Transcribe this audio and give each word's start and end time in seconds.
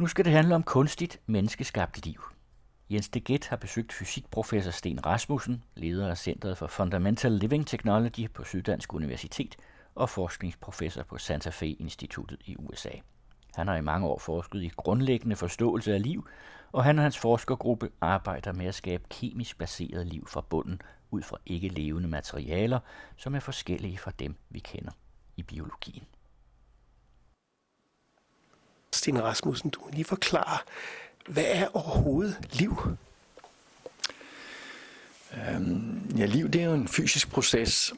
Nu 0.00 0.06
skal 0.06 0.24
det 0.24 0.32
handle 0.32 0.54
om 0.54 0.62
kunstigt 0.62 1.20
menneskeskabt 1.26 2.04
liv. 2.06 2.22
Jens 2.90 3.08
de 3.08 3.20
Deget 3.20 3.46
har 3.46 3.56
besøgt 3.56 3.92
fysikprofessor 3.92 4.70
Sten 4.70 5.06
Rasmussen, 5.06 5.64
leder 5.74 6.10
af 6.10 6.18
Centeret 6.18 6.58
for 6.58 6.66
Fundamental 6.66 7.32
Living 7.32 7.66
Technology 7.66 8.30
på 8.30 8.44
Syddansk 8.44 8.94
Universitet 8.94 9.56
og 9.94 10.10
forskningsprofessor 10.10 11.02
på 11.02 11.18
Santa 11.18 11.50
Fe 11.50 11.72
Instituttet 11.72 12.38
i 12.44 12.56
USA. 12.56 12.90
Han 13.54 13.68
har 13.68 13.76
i 13.76 13.80
mange 13.80 14.06
år 14.06 14.18
forsket 14.18 14.62
i 14.62 14.70
grundlæggende 14.76 15.36
forståelse 15.36 15.94
af 15.94 16.02
liv, 16.02 16.28
og 16.72 16.84
han 16.84 16.98
og 16.98 17.02
hans 17.02 17.18
forskergruppe 17.18 17.90
arbejder 18.00 18.52
med 18.52 18.66
at 18.66 18.74
skabe 18.74 19.04
kemisk 19.10 19.58
baseret 19.58 20.06
liv 20.06 20.26
fra 20.26 20.40
bunden 20.40 20.82
ud 21.10 21.22
fra 21.22 21.36
ikke 21.46 21.68
levende 21.68 22.08
materialer, 22.08 22.78
som 23.16 23.34
er 23.34 23.40
forskellige 23.40 23.98
fra 23.98 24.12
dem, 24.18 24.36
vi 24.50 24.58
kender 24.58 24.92
i 25.36 25.42
biologien. 25.42 26.04
Sten 29.00 29.22
Rasmussen, 29.22 29.70
du 29.70 29.80
må 29.80 29.88
lige 29.92 30.04
forklare, 30.04 30.58
hvad 31.28 31.44
er 31.46 31.76
overhovedet 31.76 32.38
liv? 32.52 32.82
Øhm, 35.34 36.14
ja, 36.16 36.26
liv 36.26 36.48
det 36.48 36.60
er 36.60 36.64
jo 36.64 36.74
en 36.74 36.88
fysisk 36.88 37.30
proces. 37.30 37.92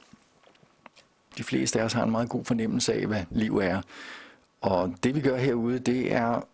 De 1.38 1.45
fleste 1.45 1.80
af 1.80 1.84
os 1.84 1.92
har 1.92 2.05
en 2.05 2.11
meget 2.11 2.28
god 2.28 2.45
fornemmelse 2.45 2.95
af, 2.95 3.06
hvad 3.06 3.25
liv 3.30 3.59
er. 3.59 3.83
Og 4.61 4.95
det 5.02 5.15
vi 5.15 5.20
gør 5.20 5.37
herude, 5.37 5.78
det 5.78 6.12
er 6.12 6.47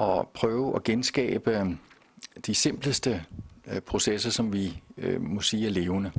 at 0.00 0.28
prøve 0.28 0.76
at 0.76 0.84
genskabe 0.84 1.58
øhm, 1.58 1.78
de 2.46 2.54
simpleste 2.54 3.24
øh, 3.66 3.80
processer, 3.80 4.30
som 4.30 4.52
vi 4.52 4.82
øh, 4.98 5.20
må 5.20 5.40
sige 5.40 5.66
er 5.66 5.70
levende. 5.70 6.12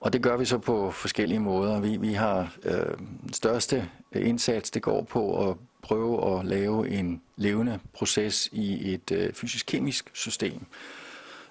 Og 0.00 0.12
det 0.12 0.22
gør 0.22 0.36
vi 0.36 0.44
så 0.44 0.58
på 0.58 0.90
forskellige 0.90 1.40
måder. 1.40 1.80
Vi, 1.80 1.96
vi 1.96 2.12
har 2.12 2.56
øh, 2.62 2.98
største 3.32 3.90
indsats, 4.12 4.70
det 4.70 4.82
går 4.82 5.02
på 5.02 5.50
at 5.50 5.56
prøve 5.82 6.38
at 6.38 6.46
lave 6.46 6.88
en 6.88 7.22
levende 7.36 7.78
proces 7.92 8.48
i 8.52 8.94
et 8.94 9.10
øh, 9.12 9.32
fysisk-kemisk 9.32 10.10
system. 10.14 10.66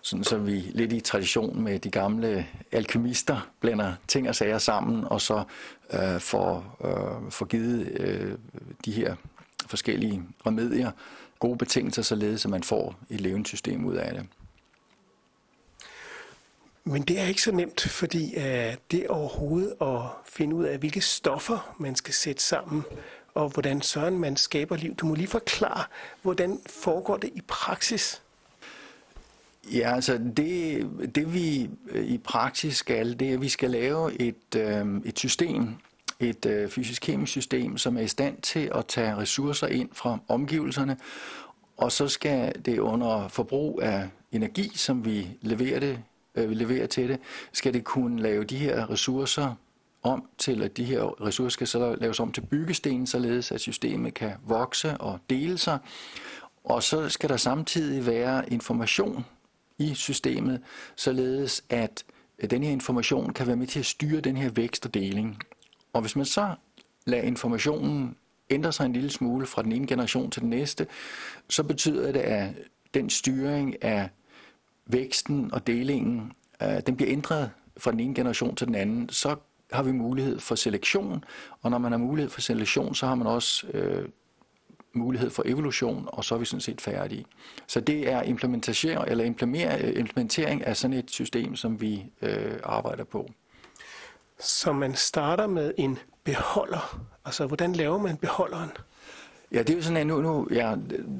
Sådan 0.01 0.23
så 0.23 0.37
vi 0.37 0.51
lidt 0.51 0.93
i 0.93 0.99
tradition 0.99 1.61
med 1.61 1.79
de 1.79 1.89
gamle 1.89 2.47
alkymister 2.71 3.49
blander 3.59 3.93
ting 4.07 4.29
og 4.29 4.35
sager 4.35 4.57
sammen, 4.57 5.03
og 5.03 5.21
så 5.21 5.43
øh, 5.93 6.19
får, 6.19 6.77
øh, 6.85 7.31
får 7.31 7.45
givet 7.45 7.87
øh, 7.99 8.37
de 8.85 8.91
her 8.91 9.15
forskellige 9.67 10.23
remedier 10.45 10.91
gode 11.39 11.57
betingelser, 11.57 12.01
således 12.01 12.45
at 12.45 12.51
man 12.51 12.63
får 12.63 12.95
et 13.09 13.21
levende 13.21 13.47
system 13.47 13.85
ud 13.85 13.95
af 13.95 14.13
det. 14.13 14.25
Men 16.83 17.01
det 17.01 17.19
er 17.19 17.23
ikke 17.23 17.41
så 17.41 17.51
nemt, 17.51 17.81
fordi 17.81 18.35
øh, 18.37 18.75
det 18.91 19.07
overhovedet 19.07 19.73
at 19.81 20.01
finde 20.25 20.55
ud 20.55 20.65
af, 20.65 20.77
hvilke 20.77 21.01
stoffer 21.01 21.75
man 21.79 21.95
skal 21.95 22.13
sætte 22.13 22.43
sammen, 22.43 22.83
og 23.37 23.49
hvordan 23.49 23.81
søren 23.81 24.19
man 24.19 24.37
skaber 24.37 24.75
liv. 24.75 24.95
Du 24.95 25.05
må 25.05 25.15
lige 25.15 25.27
forklare, 25.27 25.83
hvordan 26.21 26.59
foregår 26.69 27.17
det 27.17 27.29
i 27.35 27.41
praksis? 27.47 28.21
Ja, 29.73 29.95
altså 29.95 30.17
det, 30.37 30.89
det 31.15 31.33
vi 31.33 31.69
øh, 31.89 32.05
i 32.05 32.17
praksis 32.17 32.77
skal, 32.77 33.19
det 33.19 33.29
er, 33.29 33.33
at 33.33 33.41
vi 33.41 33.49
skal 33.49 33.71
lave 33.71 34.21
et, 34.21 34.55
øh, 34.55 34.85
et 35.05 35.19
system, 35.19 35.75
et 36.19 36.45
øh, 36.45 36.69
fysisk-kemisk 36.69 37.31
system, 37.31 37.77
som 37.77 37.97
er 37.97 38.01
i 38.01 38.07
stand 38.07 38.41
til 38.41 38.71
at 38.75 38.85
tage 38.85 39.17
ressourcer 39.17 39.67
ind 39.67 39.89
fra 39.93 40.19
omgivelserne, 40.27 40.97
og 41.77 41.91
så 41.91 42.07
skal 42.07 42.65
det 42.65 42.79
under 42.79 43.27
forbrug 43.27 43.79
af 43.83 44.09
energi, 44.31 44.71
som 44.75 45.05
vi 45.05 45.27
leverer, 45.41 45.79
det, 45.79 45.99
øh, 46.35 46.49
vi 46.49 46.55
leverer 46.55 46.87
til 46.87 47.09
det, 47.09 47.19
skal 47.51 47.73
det 47.73 47.83
kunne 47.83 48.21
lave 48.21 48.43
de 48.43 48.57
her 48.57 48.89
ressourcer 48.89 49.55
om 50.07 50.29
til, 50.37 50.63
at 50.63 50.77
de 50.77 50.83
her 50.83 51.25
ressourcer 51.25 51.53
skal 51.53 51.67
så 51.67 51.95
laves 51.95 52.19
om 52.19 52.31
til 52.31 52.41
byggesten, 52.41 53.07
således 53.07 53.51
at 53.51 53.61
systemet 53.61 54.13
kan 54.13 54.31
vokse 54.45 54.97
og 54.97 55.19
dele 55.29 55.57
sig. 55.57 55.79
Og 56.63 56.83
så 56.83 57.09
skal 57.09 57.29
der 57.29 57.37
samtidig 57.37 58.05
være 58.05 58.53
information 58.53 59.25
i 59.77 59.93
systemet, 59.93 60.61
således 60.95 61.63
at 61.69 62.03
den 62.51 62.63
her 62.63 62.71
information 62.71 63.33
kan 63.33 63.47
være 63.47 63.55
med 63.55 63.67
til 63.67 63.79
at 63.79 63.85
styre 63.85 64.21
den 64.21 64.37
her 64.37 64.49
vækst 64.49 64.85
og 64.85 64.93
deling. 64.93 65.39
Og 65.93 66.01
hvis 66.01 66.15
man 66.15 66.25
så 66.25 66.55
lader 67.05 67.23
informationen 67.23 68.15
ændre 68.49 68.71
sig 68.71 68.85
en 68.85 68.93
lille 68.93 69.09
smule 69.09 69.45
fra 69.45 69.63
den 69.63 69.71
ene 69.71 69.87
generation 69.87 70.31
til 70.31 70.41
den 70.41 70.49
næste, 70.49 70.87
så 71.49 71.63
betyder 71.63 72.11
det, 72.11 72.19
at 72.19 72.49
den 72.93 73.09
styring 73.09 73.83
af 73.83 74.09
væksten 74.85 75.53
og 75.53 75.67
delingen, 75.67 76.31
øh, 76.63 76.81
den 76.87 76.95
bliver 76.95 77.11
ændret 77.11 77.51
fra 77.77 77.91
den 77.91 77.99
ene 77.99 78.15
generation 78.15 78.55
til 78.55 78.67
den 78.67 78.75
anden, 78.75 79.09
så 79.09 79.35
har 79.71 79.83
vi 79.83 79.91
mulighed 79.91 80.39
for 80.39 80.55
selektion, 80.55 81.23
og 81.61 81.71
når 81.71 81.77
man 81.77 81.91
har 81.91 81.99
mulighed 81.99 82.29
for 82.29 82.41
selektion, 82.41 82.95
så 82.95 83.07
har 83.07 83.15
man 83.15 83.27
også 83.27 83.67
øh, 83.67 84.09
mulighed 84.93 85.29
for 85.29 85.43
evolution, 85.45 86.09
og 86.11 86.25
så 86.25 86.35
er 86.35 86.39
vi 86.39 86.45
sådan 86.45 86.61
set 86.61 86.81
færdige. 86.81 87.25
Så 87.67 87.79
det 87.79 88.11
er 88.11 88.21
implementering, 88.21 89.03
eller 89.07 89.23
implementering 89.95 90.65
af 90.65 90.77
sådan 90.77 90.97
et 90.97 91.11
system, 91.11 91.55
som 91.55 91.81
vi 91.81 92.05
øh, 92.21 92.59
arbejder 92.63 93.03
på. 93.03 93.29
Så 94.39 94.73
man 94.73 94.95
starter 94.95 95.47
med 95.47 95.73
en 95.77 95.97
beholder. 96.23 96.99
Altså, 97.25 97.47
hvordan 97.47 97.73
laver 97.73 97.97
man 97.97 98.17
beholderen? 98.17 98.69
Ja, 99.51 99.59
det 99.59 99.69
er 99.69 99.75
jo 99.75 99.81
sådan, 99.81 99.97
at 99.97 100.07
nu, 100.07 100.21
nu 100.21 100.47
ja, 100.51 100.75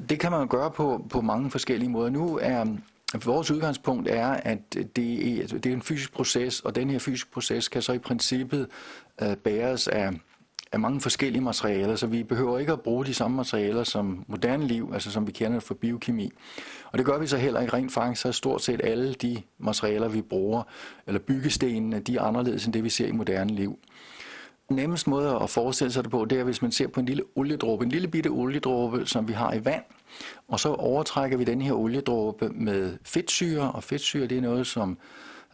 det 0.08 0.20
kan 0.20 0.30
man 0.30 0.48
gøre 0.48 0.70
på, 0.70 1.06
på 1.10 1.20
mange 1.20 1.50
forskellige 1.50 1.88
måder. 1.88 2.10
Nu 2.10 2.38
er 2.42 2.76
Vores 3.14 3.50
udgangspunkt 3.50 4.08
er, 4.08 4.28
at 4.28 4.74
det 4.96 5.36
er, 5.36 5.40
altså, 5.40 5.58
det 5.58 5.70
er 5.70 5.74
en 5.76 5.82
fysisk 5.82 6.12
proces, 6.12 6.60
og 6.60 6.74
den 6.74 6.90
her 6.90 6.98
fysiske 6.98 7.30
proces 7.30 7.68
kan 7.68 7.82
så 7.82 7.92
i 7.92 7.98
princippet 7.98 8.68
øh, 9.22 9.36
bæres 9.36 9.88
af, 9.88 10.10
af 10.72 10.80
mange 10.80 11.00
forskellige 11.00 11.42
materialer, 11.42 11.96
så 11.96 12.06
vi 12.06 12.22
behøver 12.22 12.58
ikke 12.58 12.72
at 12.72 12.80
bruge 12.80 13.06
de 13.06 13.14
samme 13.14 13.36
materialer 13.36 13.84
som 13.84 14.24
moderne 14.26 14.66
liv, 14.66 14.90
altså 14.94 15.10
som 15.10 15.26
vi 15.26 15.32
kender 15.32 15.60
for 15.60 15.74
biokemi. 15.74 16.30
Og 16.92 16.98
det 16.98 17.06
gør 17.06 17.18
vi 17.18 17.26
så 17.26 17.36
heller 17.36 17.60
ikke 17.60 17.72
rent 17.72 17.92
faktisk, 17.92 18.22
så 18.22 18.32
stort 18.32 18.62
set 18.62 18.80
alle 18.84 19.14
de 19.14 19.42
materialer, 19.58 20.08
vi 20.08 20.22
bruger, 20.22 20.62
eller 21.06 21.20
byggestenene, 21.20 22.00
de 22.00 22.16
er 22.16 22.22
anderledes 22.22 22.64
end 22.64 22.74
det, 22.74 22.84
vi 22.84 22.90
ser 22.90 23.06
i 23.06 23.12
moderne 23.12 23.54
liv 23.54 23.78
nemmest 24.70 25.06
måde 25.06 25.38
at 25.42 25.50
forestille 25.50 25.92
sig 25.92 26.04
det 26.04 26.10
på, 26.10 26.24
det 26.24 26.38
er, 26.38 26.44
hvis 26.44 26.62
man 26.62 26.72
ser 26.72 26.86
på 26.86 27.00
en 27.00 27.06
lille 27.06 27.22
oliedråbe, 27.34 27.84
en 27.84 27.90
lille 27.90 28.08
bitte 28.08 28.28
oliedråbe, 28.28 29.06
som 29.06 29.28
vi 29.28 29.32
har 29.32 29.52
i 29.52 29.64
vand, 29.64 29.84
og 30.48 30.60
så 30.60 30.68
overtrækker 30.68 31.36
vi 31.36 31.44
den 31.44 31.62
her 31.62 31.72
oliedråbe 31.72 32.48
med 32.48 32.96
fedtsyre, 33.02 33.72
og 33.72 33.84
fedtsyre 33.84 34.26
det 34.26 34.36
er 34.38 34.42
noget, 34.42 34.66
som, 34.66 34.98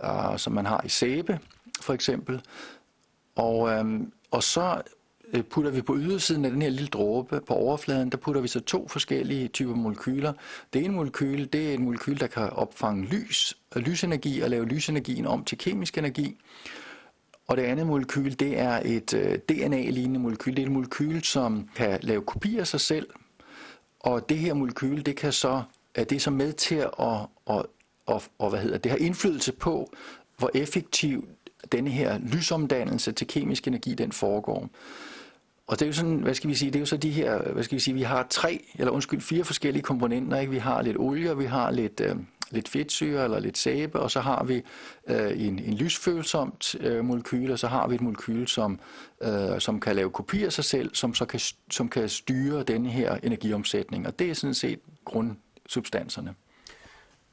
uh, 0.03 0.37
som 0.37 0.53
man 0.53 0.67
har 0.67 0.81
i 0.85 0.89
sæbe, 0.89 1.39
for 1.81 1.93
eksempel. 1.93 2.41
Og, 3.37 3.59
um, 3.61 4.13
og 4.31 4.43
så 4.43 4.83
øh, 5.33 5.43
putter 5.43 5.71
vi 5.71 5.83
på 5.83 5.97
ydersiden 5.97 6.45
af 6.45 6.51
den 6.51 6.63
her 6.63 6.71
lille 6.71 6.89
dråbe 6.89 7.41
på 7.41 7.55
overfladen, 7.55 8.11
der 8.11 8.17
putter 8.17 8.41
vi 8.41 8.49
så 8.49 8.61
to 8.61 8.89
forskellige 8.89 9.49
typer 9.49 9.75
molekyler. 9.75 10.33
Det 10.73 10.85
ene 10.85 10.95
molekyl, 10.95 11.49
det 11.53 11.71
er 11.71 11.75
et 11.75 11.81
molekyl, 11.81 12.21
der 12.21 12.27
kan 12.27 12.51
opfange 12.51 13.05
lys, 13.05 13.59
lysenergi 13.77 14.41
og 14.41 14.51
lave 14.51 14.67
lysenergien 14.67 15.27
om 15.27 15.45
til 15.45 15.59
kemisk 15.59 15.99
energi. 15.99 16.39
Og 17.47 17.57
det 17.57 17.63
andet 17.63 17.87
molekyl, 17.87 18.33
det 18.33 18.59
er 18.59 18.81
et 18.85 19.15
øh, 19.15 19.39
DNA-lignende 19.39 20.21
molekyl. 20.21 20.57
Det 20.57 20.63
er 20.63 20.67
et 20.67 20.73
molekyl, 20.73 21.23
som 21.23 21.69
kan 21.77 21.99
lave 22.03 22.23
kopier 22.23 22.61
af 22.61 22.67
sig 22.67 22.81
selv. 22.81 23.07
Og 24.01 24.29
det 24.29 24.39
her 24.39 24.55
molekyl, 24.55 25.03
det 25.03 25.17
kan 25.17 25.33
så, 25.33 25.63
er 25.95 26.05
det 26.05 26.23
så 26.23 26.31
med 26.31 26.53
til 26.53 26.75
at, 26.75 26.91
og, 26.99 27.31
og, 28.07 28.23
og, 28.39 28.51
hvad 28.51 28.61
hedder, 28.61 28.79
det 28.79 28.91
har 28.91 28.99
indflydelse 28.99 29.53
på, 29.53 29.93
hvor 30.39 30.51
effektiv 30.55 31.29
denne 31.73 31.91
her 31.91 32.19
lysomdannelse 32.19 33.13
til 33.13 33.27
kemisk 33.27 33.69
energi, 33.69 33.95
den 33.95 34.13
foregår. 34.13 34.69
Og 35.67 35.79
det 35.79 35.83
er 35.83 35.87
jo 35.87 35.93
sådan, 35.93 36.19
hvad 36.19 36.35
skal 36.35 36.51
vi 36.51 36.55
sige, 36.55 36.71
det 36.71 36.77
er 36.77 36.81
jo 36.81 36.87
så 36.87 36.97
de 36.97 37.11
her, 37.11 37.53
hvad 37.53 37.63
skal 37.63 37.75
vi 37.75 37.81
sige, 37.81 37.95
vi 37.95 38.03
har 38.03 38.27
tre, 38.31 38.65
eller 38.79 38.93
undskyld, 38.93 39.21
fire 39.21 39.45
forskellige 39.45 39.83
komponenter, 39.83 40.39
ikke? 40.39 40.53
Vi 40.53 40.59
har 40.59 40.83
lidt 40.83 40.97
olie, 40.99 41.39
vi 41.39 41.45
har 41.45 41.71
lidt, 41.71 42.01
øh, 42.01 42.17
lidt 42.55 42.69
fedtsyre 42.69 43.25
eller 43.25 43.39
lidt 43.39 43.59
sæbe, 43.59 44.01
og 44.01 44.11
så 44.11 44.21
har 44.21 44.45
vi 44.45 44.63
øh, 45.07 45.47
en, 45.47 45.59
en 45.59 45.75
lysfølsomt 45.75 46.75
øh, 46.81 47.05
molekyl, 47.05 47.51
og 47.51 47.59
så 47.59 47.69
har 47.69 47.89
vi 47.89 47.95
et 47.95 48.01
molekyl, 48.01 48.47
som, 48.47 48.81
øh, 49.23 49.61
som 49.61 49.81
kan 49.81 49.97
lave 49.97 50.11
kopier 50.11 50.47
af 50.47 50.53
sig 50.53 50.65
selv, 50.65 50.95
som 50.95 51.15
så 51.15 51.25
kan, 51.25 51.41
som 51.71 51.89
kan 51.89 52.09
styre 52.09 52.63
denne 52.63 52.91
her 52.91 53.19
energiomsætning. 53.23 54.07
Og 54.07 54.19
det 54.19 54.31
er 54.31 54.35
sådan 54.35 54.55
set 54.55 54.81
grundsubstanserne. 55.05 56.35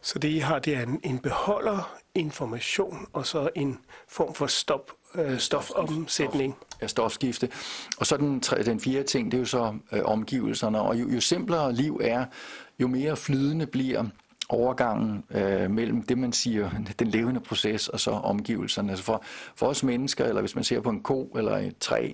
Så 0.01 0.19
det 0.19 0.29
I 0.29 0.38
har, 0.38 0.59
det 0.59 0.75
er 0.75 0.83
en, 0.83 1.00
en 1.03 1.19
beholder, 1.19 2.01
information 2.15 3.07
og 3.13 3.25
så 3.25 3.50
en 3.56 3.79
form 4.07 4.33
for 4.33 4.47
stop, 4.47 4.91
øh, 5.15 5.39
stofomsætning. 5.39 6.56
Ja, 6.81 6.88
stofskifte. 6.88 7.50
Og 7.97 8.07
så 8.07 8.17
den, 8.17 8.39
den 8.39 8.79
fjerde 8.79 9.03
ting, 9.03 9.31
det 9.31 9.38
er 9.38 9.39
jo 9.39 9.45
så 9.45 9.77
øh, 9.91 10.01
omgivelserne. 10.03 10.81
Og 10.81 11.00
jo, 11.00 11.09
jo 11.09 11.21
simplere 11.21 11.74
liv 11.74 12.00
er, 12.03 12.25
jo 12.79 12.88
mere 12.88 13.17
flydende 13.17 13.65
bliver 13.65 14.06
overgangen 14.51 15.24
øh, 15.31 15.71
mellem 15.71 16.01
det, 16.03 16.18
man 16.18 16.33
siger, 16.33 16.69
den 17.00 17.07
levende 17.07 17.39
proces, 17.39 17.88
og 17.88 18.00
så 18.00 18.12
omgivelserne. 18.12 18.89
Altså 18.89 19.06
for, 19.06 19.24
for 19.56 19.68
os 19.68 19.83
mennesker, 19.83 20.25
eller 20.25 20.42
hvis 20.42 20.56
man 20.56 20.63
ser 20.63 20.81
på 20.81 20.89
en 20.89 21.01
ko 21.01 21.31
eller 21.38 21.57
et 21.57 21.77
træ, 21.80 22.12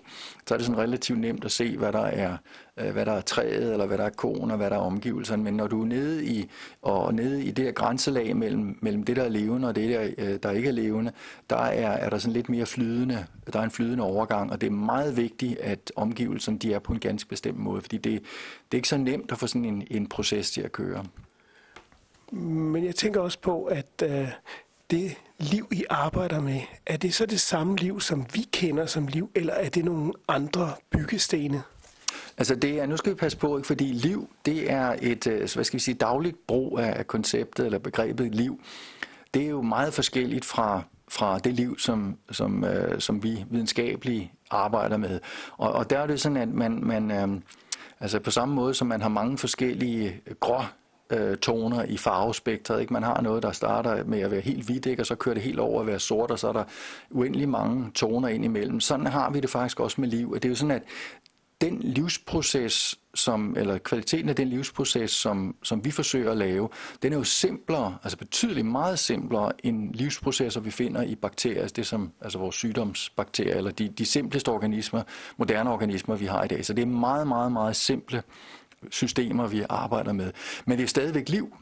så 0.47 0.53
er 0.53 0.57
det 0.57 0.65
sådan 0.65 0.81
relativt 0.81 1.19
nemt 1.19 1.45
at 1.45 1.51
se, 1.51 1.77
hvad 1.77 1.91
der 1.91 2.05
er, 2.05 2.37
øh, 2.77 2.91
hvad 2.91 3.05
der 3.05 3.11
er 3.11 3.21
træet, 3.21 3.71
eller 3.71 3.85
hvad 3.85 3.97
der 3.97 4.03
er 4.03 4.09
koen, 4.09 4.51
og 4.51 4.57
hvad 4.57 4.69
der 4.69 4.75
er 4.75 4.81
omgivelserne. 4.81 5.43
Men 5.43 5.53
når 5.53 5.67
du 5.67 5.81
er 5.81 5.85
nede 5.85 6.25
i, 6.25 6.49
og 6.81 7.13
nede 7.13 7.43
i 7.43 7.51
det 7.51 7.65
her 7.65 7.71
grænselag 7.71 8.37
mellem, 8.37 8.77
mellem 8.81 9.03
det, 9.03 9.15
der 9.15 9.23
er 9.23 9.29
levende, 9.29 9.67
og 9.67 9.75
det, 9.75 9.89
der, 9.89 10.09
øh, 10.17 10.39
der 10.43 10.51
ikke 10.51 10.67
er 10.67 10.73
levende, 10.73 11.11
der 11.49 11.57
er, 11.57 11.91
er 11.91 12.09
der 12.09 12.17
sådan 12.17 12.33
lidt 12.33 12.49
mere 12.49 12.65
flydende, 12.65 13.25
der 13.53 13.59
er 13.59 13.63
en 13.63 13.71
flydende 13.71 14.03
overgang, 14.03 14.51
og 14.51 14.61
det 14.61 14.67
er 14.67 14.71
meget 14.71 15.17
vigtigt, 15.17 15.59
at 15.59 15.91
omgivelserne 15.95 16.57
de 16.57 16.73
er 16.73 16.79
på 16.79 16.93
en 16.93 16.99
ganske 16.99 17.29
bestemt 17.29 17.59
måde, 17.59 17.81
fordi 17.81 17.97
det, 17.97 18.21
det 18.71 18.71
er 18.71 18.77
ikke 18.77 18.87
så 18.87 18.97
nemt 18.97 19.31
at 19.31 19.37
få 19.37 19.47
sådan 19.47 19.65
en, 19.65 19.87
en 19.91 20.09
proces 20.09 20.51
til 20.51 20.61
at 20.61 20.71
køre. 20.71 21.03
Men 22.31 22.85
jeg 22.85 22.95
tænker 22.95 23.21
også 23.21 23.39
på, 23.39 23.63
at 23.63 24.03
øh, 24.03 24.27
det 24.91 25.15
liv, 25.39 25.67
I 25.71 25.83
arbejder 25.89 26.39
med, 26.39 26.61
er 26.85 26.97
det 26.97 27.13
så 27.13 27.25
det 27.25 27.41
samme 27.41 27.75
liv, 27.75 28.01
som 28.01 28.25
vi 28.33 28.47
kender 28.51 28.85
som 28.85 29.07
liv, 29.07 29.31
eller 29.35 29.53
er 29.53 29.69
det 29.69 29.85
nogle 29.85 30.13
andre 30.27 30.73
byggestene? 30.89 31.63
Altså 32.37 32.55
det 32.55 32.79
er, 32.79 32.85
nu 32.85 32.97
skal 32.97 33.11
vi 33.11 33.15
passe 33.15 33.37
på, 33.37 33.57
ikke? 33.57 33.67
fordi 33.67 33.83
liv, 33.83 34.29
det 34.45 34.71
er 34.71 34.95
et, 35.01 35.27
øh, 35.27 35.37
hvad 35.37 35.63
skal 35.63 35.77
vi 35.77 35.79
sige, 35.79 35.95
dagligt 35.95 36.47
brug 36.47 36.79
af 36.79 37.07
konceptet 37.07 37.65
eller 37.65 37.79
begrebet 37.79 38.35
liv. 38.35 38.61
Det 39.33 39.43
er 39.43 39.49
jo 39.49 39.61
meget 39.61 39.93
forskelligt 39.93 40.45
fra, 40.45 40.81
fra 41.07 41.39
det 41.39 41.53
liv, 41.53 41.79
som, 41.79 42.17
som, 42.31 42.63
øh, 42.63 43.01
som 43.01 43.23
vi 43.23 43.45
videnskabeligt 43.49 44.29
arbejder 44.51 44.97
med. 44.97 45.19
Og, 45.57 45.71
og 45.71 45.89
der 45.89 45.99
er 45.99 46.07
det 46.07 46.21
sådan, 46.21 46.37
at 46.37 46.49
man, 46.49 46.83
man 46.83 47.11
øh, 47.11 47.41
altså 47.99 48.19
på 48.19 48.31
samme 48.31 48.55
måde 48.55 48.73
som 48.73 48.87
man 48.87 49.01
har 49.01 49.09
mange 49.09 49.37
forskellige 49.37 50.21
øh, 50.27 50.35
grå 50.39 50.61
øh, 51.09 51.37
toner 51.37 51.83
i 51.83 51.97
farvespektret. 51.97 52.81
Ikke? 52.81 52.93
Man 52.93 53.03
har 53.03 53.21
noget, 53.21 53.43
der 53.43 53.51
starter 53.51 54.03
med 54.03 54.19
at 54.19 54.31
være 54.31 54.41
helt 54.41 54.65
hvidt, 54.65 54.85
ikke? 54.85 55.01
og 55.01 55.05
så 55.05 55.15
kører 55.15 55.33
det 55.33 55.43
helt 55.43 55.59
over 55.59 55.81
at 55.81 55.87
være 55.87 55.99
sort, 55.99 56.31
og 56.31 56.39
så 56.39 56.47
er 56.47 56.53
der 56.53 56.63
uendelig 57.11 57.49
mange 57.49 57.91
toner 57.95 58.27
ind 58.27 58.45
imellem. 58.45 58.79
Sådan 58.79 59.07
har 59.07 59.29
vi 59.29 59.39
det 59.39 59.49
faktisk 59.49 59.79
også 59.79 60.01
med 60.01 60.09
liv. 60.09 60.33
Det 60.33 60.45
er 60.45 60.49
jo 60.49 60.55
sådan, 60.55 60.71
at 60.71 60.83
den 61.61 61.79
livsproces, 61.79 62.99
som, 63.15 63.55
eller 63.57 63.77
kvaliteten 63.77 64.29
af 64.29 64.35
den 64.35 64.47
livsproces, 64.47 65.11
som, 65.11 65.55
som 65.63 65.85
vi 65.85 65.91
forsøger 65.91 66.31
at 66.31 66.37
lave, 66.37 66.69
den 67.01 67.13
er 67.13 67.17
jo 67.17 67.23
simplere, 67.23 67.97
altså 68.03 68.17
betydeligt 68.17 68.65
meget 68.65 68.99
simplere 68.99 69.51
end 69.63 69.93
livsprocesser, 69.93 70.61
vi 70.61 70.71
finder 70.71 71.01
i 71.01 71.15
bakterier, 71.15 71.61
altså 71.61 71.73
det 71.73 71.87
som 71.87 72.11
altså 72.21 72.39
vores 72.39 72.55
sygdomsbakterier, 72.55 73.55
eller 73.55 73.71
de, 73.71 73.87
de 73.87 74.05
simpleste 74.05 74.49
organismer, 74.49 75.03
moderne 75.37 75.71
organismer, 75.71 76.15
vi 76.15 76.25
har 76.25 76.43
i 76.43 76.47
dag. 76.47 76.65
Så 76.65 76.73
det 76.73 76.81
er 76.81 76.85
meget, 76.85 77.27
meget, 77.27 77.51
meget 77.51 77.75
simple 77.75 78.23
systemer, 78.89 79.47
vi 79.47 79.63
arbejder 79.69 80.13
med. 80.13 80.31
Men 80.65 80.77
det 80.77 80.83
er 80.83 80.87
stadigvæk 80.87 81.29
liv. 81.29 81.57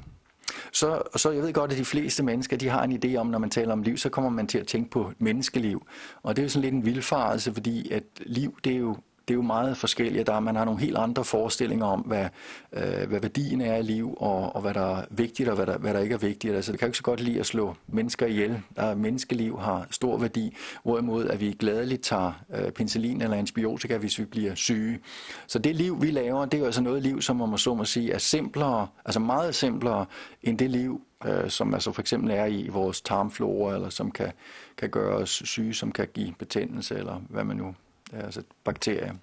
Så, 0.71 1.01
så 1.15 1.31
jeg 1.31 1.43
ved 1.43 1.53
godt, 1.53 1.71
at 1.71 1.77
de 1.77 1.85
fleste 1.85 2.23
mennesker 2.23 2.57
de 2.57 2.69
har 2.69 2.83
en 2.83 2.99
idé 3.05 3.15
om, 3.15 3.27
når 3.27 3.39
man 3.39 3.49
taler 3.49 3.73
om 3.73 3.81
liv, 3.81 3.97
så 3.97 4.09
kommer 4.09 4.29
man 4.29 4.47
til 4.47 4.57
at 4.57 4.67
tænke 4.67 4.89
på 4.89 5.11
menneskeliv. 5.19 5.87
Og 6.23 6.35
det 6.35 6.41
er 6.41 6.45
jo 6.45 6.49
sådan 6.49 6.61
lidt 6.61 6.73
en 6.73 6.85
vildfarelse, 6.85 7.53
fordi 7.53 7.91
at 7.91 8.03
liv, 8.19 8.57
det 8.63 8.73
er 8.73 8.77
jo 8.77 8.97
det 9.27 9.33
er 9.33 9.35
jo 9.35 9.41
meget 9.41 9.77
forskelligt. 9.77 10.27
Der, 10.27 10.39
man 10.39 10.55
har 10.55 10.65
nogle 10.65 10.79
helt 10.79 10.97
andre 10.97 11.23
forestillinger 11.23 11.85
om, 11.85 11.99
hvad, 11.99 12.27
øh, 12.73 13.09
hvad 13.09 13.19
værdien 13.19 13.61
er 13.61 13.75
i 13.75 13.81
liv, 13.81 14.17
og, 14.17 14.55
og 14.55 14.61
hvad 14.61 14.73
der 14.73 14.97
er 14.97 15.05
vigtigt, 15.09 15.49
og 15.49 15.55
hvad 15.55 15.65
der, 15.65 15.77
hvad 15.77 15.93
der 15.93 15.99
ikke 15.99 16.13
er 16.13 16.17
vigtigt. 16.17 16.55
Altså, 16.55 16.71
det 16.71 16.79
kan 16.79 16.85
jo 16.85 16.89
ikke 16.89 16.97
så 16.97 17.03
godt 17.03 17.19
lide 17.19 17.39
at 17.39 17.45
slå 17.45 17.75
mennesker 17.87 18.25
ihjel. 18.25 18.61
Der 18.75 18.95
menneskeliv 18.95 19.59
har 19.59 19.87
stor 19.91 20.17
værdi, 20.17 20.55
hvorimod 20.83 21.27
at 21.27 21.39
vi 21.39 21.55
gladeligt 21.59 22.03
tager 22.03 22.43
øh, 22.55 22.71
penicillin 22.71 23.21
eller 23.21 23.37
antibiotika, 23.37 23.97
hvis 23.97 24.19
vi 24.19 24.25
bliver 24.25 24.55
syge. 24.55 24.99
Så 25.47 25.59
det 25.59 25.75
liv, 25.75 26.01
vi 26.01 26.11
laver, 26.11 26.45
det 26.45 26.53
er 26.53 26.59
jo 26.59 26.65
altså 26.65 26.81
noget 26.81 27.03
liv, 27.03 27.21
som 27.21 27.35
man 27.35 27.49
må 27.49 27.57
så 27.57 27.73
må 27.73 27.85
sige, 27.85 28.11
er 28.11 28.17
simplere, 28.17 28.87
altså 29.05 29.19
meget 29.19 29.55
simplere, 29.55 30.05
end 30.43 30.57
det 30.57 30.69
liv, 30.69 31.01
øh, 31.25 31.49
som 31.49 31.73
altså 31.73 31.91
for 31.91 32.01
eksempel 32.01 32.31
er 32.31 32.45
i 32.45 32.67
vores 32.67 33.01
tarmflora, 33.01 33.75
eller 33.75 33.89
som 33.89 34.11
kan, 34.11 34.31
kan 34.77 34.89
gøre 34.89 35.15
os 35.15 35.41
syge, 35.45 35.73
som 35.73 35.91
kan 35.91 36.07
give 36.13 36.33
betændelse, 36.39 36.95
eller 36.95 37.21
hvad 37.29 37.43
man 37.43 37.57
nu 37.57 37.75
altså 38.13 38.43
bakterier. 38.63 39.13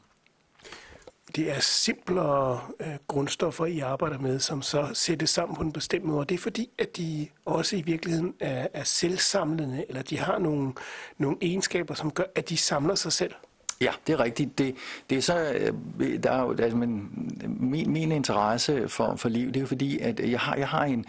Det 1.37 1.50
er 1.50 1.61
simplere 1.61 2.61
øh, 2.81 2.94
grundstoffer, 3.06 3.67
I 3.67 3.79
arbejder 3.79 4.19
med, 4.19 4.38
som 4.38 4.62
så 4.62 4.90
sættes 4.94 5.31
sammen 5.31 5.56
på 5.56 5.62
en 5.62 5.73
bestemt 5.73 6.05
måde. 6.05 6.20
Og 6.20 6.29
det 6.29 6.34
er 6.34 6.38
fordi, 6.38 6.70
at 6.79 6.96
de 6.96 7.29
også 7.44 7.76
i 7.76 7.82
virkeligheden 7.82 8.34
er, 8.40 8.67
er 8.75 8.84
selvsamlende, 8.84 9.84
eller 9.88 10.02
de 10.02 10.19
har 10.19 10.38
nogle, 10.38 10.73
nogle 11.19 11.37
egenskaber, 11.40 11.94
som 11.94 12.11
gør, 12.11 12.25
at 12.34 12.49
de 12.49 12.56
samler 12.56 12.94
sig 12.94 13.12
selv. 13.12 13.34
Ja, 13.82 13.93
det 14.06 14.12
er 14.12 14.20
rigtigt. 14.20 14.58
Det, 14.58 14.75
det 15.11 15.19
er 15.19 15.23
så, 15.23 15.52
øh, 16.00 16.23
der 16.23 16.31
er 16.31 16.43
jo, 16.43 16.50
altså, 16.50 16.76
men, 16.76 17.11
øh, 17.44 17.50
min, 17.62 17.93
min 17.93 18.12
interesse 18.12 18.88
for, 18.88 19.17
for 19.17 19.29
liv, 19.29 19.46
det 19.46 19.56
er 19.56 19.61
jo 19.61 19.67
fordi, 19.67 19.99
at 19.99 20.31
jeg 20.31 20.40
har, 20.40 20.56
jeg 20.56 20.69
har 20.69 20.84
en, 20.84 21.05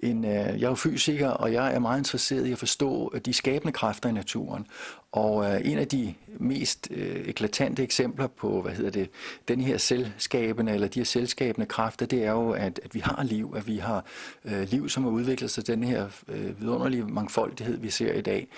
en, 0.00 0.24
øh, 0.24 0.30
jeg 0.30 0.62
er 0.62 0.68
jo 0.68 0.74
fysiker, 0.74 1.28
og 1.28 1.52
jeg 1.52 1.74
er 1.74 1.78
meget 1.78 1.98
interesseret 1.98 2.46
i 2.46 2.52
at 2.52 2.58
forstå 2.58 3.14
de 3.24 3.32
skabende 3.32 3.72
kræfter 3.72 4.08
i 4.08 4.12
naturen. 4.12 4.66
Og 5.12 5.44
øh, 5.44 5.60
en 5.70 5.78
af 5.78 5.88
de 5.88 6.14
mest 6.40 6.88
øh, 6.90 7.28
eklatante 7.28 7.82
eksempler 7.82 8.26
på, 8.26 8.62
hvad 8.62 8.72
hedder 8.72 8.90
det, 8.90 9.10
den 9.48 9.60
her 9.60 9.78
selvskabende, 9.78 10.72
eller 10.72 10.88
de 10.88 11.00
her 11.00 11.04
selvskabende 11.04 11.66
kræfter, 11.66 12.06
det 12.06 12.24
er 12.24 12.30
jo, 12.30 12.50
at, 12.50 12.80
at 12.84 12.94
vi 12.94 13.00
har 13.00 13.22
liv, 13.24 13.54
at 13.56 13.66
vi 13.66 13.76
har 13.76 14.04
øh, 14.44 14.68
liv, 14.70 14.88
som 14.88 15.02
har 15.02 15.10
udviklet 15.10 15.50
sig 15.50 15.66
den 15.66 15.84
her 15.84 16.06
øh, 16.28 16.60
vidunderlige 16.60 17.04
mangfoldighed, 17.04 17.78
vi 17.78 17.90
ser 17.90 18.12
i 18.12 18.20
dag 18.20 18.48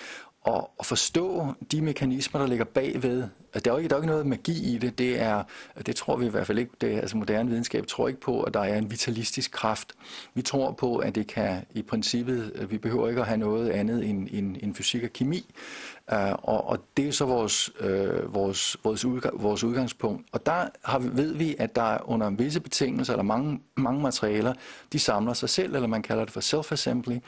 og, 0.41 0.71
og 0.77 0.85
forstå 0.85 1.53
de 1.71 1.81
mekanismer, 1.81 2.41
der 2.41 2.47
ligger 2.47 2.65
bagved. 2.65 3.23
Altså, 3.53 3.61
der 3.65 3.71
er 3.71 3.75
jo 3.75 3.77
ikke, 3.77 3.89
der 3.89 3.95
er 3.95 3.99
ikke 3.99 4.11
noget 4.11 4.25
magi 4.25 4.75
i 4.75 4.77
det. 4.77 4.97
Det 4.97 5.21
er, 5.21 5.43
det 5.85 5.95
tror 5.95 6.15
vi 6.15 6.25
i 6.25 6.29
hvert 6.29 6.47
fald 6.47 6.59
ikke. 6.59 6.71
Det, 6.81 6.87
altså 6.87 7.17
moderne 7.17 7.49
videnskab 7.49 7.87
tror 7.87 8.07
ikke 8.07 8.19
på, 8.19 8.43
at 8.43 8.53
der 8.53 8.59
er 8.59 8.77
en 8.77 8.91
vitalistisk 8.91 9.51
kraft. 9.51 9.93
Vi 10.33 10.41
tror 10.41 10.71
på, 10.71 10.97
at 10.97 11.15
det 11.15 11.27
kan 11.27 11.65
i 11.73 11.81
princippet, 11.81 12.67
vi 12.69 12.77
behøver 12.77 13.09
ikke 13.09 13.21
at 13.21 13.27
have 13.27 13.37
noget 13.37 13.69
andet 13.69 14.09
end, 14.09 14.27
end, 14.31 14.57
end 14.59 14.75
fysik 14.75 15.03
og 15.03 15.13
kemi. 15.13 15.53
Uh, 16.11 16.31
og, 16.31 16.67
og 16.67 16.79
det 16.97 17.07
er 17.07 17.11
så 17.11 17.25
vores, 17.25 17.71
øh, 17.79 18.33
vores, 18.33 18.77
vores, 18.83 19.05
udgang, 19.05 19.43
vores 19.43 19.63
udgangspunkt. 19.63 20.27
Og 20.31 20.45
der 20.45 20.67
har, 20.83 20.99
ved 20.99 21.33
vi, 21.33 21.55
at 21.59 21.75
der 21.75 22.09
under 22.09 22.29
visse 22.29 22.59
betingelser, 22.59 23.13
eller 23.13 23.23
mange, 23.23 23.61
mange 23.75 24.01
materialer, 24.01 24.53
de 24.93 24.99
samler 24.99 25.33
sig 25.33 25.49
selv, 25.49 25.75
eller 25.75 25.87
man 25.87 26.01
kalder 26.01 26.25
det 26.25 26.33
for 26.33 26.39
self-assembly 26.41 27.19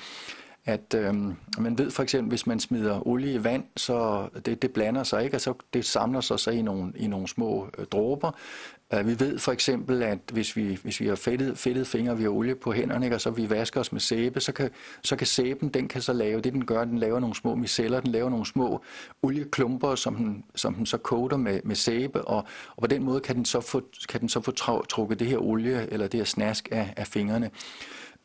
at 0.66 0.96
øh, 0.96 1.14
man 1.58 1.78
ved 1.78 1.92
for 1.92 2.04
eksempel, 2.04 2.30
hvis 2.30 2.48
man 2.48 2.60
smider 2.60 3.08
olie 3.08 3.34
i 3.34 3.44
vand, 3.44 3.64
så 3.78 4.28
det, 4.46 4.62
det 4.62 4.72
blander 4.72 5.04
sig 5.04 5.24
ikke, 5.24 5.38
og 5.38 5.42
så 5.42 5.54
det 5.74 5.86
samler 5.86 6.22
sig 6.22 6.40
så 6.40 6.52
i 6.52 6.62
nogle, 6.62 6.94
i 6.96 7.08
nogle 7.08 7.28
små 7.28 7.68
øh, 7.78 7.86
dråber. 7.86 8.32
Uh, 8.96 9.08
vi 9.08 9.20
ved 9.20 9.40
for 9.40 9.52
eksempel, 9.52 10.04
at 10.04 10.20
hvis 10.34 10.56
vi, 10.56 10.80
hvis 10.84 11.00
vi 11.00 11.08
har 11.08 11.16
fedtet, 11.16 11.58
fedtet 11.58 11.88
fingre, 11.88 12.18
vi 12.18 12.24
har 12.24 12.30
olie 12.30 12.56
på 12.56 12.72
hænderne, 12.72 13.06
ikke, 13.06 13.16
og 13.16 13.22
så 13.22 13.30
vi 13.30 13.50
vasker 13.50 13.80
os 13.80 13.92
med 13.92 14.02
sæbe, 14.02 14.40
så 14.40 14.52
kan, 14.52 14.70
så 15.04 15.16
kan 15.16 15.28
sæben, 15.28 15.70
den 15.70 15.88
kan 15.88 16.02
så 16.02 16.14
lave, 16.14 16.42
det 16.42 16.54
den 16.54 16.66
gør, 16.66 16.84
den 16.84 16.98
laver 16.98 17.20
nogle 17.20 17.36
små 17.36 17.56
miceller, 17.56 18.00
den 18.00 18.12
laver 18.12 18.30
nogle 18.30 18.46
små 18.46 18.82
olieklumper, 19.22 19.96
som 19.96 20.16
den, 20.16 20.44
som 20.56 20.74
den 20.74 20.86
så 20.86 20.98
koder 20.98 21.38
med, 21.38 21.60
med 21.64 21.76
sæbe, 21.76 22.22
og, 22.22 22.46
og 22.76 22.82
på 22.82 22.88
den 22.88 23.04
måde 23.04 23.20
kan 23.20 23.36
den 23.36 23.46
så 23.46 23.62
få, 23.62 23.82
kan 24.10 24.20
den 24.20 24.30
så 24.30 24.42
få 24.42 24.52
trukket 24.90 25.20
det 25.20 25.28
her 25.28 25.38
olie, 25.38 25.88
eller 25.92 26.08
det 26.08 26.20
her 26.20 26.26
snask 26.26 26.70
af, 26.72 26.94
af 26.98 27.08
fingrene. 27.08 27.52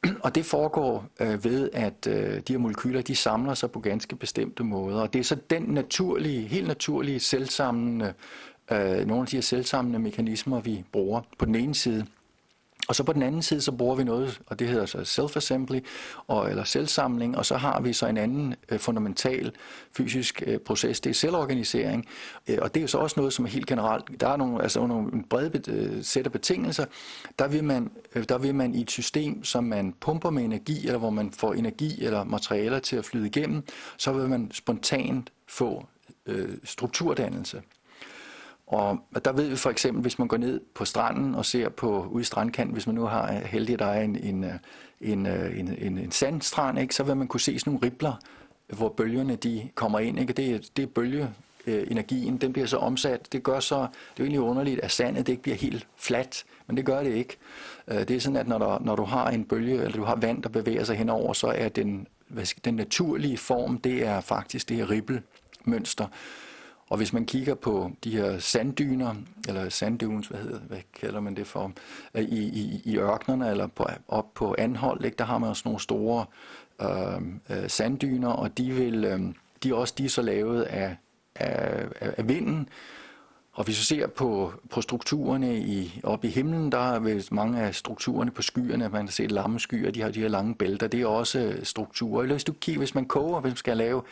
Og 0.24 0.34
det 0.34 0.44
foregår 0.44 1.08
øh, 1.20 1.44
ved, 1.44 1.70
at 1.72 2.06
øh, 2.06 2.40
de 2.48 2.52
her 2.52 2.58
molekyler 2.58 3.02
de 3.02 3.16
samler 3.16 3.54
sig 3.54 3.70
på 3.70 3.80
ganske 3.80 4.16
bestemte 4.16 4.64
måder. 4.64 5.00
Og 5.00 5.12
det 5.12 5.18
er 5.18 5.24
så 5.24 5.36
den 5.50 5.62
naturlige, 5.62 6.48
helt 6.48 6.66
naturlige 6.68 7.20
selvsamlende, 7.20 8.14
øh, 8.72 9.06
nogle 9.06 9.20
af 9.20 9.26
de 9.26 9.36
her 9.36 9.42
selvsamlende 9.42 9.98
mekanismer, 9.98 10.60
vi 10.60 10.84
bruger 10.92 11.20
på 11.38 11.44
den 11.44 11.54
ene 11.54 11.74
side. 11.74 12.06
Og 12.88 12.94
så 12.94 13.02
på 13.02 13.12
den 13.12 13.22
anden 13.22 13.42
side, 13.42 13.60
så 13.60 13.72
bruger 13.72 13.96
vi 13.96 14.04
noget, 14.04 14.40
og 14.46 14.58
det 14.58 14.68
hedder 14.68 14.86
så 14.86 14.98
self-assembly, 14.98 15.80
og, 16.26 16.50
eller 16.50 16.64
selvsamling, 16.64 17.36
og 17.36 17.46
så 17.46 17.56
har 17.56 17.80
vi 17.80 17.92
så 17.92 18.06
en 18.06 18.16
anden 18.16 18.54
øh, 18.68 18.78
fundamental 18.78 19.52
fysisk 19.96 20.42
øh, 20.46 20.58
proces, 20.58 21.00
det 21.00 21.10
er 21.10 21.14
selvorganisering, 21.14 22.06
øh, 22.48 22.58
og 22.62 22.74
det 22.74 22.80
er 22.80 22.82
jo 22.82 22.88
så 22.88 22.98
også 22.98 23.20
noget, 23.20 23.32
som 23.32 23.44
er 23.44 23.48
helt 23.48 23.66
generelt, 23.66 24.20
der 24.20 24.28
er 24.28 24.36
nogle, 24.36 24.62
altså 24.62 24.86
nogle 24.86 25.12
en 25.12 25.24
øh, 25.68 26.04
sæt 26.04 26.26
af 26.26 26.32
betingelser, 26.32 26.84
der 27.38 27.48
vil, 27.48 27.64
man, 27.64 27.90
øh, 28.14 28.24
der 28.28 28.38
vil 28.38 28.54
man 28.54 28.74
i 28.74 28.80
et 28.80 28.90
system, 28.90 29.44
som 29.44 29.64
man 29.64 29.94
pumper 30.00 30.30
med 30.30 30.44
energi, 30.44 30.86
eller 30.86 30.98
hvor 30.98 31.10
man 31.10 31.32
får 31.32 31.54
energi 31.54 32.04
eller 32.04 32.24
materialer 32.24 32.78
til 32.78 32.96
at 32.96 33.04
flyde 33.04 33.26
igennem, 33.26 33.62
så 33.96 34.12
vil 34.12 34.28
man 34.28 34.50
spontant 34.52 35.32
få 35.48 35.86
øh, 36.26 36.58
strukturdannelse. 36.64 37.62
Og 38.68 38.98
der 39.24 39.32
ved 39.32 39.48
vi 39.48 39.56
for 39.56 39.70
eksempel, 39.70 40.02
hvis 40.02 40.18
man 40.18 40.28
går 40.28 40.36
ned 40.36 40.60
på 40.74 40.84
stranden 40.84 41.34
og 41.34 41.44
ser 41.44 41.68
på 41.68 42.06
ude 42.10 42.20
i 42.20 42.24
strandkanten, 42.24 42.72
hvis 42.72 42.86
man 42.86 42.94
nu 42.94 43.04
har 43.04 43.32
øh, 43.32 43.42
heldig, 43.42 43.72
at 43.72 43.78
der 43.78 43.86
er 43.86 44.02
en, 44.02 44.16
en, 44.16 44.44
øh, 44.44 44.52
en, 45.00 45.26
øh, 45.26 45.58
en, 45.58 45.76
en, 45.78 45.98
en 45.98 46.10
sandstrand, 46.10 46.78
ikke, 46.78 46.94
så 46.94 47.02
vil 47.02 47.16
man 47.16 47.28
kunne 47.28 47.40
se 47.40 47.58
sådan 47.58 47.72
nogle 47.72 47.86
ribler, 47.86 48.12
hvor 48.76 48.88
bølgerne 48.88 49.36
de 49.36 49.68
kommer 49.74 49.98
ind. 49.98 50.18
Ikke? 50.18 50.32
Det, 50.32 50.54
er, 50.54 50.58
det 50.76 50.82
er 50.82 50.86
bølge, 50.86 51.28
energien, 51.66 52.36
den 52.36 52.52
bliver 52.52 52.66
så 52.66 52.76
omsat. 52.76 53.32
Det 53.32 53.42
gør 53.42 53.60
så, 53.60 53.76
det 53.76 53.82
er 53.82 53.88
jo 54.18 54.24
egentlig 54.24 54.40
underligt, 54.40 54.80
at 54.80 54.90
sandet 54.90 55.26
det 55.26 55.32
ikke 55.32 55.42
bliver 55.42 55.56
helt 55.56 55.86
fladt, 55.96 56.44
men 56.66 56.76
det 56.76 56.86
gør 56.86 57.02
det 57.02 57.14
ikke. 57.14 57.36
Det 57.88 58.10
er 58.10 58.20
sådan, 58.20 58.36
at 58.36 58.48
når, 58.48 58.58
der, 58.58 58.78
når 58.80 58.96
du 58.96 59.04
har 59.04 59.30
en 59.30 59.44
bølge, 59.44 59.74
eller 59.74 59.96
du 59.96 60.04
har 60.04 60.16
vand, 60.16 60.42
der 60.42 60.48
bevæger 60.48 60.84
sig 60.84 60.96
henover, 60.96 61.32
så 61.32 61.46
er 61.46 61.68
den, 61.68 62.06
den 62.64 62.74
naturlige 62.74 63.38
form, 63.38 63.78
det 63.78 64.06
er 64.06 64.20
faktisk 64.20 64.68
det 64.68 64.76
her 64.76 64.90
ribbelmønster. 64.90 66.06
Og 66.88 66.96
hvis 66.96 67.12
man 67.12 67.26
kigger 67.26 67.54
på 67.54 67.90
de 68.04 68.10
her 68.10 68.38
sanddyner, 68.38 69.14
eller 69.48 69.68
sanddunes, 69.68 70.26
hvad, 70.26 70.40
hedder, 70.40 70.58
hvad 70.58 70.78
kalder 71.00 71.20
man 71.20 71.36
det 71.36 71.46
for, 71.46 71.72
øh, 72.14 72.22
i, 72.22 72.48
i, 72.48 72.82
i 72.84 72.98
ørkenerne, 72.98 73.50
eller 73.50 73.66
på, 73.66 73.86
op 74.08 74.34
på 74.34 74.54
anhold, 74.58 75.04
ikke, 75.04 75.16
der 75.16 75.24
har 75.24 75.38
man 75.38 75.48
også 75.48 75.62
nogle 75.64 75.80
store 75.80 76.24
øh, 76.82 77.22
øh, 77.50 77.70
sanddyner, 77.70 78.28
og 78.28 78.58
de, 78.58 78.72
vil, 78.72 79.04
øh, 79.04 79.20
de 79.62 79.70
er 79.70 79.74
også 79.74 79.94
de 79.98 80.04
er 80.04 80.08
så 80.08 80.22
lavet 80.22 80.62
af, 80.62 80.96
af, 81.34 81.86
af 82.00 82.28
vinden, 82.28 82.68
og 83.58 83.64
hvis 83.64 83.78
vi 83.78 83.84
ser 83.84 84.06
på, 84.06 84.52
på 84.70 84.80
strukturerne 84.80 85.58
i, 85.58 86.00
oppe 86.04 86.28
i 86.28 86.30
himlen, 86.30 86.72
der 86.72 86.78
er 86.78 87.34
mange 87.34 87.60
af 87.60 87.74
strukturerne 87.74 88.30
på 88.30 88.42
skyerne, 88.42 88.88
man 88.88 89.06
har 89.06 89.12
set 89.12 89.32
lamme 89.32 89.60
skyer, 89.60 89.90
de 89.90 90.00
har 90.00 90.10
de 90.10 90.20
her 90.20 90.28
lange 90.28 90.54
bælter, 90.54 90.86
det 90.86 91.00
er 91.00 91.06
også 91.06 91.38
øh, 91.38 91.64
strukturer. 91.64 92.22
Eller 92.22 92.34
hvis 92.34 92.44
du 92.44 92.52
kigger, 92.52 92.78
hvis 92.78 92.94
man 92.94 93.04
koger, 93.04 93.40
hvis 93.40 93.50
man 93.50 93.56
skal 93.56 93.76
lave, 93.76 94.02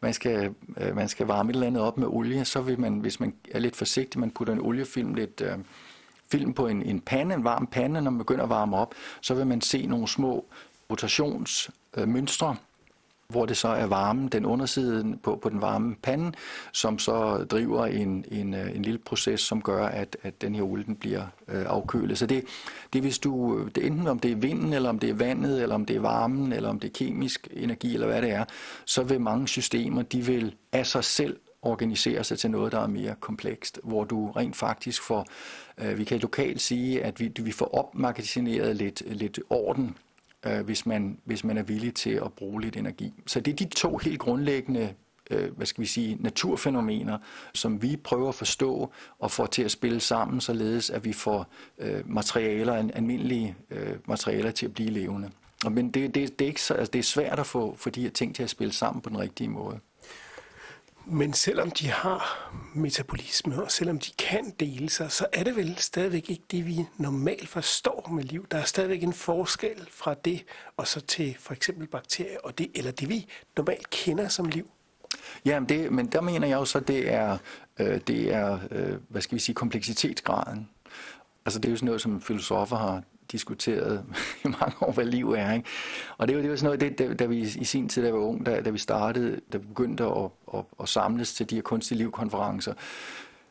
man 0.00 0.14
skal, 0.14 0.54
øh, 0.76 0.96
man 0.96 1.08
skal 1.08 1.26
varme 1.26 1.50
et 1.50 1.54
eller 1.54 1.66
andet 1.66 1.82
op 1.82 1.98
med 1.98 2.06
olie, 2.06 2.44
så 2.44 2.60
vil 2.60 2.80
man, 2.80 2.98
hvis 2.98 3.20
man 3.20 3.34
er 3.50 3.58
lidt 3.58 3.76
forsigtig, 3.76 4.20
man 4.20 4.30
putter 4.30 4.54
en 4.54 4.60
oliefilm 4.60 5.14
lidt, 5.14 5.40
øh, 5.40 5.58
film 6.32 6.54
på 6.54 6.66
en, 6.66 6.82
en 6.82 7.00
pande, 7.00 7.34
en 7.34 7.44
varm 7.44 7.66
pande, 7.66 8.02
når 8.02 8.10
man 8.10 8.18
begynder 8.18 8.44
at 8.44 8.50
varme 8.50 8.76
op, 8.76 8.94
så 9.20 9.34
vil 9.34 9.46
man 9.46 9.60
se 9.60 9.86
nogle 9.86 10.08
små 10.08 10.44
rotationsmønstre, 10.90 12.48
øh, 12.50 12.56
hvor 13.32 13.46
det 13.46 13.56
så 13.56 13.68
er 13.68 13.86
varmen, 13.86 14.28
den 14.28 14.46
underside 14.46 15.18
på, 15.22 15.36
på 15.42 15.48
den 15.48 15.60
varme 15.60 15.96
pande, 16.02 16.32
som 16.72 16.98
så 16.98 17.46
driver 17.50 17.86
en, 17.86 18.24
en, 18.30 18.54
øh, 18.54 18.76
en 18.76 18.82
lille 18.82 18.98
proces, 18.98 19.40
som 19.40 19.62
gør, 19.62 19.86
at, 19.86 20.16
at 20.22 20.42
den 20.42 20.54
her 20.54 20.62
olie 20.62 20.84
den 20.84 20.96
bliver 20.96 21.22
øh, 21.48 21.64
afkølet. 21.68 22.18
Så 22.18 22.26
det, 22.26 22.44
det 22.92 23.00
hvis 23.00 23.18
du, 23.18 23.62
det 23.74 23.86
enten 23.86 24.06
om 24.06 24.18
det 24.18 24.30
er 24.30 24.36
vinden, 24.36 24.72
eller 24.72 24.88
om 24.88 24.98
det 24.98 25.10
er 25.10 25.14
vandet, 25.14 25.62
eller 25.62 25.74
om 25.74 25.86
det 25.86 25.96
er 25.96 26.00
varmen, 26.00 26.52
eller 26.52 26.68
om 26.68 26.80
det 26.80 26.88
er 26.88 26.92
kemisk 26.92 27.48
energi, 27.52 27.94
eller 27.94 28.06
hvad 28.06 28.22
det 28.22 28.30
er, 28.30 28.44
så 28.84 29.02
vil 29.02 29.20
mange 29.20 29.48
systemer, 29.48 30.02
de 30.02 30.26
vil 30.26 30.54
af 30.72 30.86
sig 30.86 31.04
selv 31.04 31.36
organisere 31.62 32.24
sig 32.24 32.38
til 32.38 32.50
noget, 32.50 32.72
der 32.72 32.80
er 32.80 32.86
mere 32.86 33.14
komplekst, 33.20 33.80
hvor 33.82 34.04
du 34.04 34.30
rent 34.30 34.56
faktisk 34.56 35.02
får, 35.02 35.26
øh, 35.78 35.98
vi 35.98 36.04
kan 36.04 36.18
lokalt 36.18 36.60
sige, 36.60 37.04
at 37.04 37.20
vi, 37.20 37.32
vi 37.40 37.52
får 37.52 37.74
opmagasineret 37.74 38.76
lidt, 38.76 39.02
lidt 39.06 39.40
orden 39.50 39.96
øh, 40.46 40.60
hvis, 40.60 40.86
man, 40.86 41.18
hvis 41.24 41.44
man 41.44 41.58
er 41.58 41.62
villig 41.62 41.94
til 41.94 42.10
at 42.10 42.32
bruge 42.32 42.60
lidt 42.60 42.76
energi. 42.76 43.14
Så 43.26 43.40
det 43.40 43.52
er 43.52 43.56
de 43.56 43.64
to 43.64 43.96
helt 43.96 44.18
grundlæggende 44.18 44.94
øh, 45.30 45.56
hvad 45.56 45.66
skal 45.66 45.82
vi 45.82 45.86
sige, 45.86 46.16
naturfænomener, 46.20 47.18
som 47.54 47.82
vi 47.82 47.96
prøver 47.96 48.28
at 48.28 48.34
forstå 48.34 48.92
og 49.18 49.30
få 49.30 49.46
til 49.46 49.62
at 49.62 49.70
spille 49.70 50.00
sammen, 50.00 50.40
således 50.40 50.90
at 50.90 51.04
vi 51.04 51.12
får 51.12 51.46
øh, 51.78 52.10
materialer, 52.10 52.74
almindelige 52.94 53.56
øh, 53.70 53.96
materialer 54.08 54.50
til 54.50 54.66
at 54.66 54.74
blive 54.74 54.90
levende. 54.90 55.30
Men 55.70 55.90
det, 55.90 56.14
det, 56.14 56.38
det, 56.38 56.44
er 56.44 56.48
ikke 56.48 56.62
så, 56.62 56.74
altså 56.74 56.90
det 56.90 56.98
er 56.98 57.02
svært 57.02 57.38
at 57.38 57.46
få, 57.46 57.74
få 57.76 57.90
de 57.90 58.02
her 58.02 58.10
ting 58.10 58.34
til 58.34 58.42
at 58.42 58.50
spille 58.50 58.72
sammen 58.72 59.02
på 59.02 59.08
den 59.08 59.18
rigtige 59.18 59.48
måde. 59.48 59.78
Men 61.10 61.32
selvom 61.32 61.70
de 61.70 61.90
har 61.90 62.50
metabolisme, 62.74 63.62
og 63.62 63.70
selvom 63.70 63.98
de 63.98 64.10
kan 64.18 64.54
dele 64.60 64.90
sig, 64.90 65.12
så 65.12 65.26
er 65.32 65.44
det 65.44 65.56
vel 65.56 65.76
stadigvæk 65.78 66.30
ikke 66.30 66.42
det, 66.50 66.66
vi 66.66 66.86
normalt 66.96 67.48
forstår 67.48 68.08
med 68.12 68.24
liv. 68.24 68.46
Der 68.50 68.58
er 68.58 68.64
stadigvæk 68.64 69.02
en 69.02 69.12
forskel 69.12 69.88
fra 69.90 70.14
det, 70.14 70.44
og 70.76 70.86
så 70.86 71.00
til 71.00 71.36
for 71.40 71.54
eksempel 71.54 71.86
bakterier, 71.86 72.38
og 72.44 72.58
det, 72.58 72.70
eller 72.74 72.90
det 72.90 73.08
vi 73.08 73.26
normalt 73.56 73.90
kender 73.90 74.28
som 74.28 74.46
liv. 74.46 74.70
Ja, 75.44 75.60
men, 75.60 75.68
det, 75.68 75.92
men 75.92 76.06
der 76.06 76.20
mener 76.20 76.48
jeg 76.48 76.56
jo 76.56 76.64
så, 76.64 76.80
det 76.80 77.12
er, 77.12 77.38
øh, 77.78 78.00
det 78.06 78.34
er 78.34 78.58
øh, 78.70 78.96
hvad 79.08 79.22
skal 79.22 79.34
vi 79.34 79.40
sige, 79.40 79.54
kompleksitetsgraden. 79.54 80.68
Altså 81.44 81.60
det 81.60 81.68
er 81.68 81.70
jo 81.70 81.76
sådan 81.76 81.86
noget, 81.86 82.00
som 82.00 82.20
filosofer 82.20 82.76
har 82.76 83.02
diskuteret 83.32 84.04
i 84.44 84.48
mange 84.48 84.74
år, 84.80 84.92
hvad 84.92 85.04
liv 85.04 85.32
er. 85.32 85.52
Ikke? 85.52 85.68
Og 86.18 86.28
det 86.28 86.36
var, 86.36 86.42
det 86.42 86.50
var 86.50 86.56
sådan 86.56 86.78
noget, 86.78 86.80
det, 86.80 86.98
da, 86.98 87.14
da 87.14 87.26
vi 87.26 87.38
i 87.38 87.64
sin 87.64 87.88
tid, 87.88 88.02
da 88.02 88.08
vi 88.08 88.16
var 88.16 88.24
unge, 88.24 88.44
da, 88.44 88.60
da 88.60 88.70
vi 88.70 88.78
startede, 88.78 89.40
da 89.52 89.58
vi 89.58 89.66
begyndte 89.66 90.04
at, 90.04 90.30
at, 90.54 90.64
at 90.80 90.88
samles 90.88 91.34
til 91.34 91.50
de 91.50 91.54
her 91.54 91.62
kunstige 91.62 91.98
livkonferencer. 91.98 92.74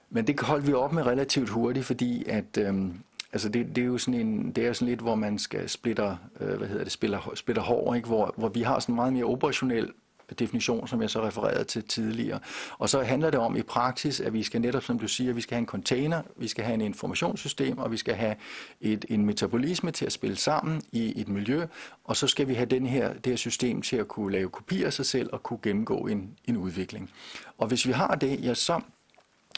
Men 0.09 0.27
det 0.27 0.39
holdt 0.39 0.67
vi 0.67 0.73
op 0.73 0.93
med 0.93 1.05
relativt 1.05 1.49
hurtigt, 1.49 1.85
fordi 1.85 2.23
at, 2.29 2.57
øhm, 2.57 2.93
altså 3.33 3.49
det, 3.49 3.75
det, 3.75 3.81
er 3.81 3.85
jo 3.85 3.97
sådan 3.97 4.19
en, 4.19 4.51
det 4.51 4.67
er 4.67 4.73
sådan 4.73 4.87
lidt, 4.87 5.01
hvor 5.01 5.15
man 5.15 5.39
skal 5.39 5.69
splitter, 5.69 6.15
øh, 6.39 6.57
hvad 6.57 6.67
hedder 6.67 6.83
det, 6.83 6.91
spiller, 6.91 7.31
splitter 7.35 7.63
hår, 7.63 7.93
ikke? 7.93 8.07
Hvor, 8.07 8.33
hvor 8.37 8.49
vi 8.49 8.61
har 8.61 8.79
sådan 8.79 8.95
meget 8.95 9.13
mere 9.13 9.25
operationel 9.25 9.91
definition, 10.35 10.87
som 10.87 11.01
jeg 11.01 11.09
så 11.09 11.27
refererede 11.27 11.63
til 11.63 11.83
tidligere. 11.83 12.39
Og 12.77 12.89
så 12.89 13.01
handler 13.01 13.29
det 13.29 13.39
om 13.39 13.55
i 13.55 13.61
praksis, 13.61 14.19
at 14.19 14.33
vi 14.33 14.43
skal 14.43 14.61
netop, 14.61 14.83
som 14.83 14.99
du 14.99 15.07
siger, 15.07 15.33
vi 15.33 15.41
skal 15.41 15.55
have 15.55 15.61
en 15.61 15.65
container, 15.65 16.21
vi 16.37 16.47
skal 16.47 16.63
have 16.63 16.73
en 16.73 16.81
informationssystem, 16.81 17.77
og 17.77 17.91
vi 17.91 17.97
skal 17.97 18.15
have 18.15 18.35
et, 18.81 19.05
en 19.09 19.25
metabolisme 19.25 19.91
til 19.91 20.05
at 20.05 20.11
spille 20.11 20.37
sammen 20.37 20.81
i 20.91 21.21
et 21.21 21.27
miljø, 21.27 21.65
og 22.03 22.15
så 22.15 22.27
skal 22.27 22.47
vi 22.47 22.53
have 22.53 22.65
den 22.65 22.85
her, 22.85 23.13
det 23.13 23.25
her 23.25 23.35
system 23.35 23.81
til 23.81 23.95
at 23.95 24.07
kunne 24.07 24.31
lave 24.31 24.49
kopier 24.49 24.85
af 24.85 24.93
sig 24.93 25.05
selv 25.05 25.29
og 25.33 25.43
kunne 25.43 25.59
gennemgå 25.63 25.97
en, 25.97 26.29
en 26.45 26.57
udvikling. 26.57 27.11
Og 27.57 27.67
hvis 27.67 27.87
vi 27.87 27.91
har 27.91 28.15
det, 28.15 28.43
ja, 28.43 28.53
så 28.53 28.81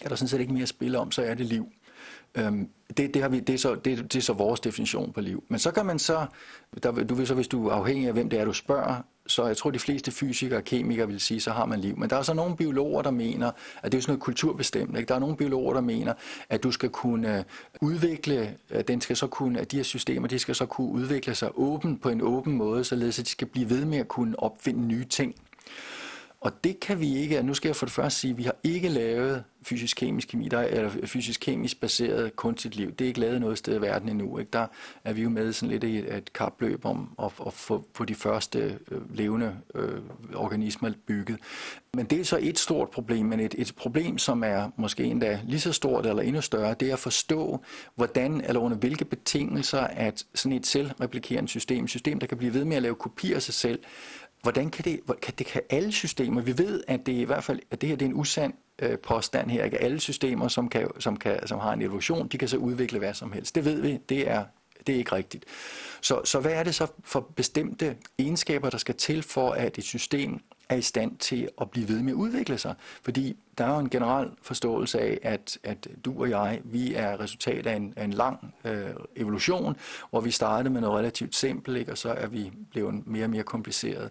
er 0.02 0.10
der 0.10 0.16
sådan 0.16 0.28
set 0.28 0.40
ikke 0.40 0.54
mere 0.54 0.64
at 0.64 0.70
spille 0.70 1.00
om, 1.00 1.12
så 1.12 1.22
er 1.22 1.34
det 1.34 1.46
liv. 1.46 1.68
Øhm, 2.36 2.70
det, 2.98 3.14
det, 3.14 3.22
har 3.22 3.30
vi, 3.30 3.40
det, 3.40 3.54
er 3.54 3.58
så, 3.58 3.76
det, 3.76 4.14
det 4.14 4.16
er 4.16 4.22
så 4.22 4.34
vores 4.34 4.60
definition 4.60 5.14
på 5.14 5.22
liv. 5.22 5.44
Men 5.48 5.60
så 5.60 5.72
kan 5.72 5.86
man 5.86 6.00
så, 6.00 6.26
der, 6.84 6.92
du 6.92 7.16
vil 7.16 7.28
så, 7.28 7.36
hvis 7.36 7.48
du 7.48 7.68
er 7.68 7.74
afhængig 7.74 8.08
af, 8.08 8.14
hvem 8.14 8.30
det 8.30 8.40
er, 8.40 8.46
du 8.46 8.54
spørger, 8.54 9.02
så 9.30 9.46
jeg 9.48 9.58
tror, 9.58 9.72
de 9.72 9.80
fleste 9.80 10.12
fysikere 10.12 10.60
og 10.60 10.64
kemikere 10.64 11.08
vil 11.08 11.20
sige, 11.20 11.40
så 11.42 11.52
har 11.52 11.66
man 11.66 11.80
liv. 11.80 11.98
Men 11.98 12.10
der 12.10 12.16
er 12.16 12.22
så 12.22 12.34
nogle 12.34 12.56
biologer, 12.56 13.02
der 13.02 13.12
mener, 13.12 13.52
at 13.84 13.92
det 13.92 13.98
er 13.98 14.02
sådan 14.02 14.12
noget 14.12 14.22
kulturbestemt. 14.22 14.98
Ikke? 14.98 15.08
Der 15.08 15.16
er 15.16 15.20
nogle 15.20 15.38
biologer, 15.38 15.74
der 15.74 15.82
mener, 15.82 16.14
at 16.50 16.64
du 16.64 16.72
skal 16.72 16.90
kunne 16.90 17.38
øh, 17.38 17.44
udvikle, 17.82 18.56
at 18.70 18.88
den 18.88 19.02
skal 19.02 19.16
så 19.16 19.28
kunne, 19.28 19.60
at 19.60 19.72
de 19.72 19.76
her 19.76 19.84
systemer, 19.84 20.28
de 20.28 20.40
skal 20.40 20.56
så 20.56 20.66
kunne 20.66 20.88
udvikle 20.88 21.36
sig 21.36 21.50
åben 21.56 21.98
på 21.98 22.10
en 22.10 22.22
åben 22.22 22.54
måde, 22.54 22.84
således 22.84 23.20
at 23.20 23.26
de 23.26 23.32
skal 23.32 23.48
blive 23.48 23.70
ved 23.70 23.86
med 23.86 23.98
at 23.98 24.08
kunne 24.08 24.40
opfinde 24.40 24.88
nye 24.88 25.06
ting. 25.06 25.36
Og 26.42 26.64
det 26.64 26.80
kan 26.80 27.00
vi 27.00 27.16
ikke, 27.16 27.44
nu 27.44 27.54
skal 27.54 27.70
jeg 27.70 27.76
for 27.76 27.86
det 27.86 27.94
første 27.94 28.20
sige, 28.20 28.32
at 28.32 28.38
vi 28.38 28.44
har 28.44 28.56
ikke 28.64 28.90
lavet 28.90 29.44
fysisk-kemisk 29.64 30.28
kemi, 30.28 30.48
der 30.48 30.58
er, 30.58 30.68
eller 30.68 30.90
fysisk-kemisk 31.06 31.82
baseret 31.82 32.36
kunstigt 32.36 32.76
liv. 32.76 32.92
Det 32.92 33.06
er 33.06 33.08
ikke 33.08 33.20
lavet 33.20 33.42
noget 33.42 33.58
sted 33.58 33.78
i 33.78 33.82
verden 33.82 34.10
endnu. 34.10 34.38
Ikke? 34.38 34.50
Der 34.54 34.68
er 35.04 35.14
vi 35.14 35.22
jo 35.22 35.30
med 35.30 35.54
sådan 35.54 35.70
lidt 35.70 35.84
i 35.84 35.98
et, 35.98 36.34
kapløb 36.34 36.86
om 36.86 37.10
at, 37.24 37.32
at 37.48 37.54
få, 37.54 37.86
få 37.94 38.06
de 38.06 38.16
første 38.16 38.80
øh, 38.92 39.18
levende 39.18 39.56
øh, 39.76 40.02
organismer 40.36 40.92
bygget. 41.08 41.38
Men 41.94 42.06
det 42.06 42.20
er 42.20 42.24
så 42.24 42.40
et 42.42 42.60
stort 42.60 42.90
problem, 42.90 43.26
men 43.26 43.40
et, 43.40 43.56
et 43.58 43.74
problem, 43.78 44.18
som 44.18 44.44
er 44.44 44.70
måske 44.78 45.04
endda 45.04 45.40
lige 45.46 45.60
så 45.60 45.74
stort 45.74 46.06
eller 46.06 46.22
endnu 46.22 46.42
større, 46.42 46.76
det 46.80 46.90
er 46.90 46.94
at 46.94 47.00
forstå, 47.00 47.64
hvordan 47.96 48.42
eller 48.42 48.62
under 48.62 48.78
hvilke 48.78 49.06
betingelser, 49.06 49.80
at 49.82 50.26
sådan 50.36 50.58
et 50.58 50.68
selvreplikerende 50.68 51.50
system, 51.50 51.84
et 51.84 51.90
system, 51.90 52.20
der 52.20 52.28
kan 52.28 52.38
blive 52.38 52.54
ved 52.54 52.66
med 52.66 52.76
at 52.76 52.84
lave 52.84 52.96
kopier 52.96 53.36
af 53.36 53.42
sig 53.42 53.54
selv, 53.54 53.80
hvordan 54.42 54.70
kan 54.70 54.86
det, 54.86 55.00
kan 55.22 55.34
det 55.38 55.46
kan 55.46 55.62
alle 55.70 55.92
systemer, 55.92 56.42
vi 56.42 56.58
ved, 56.58 56.84
at 56.88 57.06
det 57.06 57.12
i 57.12 57.24
hvert 57.24 57.44
fald, 57.44 57.60
at 57.72 57.82
det 57.82 57.90
her 57.90 57.96
det 57.96 58.06
er 58.06 58.10
en 58.10 58.16
usand 58.16 58.54
øh, 58.82 59.00
påstand 59.00 59.50
her, 59.50 59.64
ikke 59.64 59.78
alle 59.78 60.00
systemer, 60.00 60.48
som, 60.48 60.70
kan, 60.70 60.90
som, 61.00 61.18
kan, 61.18 61.48
som 61.48 61.60
har 61.60 61.74
en 61.74 61.82
evolution, 61.82 62.28
de 62.28 62.38
kan 62.38 62.48
så 62.48 62.58
udvikle 62.58 63.00
hvad 63.00 63.14
som 63.14 63.32
helst. 63.32 63.56
Det 63.56 63.66
ved 63.66 63.82
vi, 63.82 63.98
det 64.10 64.30
er, 64.30 64.46
det 64.88 64.96
er 64.96 65.00
ikke 65.00 65.16
rigtigt. 65.16 65.46
Så, 66.02 66.22
så 66.26 66.40
hvad 66.40 66.52
er 66.52 66.64
det 66.64 66.76
så 66.76 66.88
for 67.04 67.20
bestemte 67.36 67.96
egenskaber, 68.20 68.70
der 68.70 68.78
skal 68.78 68.96
til 68.96 69.24
for, 69.24 69.52
at 69.52 69.78
et 69.78 69.84
system 69.84 70.40
er 70.70 70.76
i 70.76 70.82
stand 70.82 71.18
til 71.18 71.50
at 71.62 71.70
blive 71.70 71.88
ved 71.88 72.02
med 72.02 72.12
at 72.12 72.16
udvikle 72.16 72.58
sig. 72.58 72.76
Fordi 73.02 73.36
der 73.58 73.66
er 73.66 73.74
jo 73.74 73.80
en 73.80 73.90
generel 73.90 74.30
forståelse 74.42 75.00
af, 75.00 75.20
at, 75.22 75.58
at 75.64 75.88
du 76.06 76.22
og 76.22 76.30
jeg, 76.30 76.62
vi 76.64 76.94
er 76.94 77.20
resultat 77.20 77.68
af 77.68 77.76
en, 77.76 77.94
af 77.96 78.04
en 78.04 78.14
lang 78.14 78.54
øh, 78.66 78.90
evolution, 79.16 79.76
hvor 80.10 80.22
vi 80.22 80.32
startede 80.32 80.74
med 80.74 80.82
noget 80.82 81.00
relativt 81.00 81.36
simpelt, 81.36 81.78
ikke? 81.78 81.92
og 81.92 81.98
så 81.98 82.10
er 82.10 82.28
vi 82.28 82.52
blevet 82.72 83.08
mere 83.08 83.24
og 83.24 83.30
mere 83.30 83.44
kompliceret. 83.44 84.10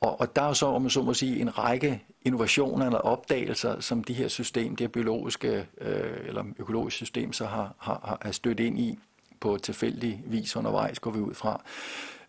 Og, 0.00 0.20
og 0.20 0.36
der 0.36 0.42
er 0.42 0.46
jo 0.46 0.54
så, 0.54 0.66
om 0.66 0.82
man 0.82 0.90
så 0.90 1.02
må 1.02 1.14
sige, 1.14 1.40
en 1.40 1.58
række 1.58 2.02
innovationer 2.22 2.86
eller 2.86 2.98
opdagelser, 2.98 3.80
som 3.80 4.04
de 4.04 4.12
her 4.12 4.28
system, 4.28 4.76
det 4.76 4.84
her 4.84 4.88
biologiske 4.88 5.66
øh, 5.80 6.16
eller 6.26 6.44
økologiske 6.58 6.96
system, 6.96 7.32
så 7.32 7.46
har, 7.46 7.74
har, 7.78 8.18
har 8.22 8.32
stødt 8.32 8.60
ind 8.60 8.78
i 8.78 8.98
på 9.40 9.58
tilfældig 9.58 10.22
vis 10.26 10.56
undervejs, 10.56 10.98
går 10.98 11.10
vi 11.10 11.20
ud 11.20 11.34
fra. 11.34 11.62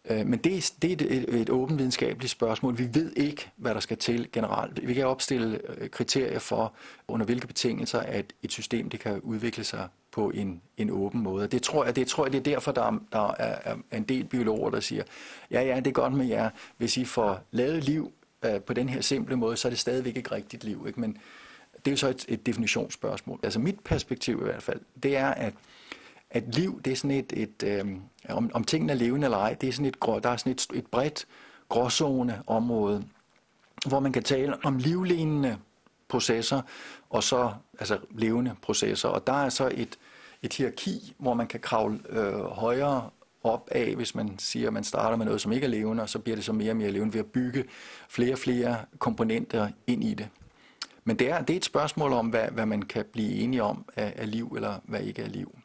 Øh, 0.09 0.27
men 0.27 0.39
det 0.39 0.57
er, 0.57 0.71
det 0.81 1.01
er 1.01 1.05
et, 1.09 1.41
et 1.41 1.49
åbent 1.49 1.79
videnskabeligt 1.79 2.31
spørgsmål. 2.31 2.77
Vi 2.77 2.89
ved 2.93 3.13
ikke, 3.15 3.51
hvad 3.55 3.73
der 3.73 3.79
skal 3.79 3.97
til 3.97 4.29
generelt. 4.31 4.87
Vi 4.87 4.93
kan 4.93 5.05
opstille 5.05 5.59
øh, 5.77 5.89
kriterier 5.89 6.39
for, 6.39 6.73
under 7.07 7.25
hvilke 7.25 7.47
betingelser, 7.47 7.99
at 7.99 8.33
et 8.43 8.51
system 8.51 8.89
det 8.89 8.99
kan 8.99 9.19
udvikle 9.19 9.63
sig 9.63 9.87
på 10.11 10.29
en, 10.29 10.61
en 10.77 10.89
åben 10.89 11.21
måde. 11.21 11.47
Det 11.47 11.61
tror 11.61 11.85
jeg, 11.85 11.95
det 11.95 12.07
tror 12.07 12.25
jeg, 12.25 12.31
det 12.33 12.39
er 12.39 12.43
derfor, 12.43 12.71
der, 12.71 12.83
er, 12.83 12.99
der 13.11 13.33
er, 13.39 13.75
er 13.91 13.97
en 13.97 14.03
del 14.03 14.23
biologer, 14.25 14.69
der 14.69 14.79
siger, 14.79 15.03
ja, 15.51 15.61
ja, 15.61 15.75
det 15.75 15.87
er 15.87 15.91
godt 15.91 16.13
med 16.13 16.25
jer. 16.25 16.49
Hvis 16.77 16.97
I 16.97 17.05
får 17.05 17.41
lavet 17.51 17.83
liv 17.83 18.11
øh, 18.45 18.61
på 18.61 18.73
den 18.73 18.89
her 18.89 19.01
simple 19.01 19.35
måde, 19.35 19.57
så 19.57 19.67
er 19.67 19.69
det 19.69 19.79
stadigvæk 19.79 20.17
ikke 20.17 20.31
rigtigt 20.31 20.63
liv. 20.63 20.83
Ikke? 20.87 20.99
Men 20.99 21.17
det 21.85 21.87
er 21.87 21.91
jo 21.91 21.97
så 21.97 22.09
et, 22.09 22.25
et 22.27 22.45
definitionsspørgsmål. 22.45 23.39
Altså 23.43 23.59
mit 23.59 23.79
perspektiv 23.79 24.39
i 24.41 24.43
hvert 24.43 24.63
fald, 24.63 24.79
det 25.03 25.17
er, 25.17 25.27
at 25.27 25.53
at 26.31 26.55
liv, 26.55 26.81
det 26.85 26.93
er 26.93 26.95
sådan 26.95 27.11
et, 27.11 27.33
et 27.35 27.63
øh, 27.63 27.85
om, 28.29 28.51
om 28.53 28.63
tingene 28.63 28.93
er 28.93 28.97
levende 28.97 29.25
eller 29.25 29.37
ej, 29.37 29.53
det 29.53 29.69
er 29.69 29.73
sådan 29.73 29.85
et, 29.85 29.99
grå, 29.99 30.19
der 30.19 30.29
er 30.29 30.37
sådan 30.37 30.51
et, 30.51 30.67
et 30.73 30.87
bredt 30.87 31.27
gråzone 31.69 32.43
område, 32.47 33.03
hvor 33.87 33.99
man 33.99 34.11
kan 34.11 34.23
tale 34.23 34.65
om 34.65 34.77
livlignende 34.77 35.57
processer, 36.09 36.61
og 37.09 37.23
så 37.23 37.53
altså 37.79 37.99
levende 38.11 38.55
processer. 38.61 39.09
Og 39.09 39.27
der 39.27 39.33
er 39.33 39.49
så 39.49 39.71
et, 39.73 39.99
et 40.41 40.53
hierarki, 40.53 41.15
hvor 41.17 41.33
man 41.33 41.47
kan 41.47 41.59
kravle 41.59 41.99
øh, 42.09 42.43
højere 42.43 43.09
op 43.43 43.69
af, 43.71 43.95
hvis 43.95 44.15
man 44.15 44.39
siger, 44.39 44.67
at 44.67 44.73
man 44.73 44.83
starter 44.83 45.17
med 45.17 45.25
noget, 45.25 45.41
som 45.41 45.51
ikke 45.51 45.65
er 45.65 45.69
levende, 45.69 46.03
og 46.03 46.09
så 46.09 46.19
bliver 46.19 46.35
det 46.35 46.45
så 46.45 46.53
mere 46.53 46.71
og 46.71 46.77
mere 46.77 46.91
levende 46.91 47.13
ved 47.13 47.19
at 47.19 47.25
bygge 47.25 47.65
flere 48.09 48.33
og 48.33 48.39
flere 48.39 48.77
komponenter 48.99 49.69
ind 49.87 50.03
i 50.03 50.13
det. 50.13 50.27
Men 51.03 51.19
det 51.19 51.29
er, 51.29 51.41
det 51.41 51.53
er 51.53 51.57
et 51.57 51.65
spørgsmål 51.65 52.13
om, 52.13 52.27
hvad, 52.27 52.47
hvad 52.51 52.65
man 52.65 52.81
kan 52.81 53.05
blive 53.13 53.31
enige 53.31 53.63
om 53.63 53.85
af, 53.95 54.13
af 54.15 54.31
liv, 54.31 54.53
eller 54.55 54.75
hvad 54.83 54.99
ikke 55.01 55.21
er 55.21 55.27
liv. 55.27 55.55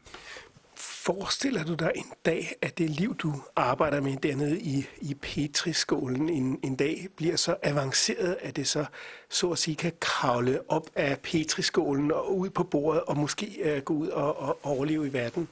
Forestiller 1.07 1.63
du 1.63 1.73
dig 1.73 1.91
en 1.95 2.11
dag, 2.25 2.53
at 2.61 2.77
det 2.77 2.89
liv, 2.89 3.15
du 3.15 3.33
arbejder 3.55 4.01
med 4.01 4.17
dernede 4.17 4.59
i, 4.59 4.85
i 5.01 5.13
Petriskålen 5.13 6.29
en, 6.29 6.59
en 6.63 6.75
dag, 6.75 7.07
bliver 7.15 7.35
så 7.35 7.55
avanceret, 7.63 8.37
at 8.41 8.55
det 8.55 8.67
så, 8.67 8.85
så 9.29 9.51
at 9.51 9.57
sige, 9.57 9.75
kan 9.75 9.91
kravle 9.99 10.59
op 10.67 10.89
af 10.95 11.19
Petriskålen 11.19 12.11
og 12.11 12.37
ud 12.37 12.49
på 12.49 12.63
bordet, 12.63 13.01
og 13.01 13.17
måske 13.17 13.75
uh, 13.77 13.83
gå 13.83 13.93
ud 13.93 14.07
og, 14.07 14.41
og 14.41 14.59
overleve 14.63 15.07
i 15.07 15.13
verden? 15.13 15.47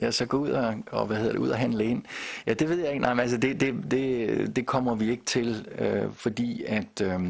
Ja, 0.00 0.10
så 0.10 0.26
gå 0.26 0.38
ud 0.38 0.50
og, 0.50 0.74
og, 0.90 1.06
hvad 1.06 1.16
hedder 1.16 1.32
det, 1.32 1.38
ud 1.38 1.48
og 1.48 1.58
handle 1.58 1.84
ind. 1.84 2.02
Ja, 2.46 2.54
det 2.54 2.68
ved 2.68 2.78
jeg 2.78 2.88
ikke. 2.88 3.02
Nej, 3.02 3.14
men 3.14 3.20
altså, 3.20 3.36
det, 3.36 3.60
det, 3.60 3.74
det, 3.90 4.56
det 4.56 4.66
kommer 4.66 4.94
vi 4.94 5.10
ikke 5.10 5.24
til, 5.24 5.68
øh, 5.78 6.12
fordi 6.12 6.64
at... 6.64 7.00
Øh, 7.02 7.20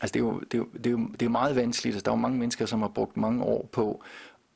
Altså 0.00 0.12
det 0.12 0.20
er, 0.20 0.24
jo, 0.24 0.40
det, 0.40 0.54
er 0.54 0.58
jo, 0.58 0.66
det, 0.76 0.86
er 0.86 0.90
jo, 0.90 0.98
det 0.98 1.22
er 1.22 1.26
jo 1.26 1.30
meget 1.30 1.56
vanskeligt. 1.56 1.94
Altså 1.94 2.04
der 2.04 2.10
er 2.10 2.16
jo 2.16 2.20
mange 2.20 2.38
mennesker, 2.38 2.66
som 2.66 2.80
har 2.80 2.88
brugt 2.88 3.16
mange 3.16 3.44
år 3.44 3.68
på 3.72 4.02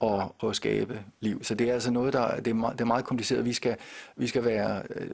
at, 0.03 0.49
at 0.49 0.57
skabe 0.57 1.01
liv. 1.21 1.45
Så 1.45 1.55
det 1.55 1.69
er 1.69 1.75
altså 1.75 1.91
noget, 1.91 2.13
der 2.13 2.37
det 2.37 2.51
er, 2.51 2.55
meget, 2.55 2.73
det 2.73 2.81
er 2.81 2.87
meget 2.87 3.05
kompliceret. 3.05 3.45
Vi 3.45 3.53
skal, 3.53 3.77
vi 4.17 4.27
skal 4.27 4.45
være... 4.45 4.83
Øh, 4.91 5.11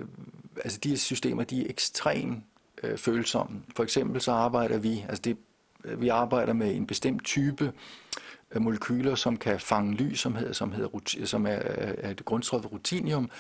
altså 0.65 0.79
de 0.79 0.99
systemer, 0.99 1.45
de 1.45 1.61
er 1.61 1.71
ekstremt 1.71 2.45
øh, 2.83 2.99
følsomme. 2.99 3.63
For 3.77 3.83
eksempel 3.83 4.21
så 4.21 4.33
arbejder 4.33 4.79
vi... 4.79 5.05
Altså 5.09 5.23
det, 5.23 5.37
vi 5.99 6.09
arbejder 6.09 6.53
med 6.53 6.75
en 6.75 6.87
bestemt 6.87 7.25
type 7.25 7.73
molekyler, 8.61 9.15
som 9.15 9.37
kan 9.37 9.61
fange 9.61 9.95
lys, 9.95 10.21
som, 10.21 10.35
hedder, 10.35 10.53
som, 10.53 10.73
hedder, 10.73 11.25
som 11.25 11.47
er, 11.47 11.51
er 11.51 12.11
et 12.11 12.25
grundstof 12.25 12.65
rutinium. 12.73 13.31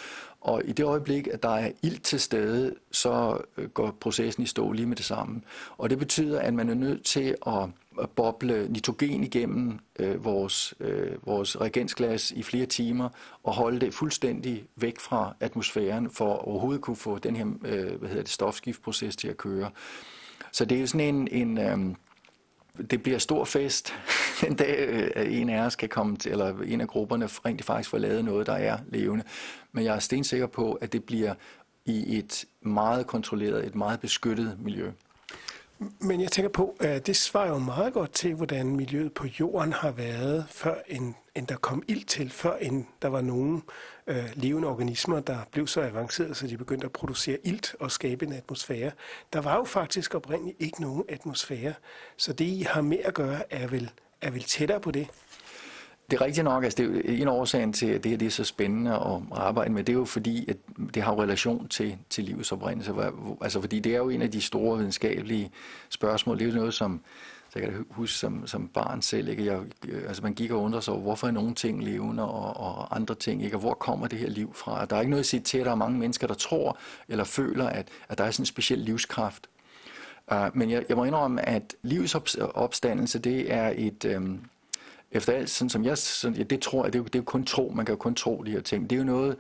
Og 0.46 0.62
i 0.64 0.72
det 0.72 0.84
øjeblik, 0.84 1.26
at 1.26 1.42
der 1.42 1.48
er 1.48 1.70
ild 1.82 1.98
til 1.98 2.20
stede, 2.20 2.74
så 2.90 3.38
øh, 3.58 3.68
går 3.68 3.96
processen 4.00 4.42
i 4.42 4.46
stå 4.46 4.72
lige 4.72 4.86
med 4.86 4.96
det 4.96 5.04
samme. 5.04 5.40
Og 5.78 5.90
det 5.90 5.98
betyder, 5.98 6.40
at 6.40 6.54
man 6.54 6.68
er 6.68 6.74
nødt 6.74 7.04
til 7.04 7.34
at 7.46 7.68
boble 8.16 8.68
nitrogen 8.68 9.24
igennem 9.24 9.78
øh, 9.98 10.24
vores, 10.24 10.74
øh, 10.80 11.26
vores 11.26 11.60
reagensglas 11.60 12.30
i 12.30 12.42
flere 12.42 12.66
timer 12.66 13.08
og 13.42 13.54
holde 13.54 13.80
det 13.80 13.94
fuldstændig 13.94 14.64
væk 14.76 15.00
fra 15.00 15.34
atmosfæren 15.40 16.10
for 16.10 16.34
at 16.34 16.40
overhovedet 16.40 16.82
kunne 16.82 16.96
få 16.96 17.18
den 17.18 17.36
her 17.36 17.46
øh, 17.64 17.98
hvad 17.98 18.08
hedder 18.08 18.22
det, 18.22 18.32
stofskiftproces 18.32 19.16
til 19.16 19.28
at 19.28 19.36
køre. 19.36 19.70
Så 20.52 20.64
det 20.64 20.76
er 20.76 20.80
jo 20.80 20.86
sådan 20.86 21.14
en, 21.14 21.28
en 21.30 21.58
øh, 21.58 21.96
det 22.90 23.02
bliver 23.02 23.18
stor 23.18 23.44
fest 23.44 23.94
den 24.44 24.54
dag 24.54 24.88
øh, 24.88 25.40
en 25.40 25.48
af 25.48 25.60
os 25.60 25.76
kan 25.76 25.88
komme 25.88 26.16
til, 26.16 26.32
eller 26.32 26.54
en 26.66 26.80
af 26.80 26.88
grupperne 26.88 27.26
rent 27.26 27.64
faktisk 27.64 27.90
får 27.90 27.98
lavet 27.98 28.24
noget, 28.24 28.46
der 28.46 28.52
er 28.52 28.78
levende. 28.88 29.24
Men 29.76 29.84
jeg 29.84 29.94
er 29.94 29.98
stensikker 29.98 30.46
på, 30.46 30.72
at 30.72 30.92
det 30.92 31.04
bliver 31.04 31.34
i 31.84 32.18
et 32.18 32.44
meget 32.60 33.06
kontrolleret, 33.06 33.66
et 33.66 33.74
meget 33.74 34.00
beskyttet 34.00 34.56
miljø. 34.60 34.90
Men 36.00 36.20
jeg 36.20 36.32
tænker 36.32 36.48
på, 36.48 36.76
at 36.80 37.06
det 37.06 37.16
svarer 37.16 37.48
jo 37.48 37.58
meget 37.58 37.92
godt 37.92 38.12
til, 38.12 38.34
hvordan 38.34 38.76
miljøet 38.76 39.12
på 39.12 39.26
jorden 39.40 39.72
har 39.72 39.90
været, 39.90 40.46
før 40.48 40.74
en, 40.88 41.16
end 41.34 41.46
der 41.46 41.56
kom 41.56 41.82
ild 41.88 42.04
til, 42.04 42.30
før 42.30 42.56
en 42.56 42.88
der 43.02 43.08
var 43.08 43.20
nogen 43.20 43.62
øh, 44.06 44.24
levende 44.34 44.68
organismer, 44.68 45.20
der 45.20 45.38
blev 45.52 45.66
så 45.66 45.80
avancerede, 45.80 46.34
så 46.34 46.46
de 46.46 46.56
begyndte 46.56 46.84
at 46.84 46.92
producere 46.92 47.38
ilt 47.44 47.74
og 47.80 47.92
skabe 47.92 48.26
en 48.26 48.32
atmosfære. 48.32 48.90
Der 49.32 49.40
var 49.40 49.56
jo 49.56 49.64
faktisk 49.64 50.14
oprindeligt 50.14 50.56
ikke 50.60 50.82
nogen 50.82 51.04
atmosfære, 51.08 51.74
så 52.16 52.32
det 52.32 52.44
I 52.44 52.66
har 52.70 52.80
med 52.80 52.98
at 53.04 53.14
gøre 53.14 53.52
er 53.52 53.66
vel, 53.66 53.90
er 54.20 54.30
vel 54.30 54.42
tættere 54.42 54.80
på 54.80 54.90
det. 54.90 55.08
Det 56.10 56.20
er 56.20 56.24
rigtigt 56.24 56.44
nok, 56.44 56.64
altså 56.64 56.82
det 56.82 56.96
er 56.96 57.02
øh, 57.04 57.20
en 57.20 57.28
årsag 57.28 57.72
til, 57.72 57.86
at 57.86 58.04
det 58.04 58.10
her 58.10 58.18
det 58.18 58.26
er 58.26 58.30
så 58.30 58.44
spændende 58.44 58.90
at 58.92 59.22
arbejde 59.32 59.72
med, 59.72 59.84
det 59.84 59.92
er 59.92 59.96
jo 59.96 60.04
fordi, 60.04 60.50
at 60.50 60.56
det 60.94 61.02
har 61.02 61.20
relation 61.22 61.68
til, 61.68 61.96
til 62.10 62.24
livets 62.24 62.52
oprindelse. 62.52 62.94
Altså 63.40 63.60
fordi 63.60 63.80
det 63.80 63.92
er 63.92 63.98
jo 63.98 64.08
en 64.08 64.22
af 64.22 64.30
de 64.30 64.40
store 64.40 64.78
videnskabelige 64.78 65.50
spørgsmål. 65.88 66.38
Det 66.38 66.44
er 66.44 66.48
jo 66.48 66.56
noget, 66.56 66.74
som 66.74 67.00
så 67.48 67.58
jeg 67.58 67.68
kan 67.68 67.86
huske 67.90 68.18
som, 68.18 68.46
som 68.46 68.68
barn 68.68 69.02
selv, 69.02 69.28
ikke? 69.28 69.44
Jeg, 69.44 69.60
øh, 69.88 70.02
altså 70.08 70.22
man 70.22 70.34
gik 70.34 70.50
og 70.50 70.62
undrede 70.62 70.82
sig 70.82 70.94
over, 70.94 71.02
hvorfor 71.02 71.26
er 71.26 71.30
nogle 71.30 71.54
ting 71.54 71.84
levende 71.84 72.22
og, 72.22 72.56
og 72.56 72.96
andre 72.96 73.14
ting 73.14 73.44
ikke, 73.44 73.56
og 73.56 73.60
hvor 73.60 73.74
kommer 73.74 74.06
det 74.06 74.18
her 74.18 74.28
liv 74.28 74.54
fra? 74.54 74.84
Der 74.84 74.96
er 74.96 75.00
ikke 75.00 75.10
noget 75.10 75.22
at 75.22 75.26
sige 75.26 75.40
til, 75.40 75.58
at 75.58 75.64
der 75.66 75.70
er 75.70 75.76
mange 75.76 75.98
mennesker, 75.98 76.26
der 76.26 76.34
tror 76.34 76.78
eller 77.08 77.24
føler, 77.24 77.66
at, 77.66 77.88
at 78.08 78.18
der 78.18 78.24
er 78.24 78.30
sådan 78.30 78.42
en 78.42 78.46
speciel 78.46 78.78
livskraft. 78.78 79.46
Uh, 80.32 80.56
men 80.56 80.70
jeg, 80.70 80.84
jeg 80.88 80.96
må 80.96 81.04
indrømme, 81.04 81.48
at 81.48 81.74
livets 81.82 82.14
opstandelse, 82.54 83.18
det 83.18 83.52
er 83.52 83.72
et, 83.76 84.04
Øhm, 84.04 84.40
efter 85.16 85.32
alt, 85.32 85.50
sådan 85.50 85.70
som 85.70 85.84
jeg, 85.84 85.98
sådan, 85.98 86.36
ja, 86.36 86.42
det 86.42 86.60
tror 86.60 86.84
jeg, 86.84 86.92
det 86.92 86.98
er, 86.98 87.02
jo, 87.02 87.04
det 87.04 87.14
er 87.14 87.18
jo 87.18 87.24
kun 87.24 87.44
tro, 87.44 87.72
man 87.74 87.86
kan 87.86 87.92
jo 87.92 87.96
kun 87.96 88.14
tro 88.14 88.42
de 88.46 88.50
her 88.50 88.60
ting. 88.60 88.90
Det 88.90 88.96
er 88.96 89.00
jo 89.00 89.06
noget, 89.06 89.36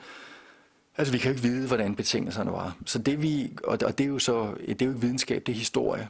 altså 0.96 1.12
vi 1.12 1.18
kan 1.18 1.30
jo 1.30 1.34
ikke 1.36 1.48
vide, 1.48 1.66
hvordan 1.66 1.94
betingelserne 1.94 2.52
var. 2.52 2.76
Så 2.86 2.98
det 2.98 3.22
vi, 3.22 3.52
og, 3.64 3.78
og 3.84 3.98
det 3.98 4.04
er 4.04 4.08
jo 4.08 4.18
så, 4.18 4.54
det 4.68 4.82
er 4.82 4.86
jo 4.86 4.90
ikke 4.90 5.00
videnskab, 5.00 5.46
det 5.46 5.52
er 5.52 5.56
historie. 5.56 6.08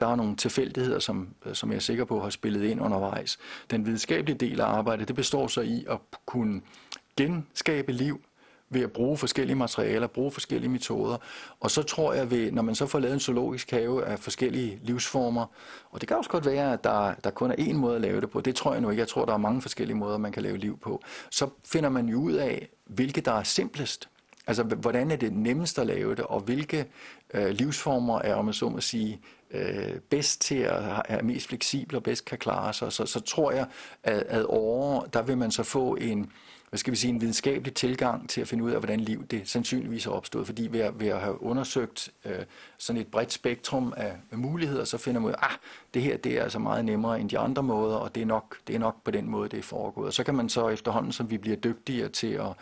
Der 0.00 0.06
er 0.06 0.16
nogle 0.16 0.36
tilfældigheder, 0.36 0.98
som, 0.98 1.28
som 1.52 1.70
jeg 1.70 1.76
er 1.76 1.80
sikker 1.80 2.04
på 2.04 2.20
har 2.20 2.30
spillet 2.30 2.64
ind 2.64 2.80
undervejs. 2.80 3.38
Den 3.70 3.86
videnskabelige 3.86 4.38
del 4.38 4.60
af 4.60 4.64
arbejdet, 4.64 5.08
det 5.08 5.16
består 5.16 5.46
så 5.46 5.60
i 5.60 5.86
at 5.90 5.98
kunne 6.26 6.60
genskabe 7.16 7.92
liv 7.92 8.20
ved 8.70 8.82
at 8.82 8.92
bruge 8.92 9.18
forskellige 9.18 9.56
materialer, 9.56 10.06
bruge 10.06 10.30
forskellige 10.30 10.70
metoder. 10.70 11.16
Og 11.60 11.70
så 11.70 11.82
tror 11.82 12.12
jeg, 12.12 12.30
ved, 12.30 12.52
når 12.52 12.62
man 12.62 12.74
så 12.74 12.86
får 12.86 12.98
lavet 12.98 13.14
en 13.14 13.20
zoologisk 13.20 13.70
have 13.70 14.04
af 14.04 14.18
forskellige 14.18 14.80
livsformer, 14.82 15.46
og 15.90 16.00
det 16.00 16.08
kan 16.08 16.16
også 16.16 16.30
godt 16.30 16.46
være, 16.46 16.72
at 16.72 16.84
der, 16.84 17.14
der 17.24 17.30
kun 17.30 17.50
er 17.50 17.54
én 17.54 17.72
måde 17.72 17.94
at 17.94 18.00
lave 18.00 18.20
det 18.20 18.30
på, 18.30 18.40
det 18.40 18.54
tror 18.54 18.72
jeg 18.72 18.80
nu 18.80 18.90
ikke. 18.90 19.00
Jeg 19.00 19.08
tror, 19.08 19.24
der 19.24 19.32
er 19.32 19.38
mange 19.38 19.62
forskellige 19.62 19.96
måder, 19.96 20.18
man 20.18 20.32
kan 20.32 20.42
lave 20.42 20.56
liv 20.56 20.78
på. 20.78 21.02
Så 21.30 21.48
finder 21.64 21.88
man 21.88 22.08
jo 22.08 22.18
ud 22.20 22.32
af, 22.32 22.68
hvilke 22.84 23.20
der 23.20 23.32
er 23.32 23.42
simplest. 23.42 24.08
Altså, 24.46 24.62
hvordan 24.62 25.10
er 25.10 25.16
det 25.16 25.32
nemmest 25.32 25.78
at 25.78 25.86
lave 25.86 26.14
det, 26.14 26.24
og 26.24 26.40
hvilke 26.40 26.86
øh, 27.34 27.48
livsformer 27.50 28.18
er, 28.18 28.34
om 28.34 28.44
man 28.44 28.54
så 28.54 28.68
må 28.68 28.80
sige, 28.80 29.20
øh, 29.50 30.00
bedst 30.10 30.40
til 30.40 30.58
at 30.58 31.02
er 31.08 31.22
mest 31.22 31.48
fleksibel 31.48 31.96
og 31.96 32.02
bedst 32.02 32.24
kan 32.24 32.38
klare 32.38 32.72
sig. 32.72 32.92
Så, 32.92 33.06
så 33.06 33.20
tror 33.20 33.50
jeg, 33.52 33.66
at, 34.02 34.22
at 34.28 34.44
over, 34.44 35.04
der 35.04 35.22
vil 35.22 35.38
man 35.38 35.50
så 35.50 35.62
få 35.62 35.94
en, 35.94 36.32
hvad 36.68 36.78
skal 36.78 36.90
vi 36.90 36.96
sige, 36.96 37.12
en 37.12 37.20
videnskabelig 37.20 37.74
tilgang 37.74 38.28
til 38.28 38.40
at 38.40 38.48
finde 38.48 38.64
ud 38.64 38.70
af, 38.70 38.78
hvordan 38.78 39.00
liv 39.00 39.26
det 39.26 39.48
sandsynligvis 39.48 40.06
er 40.06 40.10
opstået. 40.10 40.46
Fordi 40.46 40.68
ved 40.70 40.80
at, 40.80 41.00
ved 41.00 41.08
at 41.08 41.20
have 41.20 41.42
undersøgt 41.42 42.10
øh, 42.24 42.44
sådan 42.78 43.00
et 43.00 43.06
bredt 43.06 43.32
spektrum 43.32 43.92
af, 43.96 44.16
af 44.30 44.38
muligheder, 44.38 44.84
så 44.84 44.98
finder 44.98 45.20
man 45.20 45.28
ud 45.28 45.32
af, 45.32 45.44
ah, 45.44 45.56
det 45.94 46.02
her 46.02 46.16
det 46.16 46.38
er 46.38 46.42
altså 46.42 46.58
meget 46.58 46.84
nemmere 46.84 47.20
end 47.20 47.30
de 47.30 47.38
andre 47.38 47.62
måder, 47.62 47.96
og 47.96 48.14
det 48.14 48.20
er, 48.20 48.26
nok, 48.26 48.56
det 48.66 48.74
er 48.74 48.78
nok 48.78 49.04
på 49.04 49.10
den 49.10 49.28
måde, 49.28 49.48
det 49.48 49.58
er 49.58 49.62
foregået. 49.62 50.06
Og 50.06 50.12
så 50.12 50.24
kan 50.24 50.34
man 50.34 50.48
så 50.48 50.68
efterhånden, 50.68 51.12
som 51.12 51.30
vi 51.30 51.38
bliver 51.38 51.56
dygtigere 51.56 52.08
til 52.08 52.32
at 52.32 52.52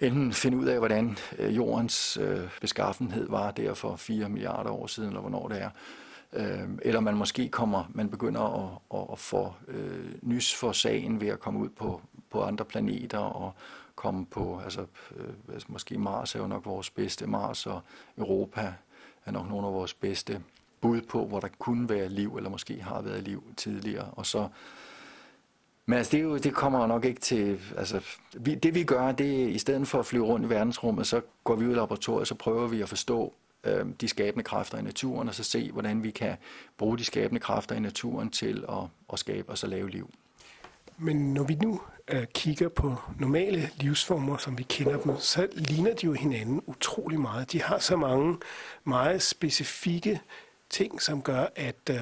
enten 0.00 0.32
finde 0.32 0.56
ud 0.56 0.66
af, 0.66 0.78
hvordan 0.78 1.16
øh, 1.38 1.56
jordens 1.56 2.16
øh, 2.16 2.40
beskaffenhed 2.60 3.28
var 3.28 3.50
der 3.50 3.74
for 3.74 3.96
4 3.96 4.28
milliarder 4.28 4.70
år 4.70 4.86
siden, 4.86 5.08
eller 5.08 5.20
hvornår 5.20 5.48
det 5.48 5.62
er. 5.62 5.70
Øh, 6.32 6.68
eller 6.82 7.00
man 7.00 7.16
måske 7.16 7.48
kommer, 7.48 7.84
man 7.94 8.10
begynder 8.10 8.40
at, 8.40 8.98
at, 9.00 9.06
at 9.12 9.18
få 9.18 9.54
øh, 9.68 10.14
nys 10.22 10.54
for 10.54 10.72
sagen 10.72 11.20
ved 11.20 11.28
at 11.28 11.40
komme 11.40 11.60
ud 11.60 11.68
på, 11.68 12.00
på 12.30 12.42
andre 12.42 12.64
planeter 12.64 13.18
og 13.18 13.52
komme 13.94 14.26
på, 14.26 14.60
altså 14.64 14.80
øh, 15.16 15.32
altså 15.52 15.66
måske 15.70 15.98
Mars 15.98 16.34
er 16.34 16.38
jo 16.38 16.46
nok 16.46 16.66
vores 16.66 16.90
bedste, 16.90 17.26
Mars 17.26 17.66
og 17.66 17.80
Europa 18.18 18.74
er 19.26 19.30
nok 19.30 19.48
nogle 19.48 19.66
af 19.66 19.72
vores 19.72 19.94
bedste 19.94 20.42
bud 20.80 21.00
på, 21.00 21.26
hvor 21.26 21.40
der 21.40 21.48
kunne 21.58 21.88
være 21.88 22.08
liv, 22.08 22.36
eller 22.36 22.50
måske 22.50 22.82
har 22.82 23.02
været 23.02 23.22
liv 23.22 23.44
tidligere. 23.56 24.08
Og 24.12 24.26
så 24.26 24.48
men 25.86 25.98
altså, 25.98 26.10
det, 26.10 26.18
er 26.18 26.22
jo, 26.22 26.38
det 26.38 26.54
kommer 26.54 26.86
nok 26.86 27.04
ikke 27.04 27.20
til... 27.20 27.60
Altså, 27.76 28.00
vi, 28.32 28.54
det 28.54 28.74
vi 28.74 28.84
gør, 28.84 29.12
det 29.12 29.42
er, 29.42 29.48
i 29.48 29.58
stedet 29.58 29.88
for 29.88 29.98
at 29.98 30.06
flyve 30.06 30.24
rundt 30.24 30.46
i 30.46 30.48
verdensrummet, 30.48 31.06
så 31.06 31.20
går 31.44 31.56
vi 31.56 31.66
ud 31.66 31.72
i 31.72 31.74
laboratoriet, 31.74 32.28
så 32.28 32.34
prøver 32.34 32.66
vi 32.68 32.82
at 32.82 32.88
forstå 32.88 33.34
øh, 33.64 33.86
de 34.00 34.08
skabende 34.08 34.44
kræfter 34.44 34.78
i 34.78 34.82
naturen, 34.82 35.28
og 35.28 35.34
så 35.34 35.44
se, 35.44 35.72
hvordan 35.72 36.02
vi 36.02 36.10
kan 36.10 36.36
bruge 36.78 36.98
de 36.98 37.04
skabende 37.04 37.40
kræfter 37.40 37.74
i 37.74 37.80
naturen 37.80 38.30
til 38.30 38.64
at, 38.68 38.88
at 39.12 39.18
skabe 39.18 39.48
og 39.48 39.58
så 39.58 39.66
lave 39.66 39.90
liv. 39.90 40.10
Men 40.98 41.34
når 41.34 41.44
vi 41.44 41.54
nu 41.54 41.80
øh, 42.08 42.26
kigger 42.34 42.68
på 42.68 42.96
normale 43.18 43.70
livsformer, 43.76 44.36
som 44.36 44.58
vi 44.58 44.62
kender 44.62 45.00
dem, 45.00 45.18
så 45.18 45.48
ligner 45.54 45.94
de 45.94 46.06
jo 46.06 46.12
hinanden 46.12 46.62
utrolig 46.66 47.20
meget. 47.20 47.52
De 47.52 47.62
har 47.62 47.78
så 47.78 47.96
mange 47.96 48.38
meget 48.84 49.22
specifikke 49.22 50.20
ting, 50.70 51.02
som 51.02 51.22
gør, 51.22 51.46
at... 51.56 51.90
Øh, 51.90 51.96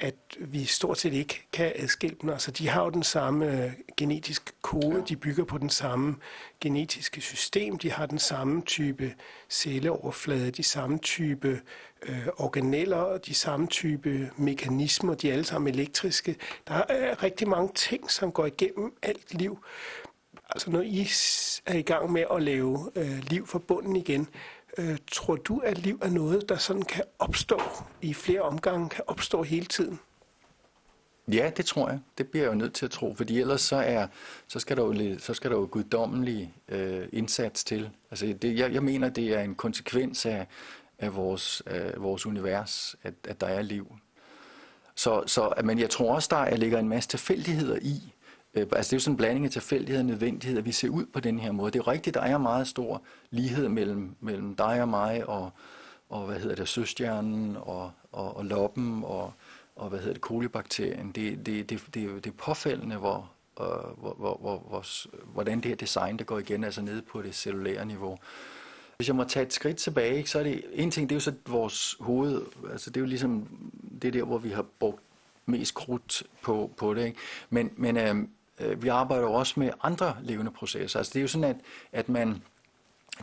at 0.00 0.14
vi 0.38 0.64
stort 0.64 0.98
set 0.98 1.12
ikke 1.12 1.46
kan 1.52 1.72
adskille 1.76 2.16
dem. 2.22 2.30
Altså, 2.30 2.50
de 2.50 2.68
har 2.68 2.84
jo 2.84 2.90
den 2.90 3.02
samme 3.02 3.64
øh, 3.64 3.72
genetiske 3.96 4.52
kode, 4.62 5.04
de 5.08 5.16
bygger 5.16 5.44
på 5.44 5.58
den 5.58 5.70
samme 5.70 6.16
genetiske 6.60 7.20
system, 7.20 7.78
de 7.78 7.90
har 7.90 8.06
den 8.06 8.18
samme 8.18 8.62
type 8.62 9.14
celleoverflade, 9.48 10.50
de 10.50 10.62
samme 10.62 10.98
type 10.98 11.60
øh, 12.02 12.26
organeller, 12.36 13.18
de 13.18 13.34
samme 13.34 13.66
type 13.66 14.30
mekanismer, 14.36 15.14
de 15.14 15.28
er 15.28 15.32
alle 15.32 15.44
sammen 15.44 15.74
elektriske. 15.74 16.36
Der 16.68 16.74
er 16.74 17.22
rigtig 17.22 17.48
mange 17.48 17.72
ting, 17.74 18.10
som 18.10 18.32
går 18.32 18.46
igennem 18.46 18.92
alt 19.02 19.34
liv. 19.34 19.64
Altså 20.50 20.70
når 20.70 20.80
I 20.80 21.08
er 21.66 21.74
i 21.74 21.82
gang 21.82 22.12
med 22.12 22.24
at 22.32 22.42
lave 22.42 22.90
øh, 22.96 23.18
liv 23.30 23.46
fra 23.46 23.58
bunden 23.58 23.96
igen, 23.96 24.28
Øh, 24.78 24.98
tror 25.12 25.36
du, 25.36 25.58
at 25.58 25.78
liv 25.78 25.98
er 26.02 26.10
noget, 26.10 26.48
der 26.48 26.56
sådan 26.56 26.82
kan 26.82 27.04
opstå 27.18 27.60
i 28.02 28.14
flere 28.14 28.40
omgange, 28.40 28.88
kan 28.88 29.04
opstå 29.06 29.42
hele 29.42 29.66
tiden? 29.66 30.00
Ja, 31.28 31.50
det 31.56 31.64
tror 31.64 31.88
jeg. 31.88 32.00
Det 32.18 32.28
bliver 32.28 32.44
jeg 32.44 32.52
jo 32.52 32.58
nødt 32.58 32.74
til 32.74 32.84
at 32.84 32.90
tro, 32.90 33.14
fordi 33.14 33.40
ellers 33.40 33.60
så, 33.60 33.76
er, 33.76 34.06
så 34.48 34.58
skal 34.58 34.76
der 34.76 34.82
jo, 34.84 35.18
så 35.18 35.34
skal 35.34 35.50
der 35.50 35.56
jo 35.56 35.68
guddommelig 35.70 36.54
øh, 36.68 37.08
indsats 37.12 37.64
til. 37.64 37.90
Altså 38.10 38.34
det, 38.42 38.58
jeg, 38.58 38.72
jeg 38.72 38.82
mener, 38.82 39.08
det 39.08 39.34
er 39.34 39.40
en 39.40 39.54
konsekvens 39.54 40.26
af, 40.26 40.46
af 40.98 41.16
vores, 41.16 41.62
af 41.66 42.02
vores 42.02 42.26
univers, 42.26 42.96
at, 43.02 43.14
at 43.28 43.40
der 43.40 43.46
er 43.46 43.62
liv. 43.62 43.96
Så, 44.94 45.22
så, 45.26 45.52
men 45.64 45.78
jeg 45.78 45.90
tror 45.90 46.14
også, 46.14 46.28
der 46.30 46.56
ligger 46.56 46.78
en 46.78 46.88
masse 46.88 47.08
tilfældigheder 47.08 47.78
i, 47.82 48.14
Øh, 48.54 48.66
altså 48.72 48.90
det 48.90 48.92
er 48.92 48.96
jo 48.96 49.00
sådan 49.00 49.12
en 49.12 49.16
blanding 49.16 49.44
af 49.44 49.50
tilfældighed 49.50 49.98
og 49.98 50.06
nødvendighed, 50.06 50.58
at 50.58 50.64
vi 50.64 50.72
ser 50.72 50.88
ud 50.88 51.06
på 51.06 51.20
den 51.20 51.38
her 51.38 51.52
måde. 51.52 51.70
Det 51.70 51.78
er 51.78 51.88
rigtigt, 51.88 52.14
der 52.14 52.20
er 52.20 52.38
meget 52.38 52.68
stor 52.68 53.02
lighed 53.30 53.68
mellem, 53.68 54.16
mellem 54.20 54.54
dig 54.54 54.82
og 54.82 54.88
mig, 54.88 55.28
og, 55.28 55.50
og 56.08 56.26
hvad 56.26 56.40
hedder 56.40 56.56
det, 56.56 56.68
søstjernen, 56.68 57.56
og, 57.60 57.90
og, 58.12 58.36
og 58.36 58.44
loppen, 58.44 59.02
og, 59.04 59.32
og 59.76 59.88
hvad 59.88 59.98
hedder 59.98 60.12
det, 60.12 60.22
kolibakterien. 60.22 61.12
Det, 61.12 61.46
det, 61.46 61.70
det, 61.70 61.82
det, 61.94 62.24
det 62.24 62.26
er 62.26 62.36
påfældende, 62.38 62.96
hvor, 62.96 63.30
øh, 63.60 63.66
hvor, 63.98 64.14
hvor, 64.18 64.36
hvor, 64.40 64.58
hvor, 64.68 64.84
hvordan 65.32 65.56
det 65.56 65.64
her 65.64 65.76
design, 65.76 66.16
der 66.16 66.24
går 66.24 66.38
igen, 66.38 66.64
altså 66.64 66.82
nede 66.82 67.02
på 67.02 67.22
det 67.22 67.34
cellulære 67.34 67.86
niveau. 67.86 68.18
Hvis 68.96 69.08
jeg 69.08 69.16
må 69.16 69.24
tage 69.24 69.46
et 69.46 69.52
skridt 69.52 69.76
tilbage, 69.76 70.26
så 70.26 70.38
er 70.38 70.42
det 70.42 70.64
en 70.72 70.90
ting, 70.90 71.08
det 71.08 71.14
er 71.14 71.16
jo 71.16 71.20
så 71.20 71.32
vores 71.46 71.96
hoved, 72.00 72.42
altså 72.70 72.90
det 72.90 72.96
er 72.96 73.00
jo 73.00 73.06
ligesom 73.06 73.48
det 74.02 74.12
der, 74.12 74.22
hvor 74.22 74.38
vi 74.38 74.48
har 74.48 74.62
brugt 74.62 75.02
mest 75.46 75.74
krudt 75.74 76.22
på, 76.42 76.70
på 76.76 76.94
det. 76.94 77.06
Ikke? 77.06 77.18
Men, 77.50 77.70
men 77.76 77.96
Øh, 77.96 78.16
Øh, 78.60 78.82
vi 78.82 78.88
arbejder 78.88 79.22
jo 79.22 79.32
også 79.32 79.60
med 79.60 79.70
andre 79.82 80.16
levende 80.22 80.50
processer. 80.50 80.98
Altså 80.98 81.10
det 81.12 81.20
er 81.20 81.22
jo 81.22 81.28
sådan, 81.28 81.44
at, 81.44 81.56
at 81.92 82.08
man 82.08 82.42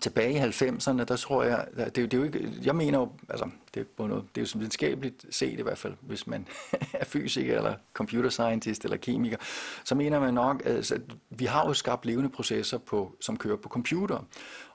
tilbage 0.01 0.33
i 0.33 0.39
90'erne, 0.39 1.03
der 1.03 1.15
tror 1.15 1.43
jeg, 1.43 1.65
det, 1.77 1.95
det 1.95 2.13
er 2.13 2.17
jo 2.17 2.23
ikke, 2.23 2.49
jeg 2.63 2.75
mener 2.75 2.99
jo, 2.99 3.11
altså 3.29 3.49
det 3.73 3.79
er, 3.79 3.85
på 3.97 4.07
noget, 4.07 4.23
det 4.35 4.41
er 4.41 4.45
jo 4.53 4.59
videnskabeligt 4.59 5.25
set 5.29 5.59
i 5.59 5.61
hvert 5.61 5.77
fald, 5.77 5.93
hvis 6.01 6.27
man 6.27 6.47
er 6.93 7.05
fysiker 7.05 7.57
eller 7.57 7.73
computer 7.93 8.29
scientist 8.29 8.83
eller 8.83 8.97
kemiker, 8.97 9.37
så 9.83 9.95
mener 9.95 10.19
man 10.19 10.33
nok, 10.33 10.61
altså, 10.65 10.95
at 10.95 11.01
vi 11.29 11.45
har 11.45 11.67
jo 11.67 11.73
skabt 11.73 12.05
levende 12.05 12.29
processer, 12.29 12.77
på, 12.77 13.15
som 13.19 13.37
kører 13.37 13.55
på 13.55 13.69
computer. 13.69 14.19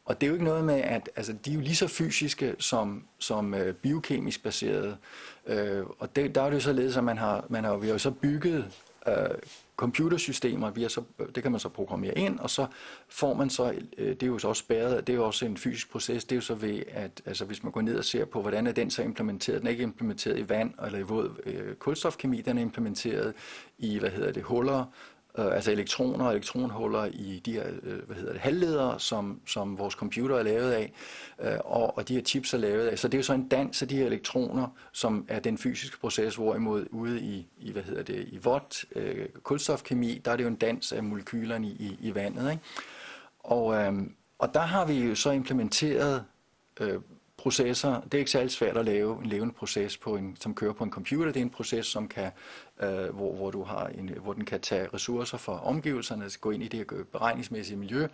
Og 0.05 0.21
det 0.21 0.27
er 0.27 0.29
jo 0.29 0.35
ikke 0.35 0.45
noget 0.45 0.65
med, 0.65 0.81
at 0.81 1.11
altså, 1.17 1.33
de 1.45 1.51
er 1.51 1.55
jo 1.55 1.61
lige 1.61 1.77
så 1.77 1.89
fysiske 1.89 2.55
som, 2.59 3.05
som 3.19 3.55
øh, 3.55 3.75
biokemisk 3.75 4.43
baserede. 4.43 4.97
Øh, 5.47 5.85
og 5.99 6.17
det, 6.17 6.35
der 6.35 6.43
er 6.43 6.47
det 6.47 6.55
jo 6.55 6.61
således, 6.61 6.97
at 6.97 7.05
man 7.05 7.19
har, 7.19 7.45
man 7.49 7.65
har, 7.65 7.77
vi 7.77 7.87
har 7.87 7.93
jo 7.95 7.99
så 7.99 8.11
bygget 8.11 8.65
øh, 9.09 9.15
computersystemer, 9.77 10.71
vi 10.71 10.85
er 10.85 10.89
så, 10.89 11.03
det 11.35 11.43
kan 11.43 11.53
man 11.53 11.61
så 11.61 11.69
programmere 11.69 12.19
ind, 12.19 12.39
og 12.39 12.51
så 12.51 12.67
får 13.09 13.35
man 13.35 13.51
så, 13.51 13.75
øh, 13.99 14.09
det 14.09 14.23
er 14.23 14.27
jo 14.27 14.39
så 14.39 14.49
også 14.49 14.61
spærret, 14.61 15.07
det 15.07 15.13
er 15.13 15.17
jo 15.17 15.27
også 15.27 15.47
en 15.47 15.57
fysisk 15.57 15.91
proces, 15.91 16.25
det 16.25 16.33
er 16.33 16.37
jo 16.37 16.43
så 16.43 16.55
ved, 16.55 16.83
at 16.89 17.23
altså, 17.27 17.45
hvis 17.45 17.63
man 17.63 17.73
går 17.73 17.81
ned 17.81 17.99
og 17.99 18.05
ser 18.05 18.25
på, 18.25 18.41
hvordan 18.41 18.67
er 18.67 18.73
den 18.73 18.91
så 18.91 19.03
implementeret, 19.03 19.61
den 19.61 19.67
er 19.67 19.71
ikke 19.71 19.83
implementeret 19.83 20.39
i 20.39 20.49
vand 20.49 20.75
eller 20.85 20.99
i 20.99 21.03
våd 21.03 21.41
øh, 21.47 21.75
kulstofkemi, 21.75 22.41
den 22.41 22.59
er 22.59 22.63
implementeret 22.63 23.35
i, 23.79 23.99
hvad 23.99 24.11
hedder 24.11 24.33
det, 24.33 24.43
huller, 24.43 24.85
øh, 25.39 25.55
altså 25.55 25.71
elektroner 25.73 26.25
og 26.25 26.31
elektronhuller 26.31 27.05
i 27.05 27.43
de 27.45 27.53
her 27.53 27.67
øh, 27.83 28.07
hvad 28.07 28.17
hedder 28.17 28.33
det, 28.33 28.41
halvledere, 28.41 29.01
som, 29.01 29.41
som 29.47 29.79
vores 29.79 29.95
computer 29.95 30.37
er 30.37 30.43
lavet 30.43 30.73
af, 30.73 30.93
øh, 31.41 31.59
og, 31.65 31.97
og 31.97 32.09
de 32.09 32.15
her 32.15 32.23
chips 32.23 32.55
er 32.55 32.59
lavet 32.59 32.89
af. 32.89 32.99
Så 32.99 33.09
det 33.09 33.15
er 33.15 33.19
jo 33.19 33.23
så 33.23 33.33
en 33.33 33.49
dans 33.49 33.83
af 33.83 33.89
de 33.89 33.97
her 33.97 34.07
elektroner, 34.07 34.67
som 34.93 35.25
er 35.29 35.41
den 35.41 35.59
fysiske 35.59 35.99
proces, 36.01 36.37
hvorimod 36.37 36.87
ude 36.91 37.21
i, 37.21 37.47
i 37.59 37.73
hvad 37.73 37.83
hedder 37.83 38.03
det, 38.03 38.29
i 38.29 38.39
vådt 38.39 38.85
øh, 38.97 39.29
kulstofkemi, 39.43 40.21
der 40.25 40.33
er 40.33 40.37
det 40.37 40.45
jo 40.45 40.49
en 40.49 40.57
dans 40.57 40.93
af 40.93 41.03
molekylerne 41.03 41.67
i, 41.67 41.97
i, 42.01 42.15
vandet. 42.15 42.51
Ikke? 42.51 42.63
Og, 43.39 43.75
øh, 43.75 43.93
og 44.39 44.55
der 44.55 44.61
har 44.61 44.87
vi 44.87 44.95
jo 44.95 45.15
så 45.15 45.31
implementeret 45.31 46.25
øh, 46.81 47.01
processer. 47.43 48.01
Det 48.01 48.15
er 48.15 48.19
ikke 48.19 48.31
særlig 48.31 48.51
svært 48.51 48.77
at 48.77 48.85
lave 48.85 49.19
en 49.23 49.27
levende 49.27 49.55
proces, 49.55 49.97
på 49.97 50.17
en, 50.17 50.37
som 50.41 50.55
kører 50.55 50.73
på 50.73 50.85
en 50.85 50.91
computer. 50.91 51.33
Det 51.33 51.41
er 51.41 51.45
en 51.45 51.51
proces, 51.51 51.87
som 51.87 52.09
kan, 52.09 52.31
øh, 52.83 52.89
hvor, 52.89 53.35
hvor, 53.35 53.51
du 53.51 53.63
har 53.63 53.87
en, 53.87 54.11
hvor 54.23 54.33
den 54.33 54.45
kan 54.45 54.61
tage 54.61 54.89
ressourcer 54.95 55.39
fra 55.39 55.67
omgivelserne, 55.67 56.25
gå 56.41 56.51
ind 56.51 56.63
i 56.63 56.69
det 56.69 56.79
her 56.79 57.05
beregningsmæssige 57.13 57.77
miljø, 57.77 58.07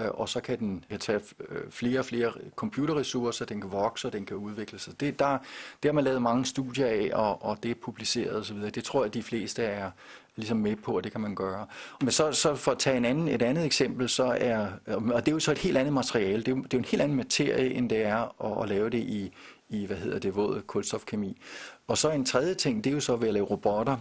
øh, 0.00 0.08
og 0.08 0.28
så 0.28 0.40
kan 0.40 0.58
den 0.58 0.84
kan 0.90 0.98
tage 0.98 1.20
øh, 1.48 1.70
flere 1.70 1.98
og 1.98 2.04
flere 2.04 2.32
computerressourcer, 2.56 3.44
den 3.44 3.60
kan 3.60 3.72
vokse, 3.72 4.08
og 4.08 4.12
den 4.12 4.26
kan 4.26 4.36
udvikle 4.36 4.78
sig. 4.78 5.00
Det, 5.00 5.18
der, 5.18 5.38
det 5.82 5.88
har 5.88 5.92
man 5.92 6.04
lavet 6.04 6.22
mange 6.22 6.44
studier 6.44 6.86
af, 6.86 7.10
og, 7.12 7.44
og 7.44 7.62
det 7.62 7.70
er 7.70 7.74
publiceret 7.82 8.36
osv. 8.36 8.56
Det 8.56 8.84
tror 8.84 9.04
jeg, 9.04 9.14
de 9.14 9.22
fleste 9.22 9.62
er, 9.62 9.90
ligesom 10.36 10.56
med 10.56 10.76
på, 10.76 10.96
at 10.96 11.04
det 11.04 11.12
kan 11.12 11.20
man 11.20 11.34
gøre. 11.34 11.66
Men 12.00 12.10
så, 12.10 12.32
så 12.32 12.54
for 12.54 12.72
at 12.72 12.78
tage 12.78 12.96
en 12.96 13.04
anden, 13.04 13.28
et 13.28 13.42
andet 13.42 13.64
eksempel, 13.64 14.08
så 14.08 14.36
er, 14.40 14.68
og 14.86 15.26
det 15.26 15.28
er 15.28 15.32
jo 15.32 15.40
så 15.40 15.52
et 15.52 15.58
helt 15.58 15.76
andet 15.76 15.92
materiale, 15.92 16.42
det 16.42 16.48
er 16.48 16.56
jo, 16.56 16.62
det 16.62 16.74
er 16.74 16.78
jo 16.78 16.78
en 16.78 16.84
helt 16.84 17.02
anden 17.02 17.16
materie, 17.16 17.74
end 17.74 17.90
det 17.90 18.02
er 18.02 18.44
at, 18.44 18.62
at 18.62 18.68
lave 18.68 18.90
det 18.90 18.98
i, 18.98 19.32
i, 19.68 19.86
hvad 19.86 19.96
hedder 19.96 20.18
det, 20.18 20.36
våd 20.36 20.62
kulstofkemi. 20.66 21.40
Og 21.86 21.98
så 21.98 22.10
en 22.10 22.24
tredje 22.24 22.54
ting, 22.54 22.84
det 22.84 22.90
er 22.90 22.94
jo 22.94 23.00
så 23.00 23.16
ved 23.16 23.28
at 23.28 23.34
lave 23.34 23.46
robotter, 23.46 23.96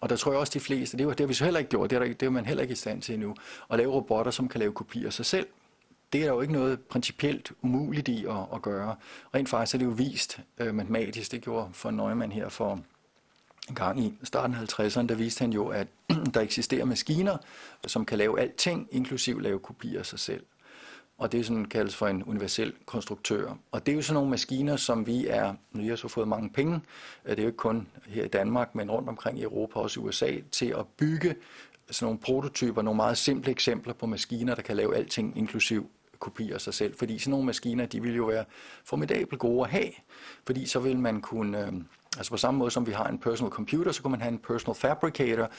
og 0.00 0.08
der 0.08 0.16
tror 0.16 0.32
jeg 0.32 0.40
også 0.40 0.52
de 0.54 0.60
fleste, 0.60 0.96
det, 0.96 1.02
er 1.02 1.04
jo, 1.04 1.10
det 1.10 1.20
har 1.20 1.26
vi 1.26 1.34
så 1.34 1.44
heller 1.44 1.58
ikke 1.58 1.70
gjort, 1.70 1.90
det 1.90 1.96
er, 1.96 2.00
der, 2.00 2.12
det 2.14 2.26
er 2.26 2.30
man 2.30 2.46
heller 2.46 2.62
ikke 2.62 2.72
i 2.72 2.76
stand 2.76 3.02
til 3.02 3.14
endnu, 3.14 3.34
at 3.70 3.78
lave 3.78 3.92
robotter, 3.92 4.30
som 4.30 4.48
kan 4.48 4.60
lave 4.60 4.72
kopier 4.72 5.06
af 5.06 5.12
sig 5.12 5.26
selv. 5.26 5.46
Det 6.12 6.20
er 6.20 6.24
der 6.24 6.32
jo 6.32 6.40
ikke 6.40 6.52
noget 6.52 6.80
principielt 6.80 7.52
umuligt 7.62 8.08
i 8.08 8.26
at, 8.26 8.36
at 8.54 8.62
gøre. 8.62 8.96
Rent 9.34 9.48
faktisk 9.48 9.74
er 9.74 9.78
det 9.78 9.86
jo 9.86 9.90
vist 9.90 10.40
øh, 10.58 10.74
matematisk, 10.74 11.32
det 11.32 11.42
gjorde 11.42 11.68
for 11.72 11.90
Neumann 11.90 12.32
her 12.32 12.48
for 12.48 12.80
en 13.68 13.74
gang 13.74 14.00
i 14.00 14.14
starten 14.24 14.56
af 14.56 14.80
50'erne, 14.80 15.06
der 15.06 15.14
viste 15.14 15.40
han 15.40 15.52
jo, 15.52 15.68
at 15.68 15.86
der 16.34 16.40
eksisterer 16.40 16.84
maskiner, 16.84 17.36
som 17.86 18.04
kan 18.04 18.18
lave 18.18 18.40
alting, 18.40 18.88
inklusiv 18.90 19.40
lave 19.40 19.58
kopier 19.58 19.98
af 19.98 20.06
sig 20.06 20.18
selv. 20.18 20.44
Og 21.18 21.32
det 21.32 21.40
er 21.40 21.44
sådan 21.44 21.64
kaldes 21.64 21.96
for 21.96 22.06
en 22.06 22.22
universel 22.22 22.72
konstruktør. 22.86 23.54
Og 23.72 23.86
det 23.86 23.92
er 23.92 23.96
jo 23.96 24.02
sådan 24.02 24.14
nogle 24.14 24.30
maskiner, 24.30 24.76
som 24.76 25.06
vi 25.06 25.26
er, 25.26 25.54
nu 25.72 25.88
har 25.88 25.96
så 25.96 26.08
fået 26.08 26.28
mange 26.28 26.50
penge, 26.50 26.80
øh, 27.24 27.30
det 27.30 27.38
er 27.38 27.42
jo 27.42 27.48
ikke 27.48 27.56
kun 27.56 27.88
her 28.06 28.24
i 28.24 28.28
Danmark, 28.28 28.74
men 28.74 28.90
rundt 28.90 29.08
omkring 29.08 29.38
i 29.38 29.42
Europa, 29.42 29.80
også 29.80 30.00
i 30.00 30.02
USA, 30.02 30.32
til 30.52 30.66
at 30.78 30.86
bygge 30.86 31.34
sådan 31.90 32.06
nogle 32.06 32.18
prototyper, 32.18 32.82
nogle 32.82 32.96
meget 32.96 33.18
simple 33.18 33.50
eksempler 33.50 33.94
på 33.94 34.06
maskiner, 34.06 34.54
der 34.54 34.62
kan 34.62 34.76
lave 34.76 34.96
alting, 34.96 35.38
inklusiv 35.38 35.90
kopier 36.18 36.54
af 36.54 36.60
sig 36.60 36.74
selv. 36.74 36.94
Fordi 36.96 37.18
sådan 37.18 37.30
nogle 37.30 37.46
maskiner, 37.46 37.86
de 37.86 38.02
vil 38.02 38.16
jo 38.16 38.24
være 38.24 38.44
formidabelt 38.84 39.40
gode 39.40 39.64
at 39.64 39.70
have, 39.70 39.90
fordi 40.46 40.66
så 40.66 40.80
vil 40.80 40.98
man 40.98 41.20
kunne 41.20 41.66
øh, 41.66 41.72
Altså 42.16 42.30
på 42.30 42.36
samme 42.36 42.58
måde 42.58 42.70
som 42.70 42.86
vi 42.86 42.92
har 42.92 43.06
en 43.06 43.18
personal 43.18 43.52
computer, 43.52 43.92
så 43.92 44.02
kan 44.02 44.10
man 44.10 44.20
have 44.20 44.32
en 44.32 44.38
personal 44.38 44.74
fabricator, 44.74 45.50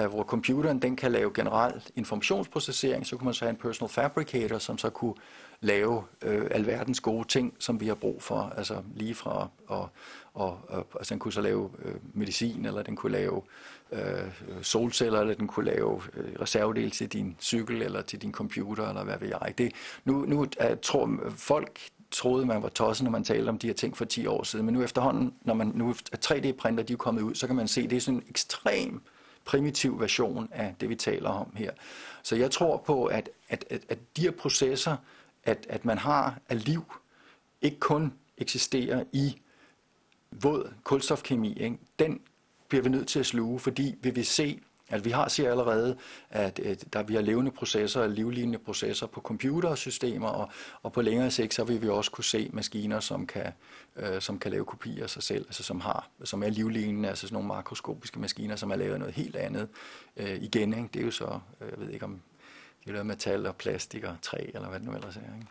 øh, 0.00 0.06
hvor 0.06 0.22
computeren 0.22 0.82
den 0.82 0.96
kan 0.96 1.12
lave 1.12 1.30
generel 1.34 1.82
informationsprocessering, 1.96 3.06
så 3.06 3.16
kan 3.16 3.24
man 3.24 3.34
så 3.34 3.44
have 3.44 3.50
en 3.50 3.56
personal 3.56 3.88
fabricator, 3.90 4.58
som 4.58 4.78
så 4.78 4.90
kunne 4.90 5.14
lave 5.60 6.02
øh, 6.22 6.46
alverdens 6.50 7.00
gode 7.00 7.28
ting, 7.28 7.54
som 7.58 7.80
vi 7.80 7.86
har 7.86 7.94
brug 7.94 8.22
for, 8.22 8.52
altså 8.56 8.82
lige 8.94 9.14
fra 9.14 9.48
og, 9.66 9.88
og, 10.34 10.60
og 10.68 10.86
altså 10.94 11.14
den 11.14 11.18
kunne 11.18 11.32
så 11.32 11.40
lave 11.40 11.70
øh, 11.84 11.94
medicin, 12.14 12.64
eller 12.64 12.82
den 12.82 12.96
kunne 12.96 13.12
lave 13.12 13.42
øh, 13.92 14.00
solceller, 14.62 15.20
eller 15.20 15.34
den 15.34 15.46
kunne 15.46 15.66
lave 15.66 16.02
øh, 16.14 16.32
reservedel 16.40 16.90
til 16.90 17.08
din 17.08 17.36
cykel, 17.40 17.82
eller 17.82 18.02
til 18.02 18.22
din 18.22 18.32
computer, 18.32 18.88
eller 18.88 19.04
hvad 19.04 19.18
ved 19.18 19.28
jeg. 19.28 19.54
Det, 19.58 19.72
nu 20.04 20.24
nu 20.24 20.46
jeg 20.60 20.80
tror 20.80 21.18
folk, 21.30 21.80
troede, 22.14 22.46
man 22.46 22.62
var 22.62 22.68
tosset, 22.68 23.04
når 23.04 23.10
man 23.10 23.24
talte 23.24 23.48
om 23.48 23.58
de 23.58 23.66
her 23.66 23.74
ting 23.74 23.96
for 23.96 24.04
10 24.04 24.26
år 24.26 24.42
siden. 24.42 24.66
Men 24.66 24.74
nu 24.74 24.82
efterhånden, 24.82 25.34
når 25.42 25.54
man 25.54 25.72
nu 25.74 25.94
3D-printer 26.24 26.82
de 26.82 26.92
er 26.92 26.96
kommet 26.96 27.22
ud, 27.22 27.34
så 27.34 27.46
kan 27.46 27.56
man 27.56 27.68
se, 27.68 27.80
at 27.80 27.90
det 27.90 27.96
er 27.96 28.00
sådan 28.00 28.18
en 28.18 28.24
ekstrem 28.28 29.02
primitiv 29.44 30.00
version 30.00 30.48
af 30.52 30.74
det, 30.80 30.88
vi 30.88 30.94
taler 30.94 31.28
om 31.28 31.52
her. 31.56 31.70
Så 32.22 32.36
jeg 32.36 32.50
tror 32.50 32.76
på, 32.76 33.04
at, 33.04 33.30
at, 33.48 33.64
at, 33.70 33.82
at 33.88 33.98
de 34.16 34.22
her 34.22 34.30
processer, 34.30 34.96
at, 35.44 35.66
at 35.68 35.84
man 35.84 35.98
har 35.98 36.38
af 36.48 36.64
liv, 36.64 36.84
ikke 37.62 37.78
kun 37.78 38.12
eksisterer 38.38 39.04
i 39.12 39.36
våd 40.30 40.72
kulstofkemi, 40.82 41.52
ikke? 41.52 41.78
den 41.98 42.20
bliver 42.68 42.82
vi 42.82 42.88
nødt 42.88 43.08
til 43.08 43.20
at 43.20 43.26
sluge, 43.26 43.60
fordi 43.60 43.94
vi 44.02 44.10
vil 44.10 44.26
se 44.26 44.60
Altså, 44.90 45.04
vi 45.04 45.10
har 45.10 45.28
ser 45.28 45.50
allerede, 45.50 45.96
at, 46.30 46.58
at 46.58 46.84
der 46.92 47.02
vi 47.02 47.14
har 47.14 47.22
levende 47.22 47.50
processer, 47.50 48.06
livlignende 48.06 48.58
processer 48.58 49.06
på 49.06 49.20
computersystemer, 49.20 50.28
og, 50.28 50.48
og 50.82 50.92
på 50.92 51.02
længere 51.02 51.30
sigt, 51.30 51.54
så 51.54 51.64
vil 51.64 51.82
vi 51.82 51.88
også 51.88 52.10
kunne 52.10 52.24
se 52.24 52.50
maskiner, 52.52 53.00
som 53.00 53.26
kan, 53.26 53.52
øh, 53.96 54.20
som 54.20 54.38
kan 54.38 54.50
lave 54.50 54.64
kopier 54.64 55.02
af 55.02 55.10
sig 55.10 55.22
selv, 55.22 55.44
altså 55.46 55.62
som, 55.62 55.80
har, 55.80 56.08
som 56.24 56.42
er 56.42 56.48
livlignende, 56.48 57.08
altså 57.08 57.26
sådan 57.26 57.34
nogle 57.34 57.48
makroskopiske 57.48 58.20
maskiner, 58.20 58.56
som 58.56 58.70
er 58.70 58.76
lavet 58.76 58.98
noget 58.98 59.14
helt 59.14 59.36
andet 59.36 59.68
øh, 60.16 60.42
igen. 60.42 60.74
Ikke? 60.74 60.88
Det 60.94 61.00
er 61.00 61.04
jo 61.04 61.10
så, 61.10 61.38
øh, 61.60 61.68
jeg 61.70 61.80
ved 61.86 61.90
ikke 61.90 62.04
om 62.04 62.20
det 62.84 62.90
er 62.90 62.92
lavet 62.92 63.06
metal 63.06 63.46
og 63.46 63.56
plastik 63.56 64.04
og 64.04 64.16
træ, 64.22 64.50
eller 64.54 64.68
hvad 64.68 64.80
det 64.80 64.88
nu 64.88 64.94
ellers 64.94 65.16
er. 65.16 65.20
Ikke? 65.20 65.46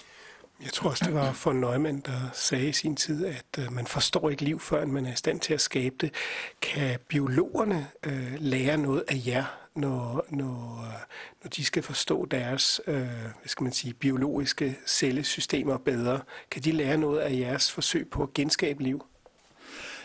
Jeg 0.63 0.73
tror 0.73 0.89
også, 0.89 1.05
det 1.05 1.13
var 1.13 1.41
von 1.45 1.55
Neumann, 1.55 1.99
der 1.99 2.29
sagde 2.33 2.69
i 2.69 2.71
sin 2.71 2.95
tid, 2.95 3.25
at 3.25 3.45
øh, 3.59 3.73
man 3.73 3.87
forstår 3.87 4.29
ikke 4.29 4.43
liv, 4.43 4.59
før 4.59 4.85
man 4.85 5.05
er 5.05 5.13
i 5.13 5.15
stand 5.15 5.39
til 5.39 5.53
at 5.53 5.61
skabe 5.61 5.95
det. 6.01 6.13
Kan 6.61 6.99
biologerne 7.07 7.87
øh, 8.05 8.33
lære 8.39 8.77
noget 8.77 9.03
af 9.07 9.21
jer, 9.27 9.45
når, 9.75 10.25
når, 10.29 10.85
øh, 10.87 11.01
når 11.43 11.49
de 11.49 11.65
skal 11.65 11.83
forstå 11.83 12.25
deres 12.25 12.81
øh, 12.87 12.95
hvad 12.95 13.47
skal 13.47 13.63
man 13.63 13.73
sige, 13.73 13.93
biologiske 13.93 14.77
cellesystemer 14.85 15.77
bedre? 15.77 16.19
Kan 16.51 16.61
de 16.61 16.71
lære 16.71 16.97
noget 16.97 17.19
af 17.19 17.31
jeres 17.39 17.71
forsøg 17.71 18.09
på 18.09 18.23
at 18.23 18.33
genskabe 18.33 18.83
liv? 18.83 19.05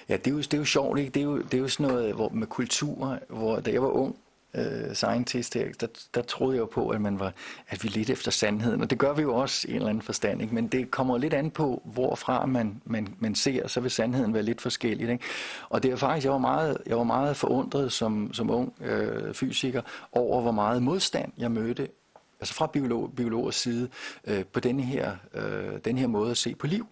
Ja, 0.08 0.16
det 0.16 0.26
er 0.26 0.30
jo, 0.30 0.38
det 0.38 0.54
er 0.54 0.58
jo 0.58 0.64
sjovt, 0.64 0.98
ikke? 0.98 1.10
Det 1.10 1.20
er 1.20 1.24
jo, 1.24 1.38
det 1.38 1.54
er 1.54 1.58
jo 1.58 1.68
sådan 1.68 1.92
noget 1.92 2.14
hvor, 2.14 2.28
med 2.28 2.46
kultur, 2.46 3.18
hvor 3.28 3.60
da 3.60 3.72
jeg 3.72 3.82
var 3.82 3.88
ung, 3.88 4.16
øh, 4.58 4.94
scientist 4.94 5.54
her, 5.54 5.66
der, 5.80 5.86
der 6.14 6.22
troede 6.22 6.54
jeg 6.54 6.60
jo 6.60 6.66
på, 6.66 6.88
at, 6.88 7.00
man 7.00 7.18
var, 7.18 7.32
at 7.68 7.84
vi 7.84 7.88
lidt 7.88 8.10
efter 8.10 8.30
sandheden, 8.30 8.80
og 8.80 8.90
det 8.90 8.98
gør 8.98 9.12
vi 9.12 9.22
jo 9.22 9.34
også 9.34 9.68
i 9.68 9.70
en 9.70 9.76
eller 9.76 9.88
anden 9.88 10.02
forstand, 10.02 10.42
ikke? 10.42 10.54
men 10.54 10.68
det 10.68 10.90
kommer 10.90 11.18
lidt 11.18 11.34
an 11.34 11.50
på, 11.50 11.82
hvorfra 11.84 12.46
man, 12.46 12.82
man, 12.84 13.14
man 13.18 13.34
ser, 13.34 13.68
så 13.68 13.80
vil 13.80 13.90
sandheden 13.90 14.34
være 14.34 14.42
lidt 14.42 14.60
forskellig. 14.60 15.10
Ikke? 15.10 15.24
Og 15.68 15.82
det 15.82 15.90
er 15.90 15.96
faktisk, 15.96 16.24
jeg 16.24 16.32
var 16.32 16.38
meget, 16.38 16.78
jeg 16.86 16.96
var 16.96 17.04
meget 17.04 17.36
forundret 17.36 17.92
som, 17.92 18.32
som 18.32 18.50
ung 18.50 18.74
øh, 18.80 19.34
fysiker 19.34 19.82
over, 20.12 20.42
hvor 20.42 20.52
meget 20.52 20.82
modstand 20.82 21.32
jeg 21.38 21.50
mødte 21.50 21.88
altså 22.40 22.54
fra 22.54 22.66
biolog, 22.66 23.12
biologers 23.16 23.56
side, 23.56 23.88
øh, 24.24 24.44
på 24.44 24.60
denne 24.60 24.82
her, 24.82 25.16
øh, 25.34 25.78
den 25.84 25.98
her 25.98 26.06
måde 26.06 26.30
at 26.30 26.36
se 26.36 26.54
på 26.54 26.66
liv. 26.66 26.86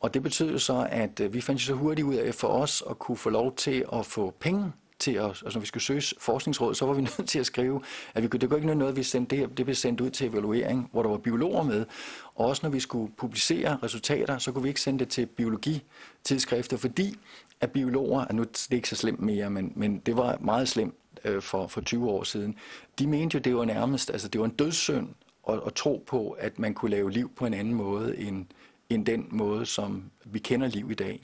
Og 0.00 0.14
det 0.14 0.22
betød 0.22 0.58
så, 0.58 0.86
at 0.90 1.20
øh, 1.20 1.34
vi 1.34 1.40
fandt 1.40 1.60
så 1.60 1.74
hurtigt 1.74 2.06
ud 2.06 2.14
af 2.14 2.34
for 2.34 2.48
os 2.48 2.82
at 2.90 2.98
kunne 2.98 3.16
få 3.16 3.30
lov 3.30 3.56
til 3.56 3.84
at 3.92 4.06
få 4.06 4.34
penge 4.40 4.72
til 5.00 5.12
at, 5.12 5.24
altså 5.24 5.50
når 5.54 5.60
vi 5.60 5.66
skulle 5.66 5.82
søge 5.82 6.02
forskningsråd, 6.18 6.74
så 6.74 6.86
var 6.86 6.92
vi 6.92 7.00
nødt 7.18 7.28
til 7.28 7.38
at 7.38 7.46
skrive, 7.46 7.82
at 8.14 8.22
vi, 8.22 8.28
det 8.28 8.48
kunne 8.48 8.58
ikke 8.58 8.74
noget, 8.74 8.96
vi 8.96 9.02
sendte 9.02 9.36
det, 9.36 9.56
det 9.56 9.66
blev 9.66 9.74
sendt 9.74 10.00
ud 10.00 10.10
til 10.10 10.26
evaluering, 10.26 10.88
hvor 10.92 11.02
der 11.02 11.10
var 11.10 11.18
biologer 11.18 11.62
med. 11.62 11.86
Og 12.34 12.46
også 12.46 12.60
når 12.62 12.70
vi 12.70 12.80
skulle 12.80 13.12
publicere 13.16 13.78
resultater, 13.82 14.38
så 14.38 14.52
kunne 14.52 14.62
vi 14.62 14.68
ikke 14.68 14.80
sende 14.80 14.98
det 14.98 15.08
til 15.08 15.26
biologitidsskrifter, 15.26 16.76
fordi 16.76 17.18
at 17.60 17.70
biologer, 17.70 18.32
nu 18.32 18.42
det 18.42 18.68
er 18.70 18.74
ikke 18.74 18.88
så 18.88 18.96
slemt 18.96 19.20
mere, 19.20 19.50
men, 19.50 19.72
men 19.76 19.98
det 19.98 20.16
var 20.16 20.38
meget 20.40 20.68
slemt 20.68 20.94
øh, 21.24 21.42
for, 21.42 21.66
for 21.66 21.80
20 21.80 22.10
år 22.10 22.22
siden, 22.22 22.54
de 22.98 23.06
mente 23.06 23.34
jo, 23.34 23.40
det 23.40 23.56
var 23.56 23.64
nærmest, 23.64 24.10
altså 24.10 24.28
det 24.28 24.40
var 24.40 24.44
en 24.44 24.54
dødssynd 24.54 25.08
at, 25.48 25.60
at 25.66 25.74
tro 25.74 26.04
på, 26.06 26.30
at 26.30 26.58
man 26.58 26.74
kunne 26.74 26.90
lave 26.90 27.10
liv 27.10 27.30
på 27.36 27.46
en 27.46 27.54
anden 27.54 27.74
måde 27.74 28.18
end, 28.18 28.46
end 28.90 29.06
den 29.06 29.26
måde, 29.30 29.66
som 29.66 30.10
vi 30.24 30.38
kender 30.38 30.66
liv 30.66 30.90
i 30.90 30.94
dag. 30.94 31.22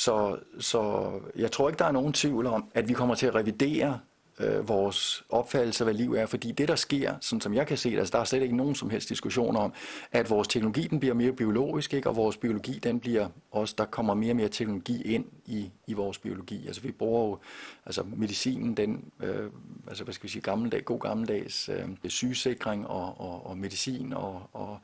Så, 0.00 0.38
så 0.60 1.10
jeg 1.36 1.52
tror 1.52 1.68
ikke, 1.68 1.78
der 1.78 1.84
er 1.84 1.92
nogen 1.92 2.12
tvivl 2.12 2.46
om, 2.46 2.70
at 2.74 2.88
vi 2.88 2.92
kommer 2.92 3.14
til 3.14 3.26
at 3.26 3.34
revidere 3.34 4.00
øh, 4.40 4.68
vores 4.68 5.24
opfattelse 5.28 5.84
af, 5.84 5.86
hvad 5.86 5.94
liv 5.94 6.12
er. 6.12 6.26
Fordi 6.26 6.52
det, 6.52 6.68
der 6.68 6.76
sker, 6.76 7.14
sådan 7.20 7.40
som 7.40 7.54
jeg 7.54 7.66
kan 7.66 7.76
se 7.76 7.90
det, 7.90 7.98
altså 7.98 8.12
der 8.12 8.18
er 8.18 8.24
slet 8.24 8.42
ikke 8.42 8.56
nogen 8.56 8.74
som 8.74 8.90
helst 8.90 9.08
diskussion 9.08 9.56
om, 9.56 9.72
at 10.12 10.30
vores 10.30 10.48
teknologi 10.48 10.86
den 10.86 11.00
bliver 11.00 11.14
mere 11.14 11.32
biologisk, 11.32 11.94
ikke? 11.94 12.08
og 12.08 12.16
vores 12.16 12.36
biologi 12.36 12.78
den 12.78 13.00
bliver 13.00 13.28
også, 13.50 13.74
der 13.78 13.84
kommer 13.84 14.14
mere 14.14 14.32
og 14.32 14.36
mere 14.36 14.48
teknologi 14.48 15.02
ind 15.02 15.24
i, 15.46 15.70
i 15.86 15.92
vores 15.92 16.18
biologi. 16.18 16.66
Altså 16.66 16.82
vi 16.82 16.92
bruger 16.92 17.28
jo, 17.28 17.38
altså 17.86 18.02
medicinen, 18.16 18.76
den, 18.76 19.04
øh, 19.20 19.50
altså 19.88 20.04
hvad 20.04 20.14
skal 20.14 20.24
vi 20.24 20.28
sige, 20.28 20.42
gammeldag, 20.42 20.84
god 20.84 21.00
gammeldags 21.00 21.68
øh, 21.68 21.88
sygesikring 22.08 22.86
og, 22.86 23.20
og, 23.20 23.46
og 23.46 23.58
medicin, 23.58 24.12
og, 24.12 24.42
og 24.52 24.78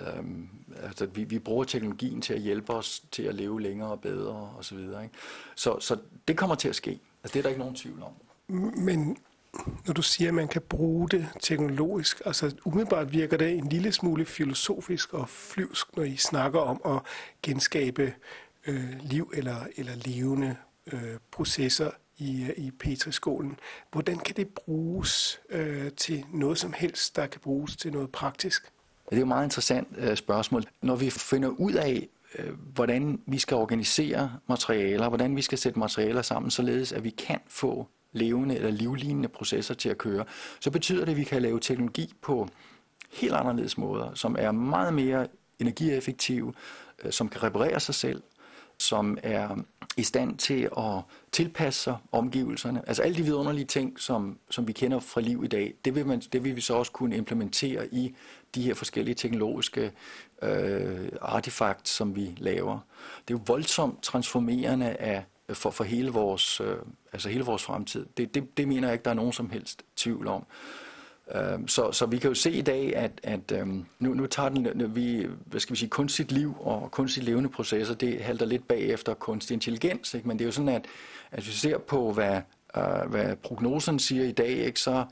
øh, 0.00 0.24
altså 0.82 1.06
vi, 1.06 1.24
vi 1.24 1.38
bruger 1.38 1.64
teknologien 1.64 2.22
til 2.22 2.34
at 2.34 2.40
hjælpe 2.40 2.72
os 2.72 3.02
til 3.12 3.22
at 3.22 3.34
leve 3.34 3.60
længere 3.60 3.90
og 3.90 4.00
bedre 4.00 4.50
osv. 4.58 4.78
Så, 4.78 5.00
ikke? 5.00 5.14
så, 5.54 5.80
så 5.80 5.96
det 6.28 6.36
kommer 6.36 6.56
til 6.56 6.68
at 6.68 6.74
ske. 6.74 7.00
Altså 7.22 7.32
det 7.32 7.36
er 7.36 7.42
der 7.42 7.48
ikke 7.48 7.60
nogen 7.60 7.74
tvivl 7.74 8.02
om. 8.02 8.12
Men 8.76 9.16
når 9.86 9.94
du 9.94 10.02
siger, 10.02 10.28
at 10.28 10.34
man 10.34 10.48
kan 10.48 10.62
bruge 10.62 11.08
det 11.08 11.28
teknologisk, 11.40 12.22
altså 12.24 12.54
umiddelbart 12.64 13.12
virker 13.12 13.36
det 13.36 13.58
en 13.58 13.68
lille 13.68 13.92
smule 13.92 14.24
filosofisk 14.24 15.14
og 15.14 15.28
flyvsk, 15.28 15.96
når 15.96 16.02
I 16.02 16.16
snakker 16.16 16.60
om 16.60 16.80
at 16.96 17.02
genskabe 17.42 18.14
øh, 18.66 19.00
liv 19.00 19.32
eller, 19.34 19.56
eller 19.76 19.92
levende 19.94 20.56
øh, 20.92 21.16
processer 21.30 21.90
i, 22.18 22.42
øh, 22.42 22.64
i 22.64 22.70
Petriskolen. 22.70 23.58
Hvordan 23.92 24.18
kan 24.18 24.36
det 24.36 24.48
bruges 24.48 25.40
øh, 25.50 25.92
til 25.92 26.24
noget 26.32 26.58
som 26.58 26.72
helst, 26.72 27.16
der 27.16 27.26
kan 27.26 27.40
bruges 27.40 27.76
til 27.76 27.92
noget 27.92 28.12
praktisk? 28.12 28.72
Det 29.10 29.16
er 29.16 29.20
jo 29.20 29.24
et 29.24 29.28
meget 29.28 29.44
interessant 29.44 29.88
øh, 29.96 30.16
spørgsmål. 30.16 30.64
Når 30.82 30.96
vi 30.96 31.10
finder 31.10 31.48
ud 31.48 31.72
af, 31.72 32.08
øh, 32.38 32.54
hvordan 32.74 33.20
vi 33.26 33.38
skal 33.38 33.56
organisere 33.56 34.38
materialer, 34.48 35.08
hvordan 35.08 35.36
vi 35.36 35.42
skal 35.42 35.58
sætte 35.58 35.78
materialer 35.78 36.22
sammen, 36.22 36.50
således 36.50 36.92
at 36.92 37.04
vi 37.04 37.10
kan 37.10 37.38
få 37.48 37.88
levende 38.12 38.56
eller 38.56 38.70
livlignende 38.70 39.28
processer 39.28 39.74
til 39.74 39.88
at 39.88 39.98
køre, 39.98 40.24
så 40.60 40.70
betyder 40.70 41.04
det, 41.04 41.12
at 41.12 41.18
vi 41.18 41.24
kan 41.24 41.42
lave 41.42 41.60
teknologi 41.60 42.12
på 42.22 42.48
helt 43.12 43.32
anderledes 43.32 43.78
måder, 43.78 44.14
som 44.14 44.36
er 44.38 44.52
meget 44.52 44.94
mere 44.94 45.26
energieffektive, 45.58 46.54
øh, 47.04 47.12
som 47.12 47.28
kan 47.28 47.42
reparere 47.42 47.80
sig 47.80 47.94
selv, 47.94 48.22
som 48.78 49.18
er 49.22 49.56
i 49.96 50.02
stand 50.02 50.38
til 50.38 50.68
at 50.76 51.02
tilpasse 51.32 51.80
sig 51.80 51.96
omgivelserne. 52.12 52.82
Altså 52.86 53.02
alle 53.02 53.16
de 53.16 53.22
vidunderlige 53.22 53.64
ting, 53.64 54.00
som, 54.00 54.38
som 54.50 54.68
vi 54.68 54.72
kender 54.72 55.00
fra 55.00 55.20
liv 55.20 55.44
i 55.44 55.46
dag, 55.46 55.74
det 55.84 55.94
vil, 55.94 56.06
man, 56.06 56.20
det 56.20 56.44
vil 56.44 56.56
vi 56.56 56.60
så 56.60 56.74
også 56.74 56.92
kunne 56.92 57.16
implementere 57.16 57.94
i 57.94 58.14
de 58.54 58.62
her 58.62 58.74
forskellige 58.74 59.14
teknologiske 59.14 59.92
øh, 60.42 61.08
artefakter, 61.20 61.88
som 61.88 62.16
vi 62.16 62.34
laver. 62.38 62.78
Det 63.28 63.34
er 63.34 63.38
jo 63.38 63.42
voldsomt 63.46 64.02
transformerende 64.02 64.88
af 64.88 65.24
for, 65.54 65.70
for 65.70 65.84
hele, 65.84 66.10
vores, 66.10 66.60
øh, 66.60 66.76
altså 67.12 67.28
hele 67.28 67.44
vores 67.44 67.62
fremtid. 67.62 68.06
Det, 68.16 68.34
det, 68.34 68.56
det 68.56 68.68
mener 68.68 68.88
jeg 68.88 68.92
ikke, 68.92 69.04
der 69.04 69.10
er 69.10 69.14
nogen 69.14 69.32
som 69.32 69.50
helst 69.50 69.82
tvivl 69.96 70.26
om. 70.26 70.46
Øh, 71.34 71.58
så, 71.66 71.92
så 71.92 72.06
vi 72.06 72.18
kan 72.18 72.28
jo 72.28 72.34
se 72.34 72.50
i 72.50 72.62
dag, 72.62 72.96
at, 72.96 73.20
at 73.22 73.52
øh, 73.52 73.66
nu, 73.98 74.14
nu 74.14 74.26
tager 74.26 74.48
den, 74.48 74.94
vi, 74.94 75.26
hvad 75.46 75.60
skal 75.60 75.74
vi 75.74 75.78
sige, 75.78 75.88
kunstigt 75.88 76.32
liv 76.32 76.54
og 76.60 76.90
kunstigt 76.90 77.26
levende 77.26 77.48
processer, 77.48 77.94
det 77.94 78.20
halter 78.20 78.46
lidt 78.46 78.68
bagefter 78.68 79.14
kunstig 79.14 79.54
intelligens. 79.54 80.14
Ikke? 80.14 80.28
Men 80.28 80.38
det 80.38 80.44
er 80.44 80.46
jo 80.46 80.52
sådan, 80.52 80.68
at, 80.68 80.84
at 81.30 81.42
hvis 81.42 81.46
vi 81.46 81.52
ser 81.52 81.78
på, 81.78 82.12
hvad, 82.12 82.40
øh, 82.76 83.10
hvad 83.10 83.36
prognosen 83.36 83.98
siger 83.98 84.24
i 84.24 84.32
dag, 84.32 84.48
ikke, 84.48 84.80
så 84.80 85.04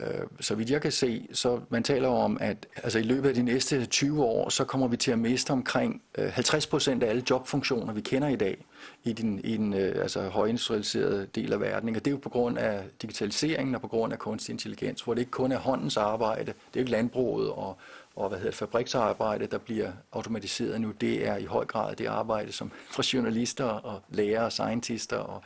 Øh, 0.00 0.26
så 0.40 0.54
vidt 0.54 0.70
jeg 0.70 0.82
kan 0.82 0.92
se, 0.92 1.28
så 1.32 1.60
man 1.68 1.82
taler 1.82 2.08
om, 2.08 2.38
at 2.40 2.66
altså 2.76 2.98
i 2.98 3.02
løbet 3.02 3.28
af 3.28 3.34
de 3.34 3.42
næste 3.42 3.86
20 3.86 4.24
år, 4.24 4.48
så 4.48 4.64
kommer 4.64 4.88
vi 4.88 4.96
til 4.96 5.10
at 5.10 5.18
miste 5.18 5.50
omkring 5.50 6.02
øh, 6.18 6.28
50 6.32 6.66
procent 6.66 7.02
af 7.02 7.08
alle 7.08 7.22
jobfunktioner, 7.30 7.92
vi 7.92 8.00
kender 8.00 8.28
i 8.28 8.36
dag 8.36 8.64
i 9.04 9.12
den, 9.12 9.40
i 9.44 9.56
den 9.56 9.74
øh, 9.74 10.02
altså, 10.02 10.28
højindustrialiserede 10.28 11.26
del 11.34 11.52
af 11.52 11.60
verden. 11.60 11.88
Og 11.88 12.04
det 12.04 12.06
er 12.06 12.10
jo 12.10 12.16
på 12.16 12.28
grund 12.28 12.58
af 12.58 12.84
digitaliseringen 13.02 13.74
og 13.74 13.80
på 13.80 13.88
grund 13.88 14.12
af 14.12 14.18
kunstig 14.18 14.52
intelligens, 14.52 15.02
hvor 15.02 15.14
det 15.14 15.20
ikke 15.20 15.30
kun 15.30 15.52
er 15.52 15.58
håndens 15.58 15.96
arbejde, 15.96 16.46
det 16.46 16.76
er 16.76 16.80
ikke 16.80 16.90
landbruget 16.90 17.50
og, 17.50 17.76
og 18.16 18.28
hvad 18.28 18.38
hedder 18.38 18.50
det, 18.50 18.58
fabriksarbejde, 18.58 19.46
der 19.46 19.58
bliver 19.58 19.92
automatiseret 20.12 20.80
nu. 20.80 20.90
Det 20.90 21.28
er 21.28 21.36
i 21.36 21.44
høj 21.44 21.64
grad 21.64 21.96
det 21.96 22.06
arbejde 22.06 22.52
som 22.52 22.70
fra 22.94 23.02
journalister 23.12 23.64
og 23.64 24.00
lærere 24.08 24.44
og 24.44 24.52
scientister. 24.52 25.16
Og, 25.16 25.42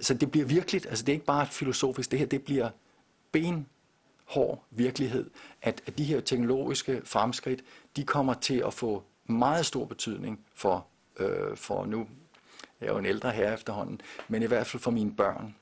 så 0.00 0.14
det 0.14 0.30
bliver 0.30 0.46
virkelig, 0.46 0.86
altså 0.88 1.04
det 1.04 1.12
er 1.12 1.14
ikke 1.14 1.26
bare 1.26 1.46
filosofisk, 1.46 2.10
det 2.10 2.18
her 2.18 2.26
det 2.26 2.42
bliver 2.42 2.70
ben 3.32 3.66
hård 4.32 4.64
virkelighed, 4.70 5.30
at, 5.62 5.82
at 5.86 5.98
de 5.98 6.04
her 6.04 6.20
teknologiske 6.20 7.02
fremskridt, 7.04 7.62
de 7.96 8.04
kommer 8.04 8.34
til 8.34 8.62
at 8.66 8.74
få 8.74 9.02
meget 9.26 9.66
stor 9.66 9.84
betydning 9.84 10.40
for, 10.54 10.86
øh, 11.18 11.56
for 11.56 11.84
nu, 11.84 12.06
jeg 12.80 12.88
er 12.88 12.92
jo 12.92 12.98
en 12.98 13.06
ældre 13.06 13.30
herre 13.30 13.54
efterhånden, 13.54 14.00
men 14.28 14.42
i 14.42 14.46
hvert 14.46 14.66
fald 14.66 14.82
for 14.82 14.90
mine 14.90 15.12
børn. 15.16 15.54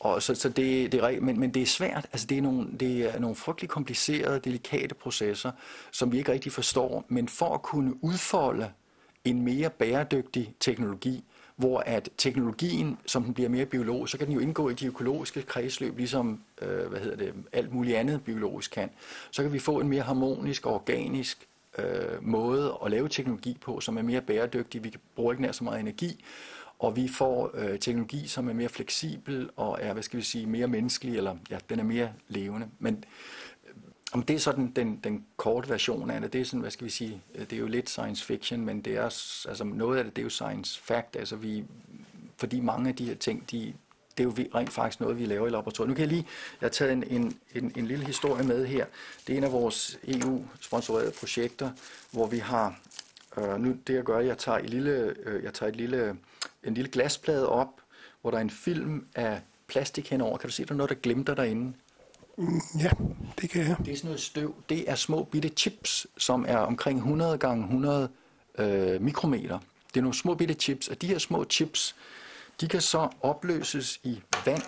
Og 0.00 0.22
så, 0.22 0.34
så 0.34 0.48
det, 0.48 0.92
det 0.92 1.00
er, 1.00 1.20
men, 1.20 1.40
men 1.40 1.54
det 1.54 1.62
er 1.62 1.66
svært, 1.66 2.06
altså 2.12 2.26
det 2.26 2.38
er, 2.38 2.42
nogle, 2.42 2.68
det 2.80 3.14
er 3.14 3.18
nogle 3.18 3.36
frygtelig 3.36 3.70
komplicerede, 3.70 4.38
delikate 4.40 4.94
processer, 4.94 5.52
som 5.90 6.12
vi 6.12 6.18
ikke 6.18 6.32
rigtig 6.32 6.52
forstår, 6.52 7.04
men 7.08 7.28
for 7.28 7.54
at 7.54 7.62
kunne 7.62 8.04
udfolde 8.04 8.72
en 9.24 9.42
mere 9.42 9.70
bæredygtig 9.70 10.54
teknologi, 10.60 11.24
hvor 11.56 11.78
at 11.78 12.08
teknologien, 12.16 12.98
som 13.06 13.24
den 13.24 13.34
bliver 13.34 13.48
mere 13.48 13.66
biologisk, 13.66 14.10
så 14.10 14.18
kan 14.18 14.26
den 14.26 14.34
jo 14.34 14.40
indgå 14.40 14.68
i 14.68 14.74
de 14.74 14.86
økologiske 14.86 15.42
kredsløb, 15.42 15.96
ligesom 15.96 16.40
øh, 16.62 16.86
hvad 16.86 17.00
hedder 17.00 17.16
det, 17.16 17.34
alt 17.52 17.72
muligt 17.72 17.96
andet 17.96 18.24
biologisk 18.24 18.70
kan. 18.70 18.90
Så 19.30 19.42
kan 19.42 19.52
vi 19.52 19.58
få 19.58 19.80
en 19.80 19.88
mere 19.88 20.02
harmonisk 20.02 20.66
og 20.66 20.74
organisk 20.74 21.48
øh, 21.78 22.22
måde 22.22 22.78
at 22.84 22.90
lave 22.90 23.08
teknologi 23.08 23.58
på, 23.60 23.80
som 23.80 23.98
er 23.98 24.02
mere 24.02 24.20
bæredygtig. 24.20 24.84
Vi 24.84 24.94
bruger 25.16 25.32
ikke 25.32 25.42
nær 25.42 25.52
så 25.52 25.64
meget 25.64 25.80
energi, 25.80 26.24
og 26.78 26.96
vi 26.96 27.08
får 27.08 27.50
øh, 27.54 27.78
teknologi, 27.78 28.26
som 28.28 28.48
er 28.48 28.52
mere 28.52 28.68
fleksibel 28.68 29.50
og 29.56 29.78
er, 29.80 29.92
hvad 29.92 30.02
skal 30.02 30.16
vi 30.16 30.24
sige, 30.24 30.46
mere 30.46 30.66
menneskelig, 30.66 31.16
eller 31.16 31.36
ja, 31.50 31.58
den 31.70 31.78
er 31.80 31.84
mere 31.84 32.12
levende. 32.28 32.68
Men 32.78 33.04
om 34.12 34.22
det 34.22 34.36
er 34.36 34.40
sådan 34.40 34.72
den, 34.76 35.00
den 35.04 35.26
korte 35.36 35.68
version 35.68 36.10
af 36.10 36.20
det, 36.20 36.32
det 36.32 36.40
er 36.40 36.44
sådan, 36.44 36.60
hvad 36.60 36.70
skal 36.70 36.84
vi 36.84 36.90
sige, 36.90 37.22
øh, 37.34 37.40
det 37.40 37.52
er 37.52 37.56
jo 37.56 37.66
lidt 37.66 37.90
science 37.90 38.24
fiction, 38.24 38.64
men 38.64 38.80
det 38.80 38.96
er, 38.96 39.04
altså 39.48 39.64
noget 39.64 39.98
af 39.98 40.04
det, 40.04 40.16
det 40.16 40.22
er 40.22 40.24
jo 40.24 40.30
science 40.30 40.80
fact, 40.80 41.16
altså 41.16 41.36
vi, 41.36 41.64
fordi 42.36 42.60
mange 42.60 42.88
af 42.88 42.96
de 42.96 43.04
her 43.04 43.14
ting, 43.14 43.50
de, 43.50 43.74
det 44.18 44.24
er 44.24 44.28
jo 44.28 44.34
rent 44.54 44.72
faktisk 44.72 45.00
noget, 45.00 45.18
vi 45.18 45.26
laver 45.26 45.46
i 45.46 45.50
laboratoriet. 45.50 45.88
Nu 45.88 45.94
kan 45.94 46.00
jeg 46.00 46.08
lige, 46.08 46.26
jeg 46.60 46.66
har 46.66 46.70
taget 46.70 46.92
en, 46.92 47.04
en, 47.10 47.38
en, 47.54 47.72
en 47.76 47.86
lille 47.86 48.06
historie 48.06 48.44
med 48.44 48.66
her. 48.66 48.86
Det 49.26 49.32
er 49.32 49.36
en 49.36 49.44
af 49.44 49.52
vores 49.52 49.98
EU-sponsorerede 50.04 51.12
projekter, 51.18 51.70
hvor 52.10 52.26
vi 52.26 52.38
har, 52.38 52.80
øh, 53.38 53.60
nu 53.60 53.76
det 53.86 53.94
jeg 53.94 54.04
gør, 54.04 54.20
jeg 54.20 54.38
tager, 54.38 54.58
et 54.58 54.70
lille, 54.70 55.14
øh, 55.24 55.44
jeg 55.44 55.54
tager 55.54 55.70
et 55.70 55.76
lille, 55.76 56.16
en 56.64 56.74
lille 56.74 56.90
glasplade 56.90 57.48
op, 57.48 57.80
hvor 58.20 58.30
der 58.30 58.38
er 58.38 58.42
en 58.42 58.50
film 58.50 59.06
af 59.14 59.40
plastik 59.66 60.10
henover. 60.10 60.38
Kan 60.38 60.48
du 60.48 60.52
se, 60.52 60.64
der 60.64 60.72
er 60.72 60.76
noget, 60.76 60.90
der 60.90 60.96
glimter 60.96 61.34
derinde? 61.34 61.72
Mm, 62.36 62.60
ja, 62.80 62.90
det 63.40 63.50
kan 63.50 63.62
jeg. 63.66 63.76
Det 63.84 63.92
er 63.92 63.96
sådan 63.96 64.08
noget 64.08 64.20
støv. 64.20 64.54
Det 64.68 64.90
er 64.90 64.94
små 64.94 65.24
bitte 65.24 65.48
chips, 65.48 66.06
som 66.18 66.44
er 66.48 66.58
omkring 66.58 66.98
100 66.98 67.38
gange 67.38 67.64
100 67.64 68.08
øh, 68.58 69.02
mikrometer. 69.02 69.58
Det 69.88 69.96
er 69.96 70.02
nogle 70.02 70.14
små 70.14 70.34
bitte 70.34 70.54
chips, 70.54 70.88
og 70.88 71.02
de 71.02 71.06
her 71.06 71.18
små 71.18 71.44
chips, 71.44 71.96
de 72.60 72.68
kan 72.68 72.80
så 72.80 73.08
opløses 73.20 74.00
i 74.02 74.20
vand, 74.46 74.62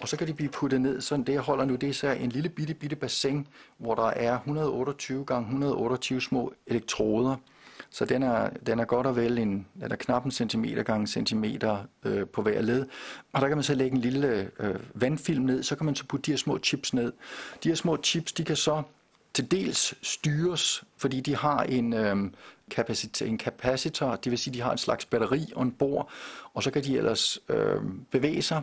og 0.00 0.08
så 0.08 0.16
kan 0.16 0.26
de 0.26 0.34
blive 0.34 0.48
puttet 0.50 0.80
ned. 0.80 1.00
Sådan 1.00 1.24
det, 1.24 1.32
jeg 1.32 1.40
holder 1.40 1.64
nu, 1.64 1.74
det 1.74 1.88
er 1.88 1.92
så 1.92 2.08
en 2.08 2.28
lille 2.30 2.48
bitte, 2.48 2.74
bitte 2.74 2.96
bassin, 2.96 3.46
hvor 3.78 3.94
der 3.94 4.06
er 4.06 4.34
128 4.34 5.24
gange 5.24 5.44
128 5.46 6.20
små 6.20 6.52
elektroder. 6.66 7.36
Så 7.90 8.04
den 8.04 8.22
er, 8.22 8.50
den 8.66 8.78
er 8.78 8.84
godt 8.84 9.06
og 9.06 9.16
vel 9.16 9.38
en, 9.38 9.66
den 9.80 9.92
er 9.92 9.96
knap 9.96 10.24
en 10.24 10.30
centimeter 10.30 10.82
gange 10.82 11.06
centimeter 11.06 11.78
øh, 12.04 12.26
på 12.26 12.42
hver 12.42 12.62
led. 12.62 12.86
Og 13.32 13.40
der 13.40 13.48
kan 13.48 13.56
man 13.56 13.64
så 13.64 13.74
lægge 13.74 13.94
en 13.96 14.00
lille 14.00 14.50
øh, 14.60 14.74
vandfilm 14.94 15.44
ned, 15.44 15.62
så 15.62 15.76
kan 15.76 15.86
man 15.86 15.94
så 15.94 16.04
putte 16.06 16.26
de 16.26 16.30
her 16.30 16.38
små 16.38 16.58
chips 16.58 16.94
ned. 16.94 17.12
De 17.62 17.68
her 17.68 17.76
små 17.76 17.96
chips, 18.02 18.32
de 18.32 18.44
kan 18.44 18.56
så 18.56 18.82
til 19.34 19.50
dels 19.50 19.94
styres, 20.02 20.84
fordi 20.96 21.20
de 21.20 21.36
har 21.36 21.62
en, 21.62 21.92
øh, 21.92 22.16
kapacitor, 22.70 23.26
en 23.26 23.38
kapacitor, 23.38 24.16
det 24.16 24.30
vil 24.30 24.38
sige, 24.38 24.54
de 24.54 24.60
har 24.60 24.72
en 24.72 24.78
slags 24.78 25.04
batteri 25.04 25.52
ombord, 25.54 26.10
og 26.54 26.62
så 26.62 26.70
kan 26.70 26.84
de 26.84 26.96
ellers 26.96 27.38
øh, 27.48 27.76
bevæge 28.10 28.42
sig, 28.42 28.62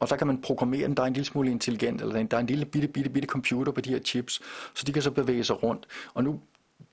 og 0.00 0.08
så 0.08 0.16
kan 0.16 0.26
man 0.26 0.40
programmere 0.42 0.82
den, 0.82 0.96
der 0.96 1.02
er 1.02 1.06
en 1.06 1.12
lille 1.12 1.26
smule 1.26 1.50
intelligent, 1.50 2.00
eller 2.00 2.22
der 2.22 2.36
er 2.36 2.40
en 2.40 2.46
lille 2.46 2.64
bitte, 2.64 2.88
bitte, 2.88 3.10
bitte 3.10 3.28
computer 3.28 3.72
på 3.72 3.80
de 3.80 3.90
her 3.90 3.98
chips, 3.98 4.40
så 4.74 4.84
de 4.86 4.92
kan 4.92 5.02
så 5.02 5.10
bevæge 5.10 5.44
sig 5.44 5.62
rundt. 5.62 5.86
Og 6.14 6.24
nu 6.24 6.40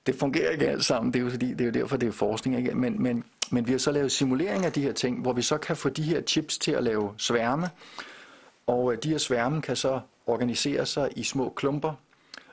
det 0.06 0.16
fungerer 0.16 0.52
ikke 0.52 0.70
alt 0.70 0.86
sammen, 0.86 1.14
det 1.14 1.20
er 1.20 1.24
jo, 1.24 1.30
fordi, 1.30 1.54
det 1.54 1.62
er 1.62 1.66
jo 1.66 1.72
derfor, 1.72 1.98
det 1.98 2.08
er 2.08 2.12
forskning, 2.12 2.58
ikke? 2.58 2.76
Men, 2.76 3.04
men, 3.04 3.24
men 3.52 3.68
vi 3.68 3.72
har 3.72 3.80
så 3.80 3.92
lavet 3.92 4.12
simulering 4.12 4.66
af 4.66 4.72
de 4.72 4.82
her 4.82 4.94
ting, 4.94 5.22
hvor 5.22 5.34
vi 5.34 5.42
så 5.42 5.58
kan 5.58 5.76
få 5.76 5.90
de 5.90 6.04
her 6.04 6.22
chips 6.22 6.58
til 6.58 6.72
at 6.72 6.84
lave 6.84 7.14
sværme, 7.18 7.70
og 8.68 8.94
øh, 8.94 9.00
de 9.04 9.10
her 9.10 9.18
sværme 9.18 9.62
kan 9.62 9.76
så 9.76 10.00
organisere 10.26 10.86
sig 10.86 11.10
i 11.16 11.24
små 11.24 11.54
klumper, 11.56 11.94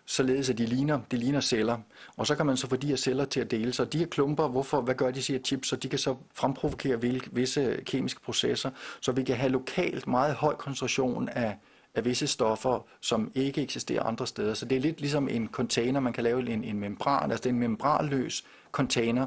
således 0.07 0.51
at 0.51 0.59
de 0.59 0.66
ligner, 0.66 1.01
de 1.11 1.16
ligner 1.16 1.40
celler. 1.40 1.79
Og 2.16 2.27
så 2.27 2.35
kan 2.35 2.47
man 2.47 2.57
så 2.57 2.68
få 2.68 2.77
de 2.77 2.87
her 2.87 2.97
celler 2.97 3.25
til 3.25 3.40
at 3.40 3.51
dele 3.51 3.73
sig. 3.73 3.92
De 3.92 3.99
her 3.99 4.07
klumper, 4.07 4.49
hvorfor, 4.49 4.81
hvad 4.81 4.94
gør 4.94 5.11
de, 5.11 5.23
siger 5.23 5.38
chips? 5.38 5.68
Så 5.68 5.77
de 5.77 5.88
kan 5.88 5.99
så 5.99 6.16
fremprovokere 6.35 7.01
visse 7.33 7.81
kemiske 7.87 8.20
processer, 8.20 8.70
så 9.01 9.12
vi 9.12 9.23
kan 9.23 9.37
have 9.37 9.53
lokalt 9.53 10.07
meget 10.07 10.35
høj 10.35 10.55
koncentration 10.55 11.29
af, 11.29 11.57
af 11.94 12.04
visse 12.04 12.26
stoffer, 12.26 12.87
som 13.00 13.33
ikke 13.35 13.62
eksisterer 13.62 14.02
andre 14.02 14.26
steder. 14.26 14.54
Så 14.54 14.66
det 14.66 14.76
er 14.76 14.80
lidt 14.80 15.00
ligesom 15.00 15.28
en 15.28 15.48
container, 15.52 16.00
man 16.00 16.12
kan 16.12 16.24
lave 16.24 16.50
en, 16.50 16.64
en 16.64 16.78
membran, 16.78 17.30
altså 17.30 17.42
det 17.42 17.50
er 17.50 17.54
en 17.54 17.61
membranløs 17.61 18.44
container, 18.72 19.26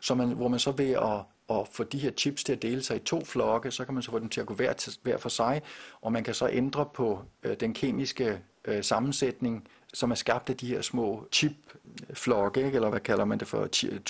så 0.00 0.14
man, 0.14 0.28
hvor 0.28 0.48
man 0.48 0.58
så 0.58 0.70
ved 0.70 0.90
at, 0.90 1.56
at 1.58 1.68
få 1.72 1.84
de 1.84 1.98
her 1.98 2.10
chips 2.10 2.44
til 2.44 2.52
at 2.52 2.62
dele 2.62 2.82
sig 2.82 2.96
i 2.96 2.98
to 2.98 3.24
flokke, 3.24 3.70
så 3.70 3.84
kan 3.84 3.94
man 3.94 4.02
så 4.02 4.10
få 4.10 4.18
dem 4.18 4.28
til 4.28 4.40
at 4.40 4.46
gå 4.46 4.54
hver, 4.54 4.72
til, 4.72 4.92
hver 5.02 5.16
for 5.16 5.28
sig, 5.28 5.62
og 6.00 6.12
man 6.12 6.24
kan 6.24 6.34
så 6.34 6.48
ændre 6.52 6.86
på 6.94 7.22
øh, 7.42 7.56
den 7.60 7.74
kemiske 7.74 8.38
øh, 8.64 8.84
sammensætning, 8.84 9.68
som 9.94 10.10
er 10.10 10.14
skabt 10.14 10.50
af 10.50 10.56
de 10.56 10.66
her 10.66 10.82
små 10.82 11.26
chipflokke, 11.32 12.64
ikke? 12.64 12.76
eller 12.76 12.88
hvad 12.88 13.00
kalder 13.00 13.24
man 13.24 13.38
det 13.38 13.48
for, 13.48 13.62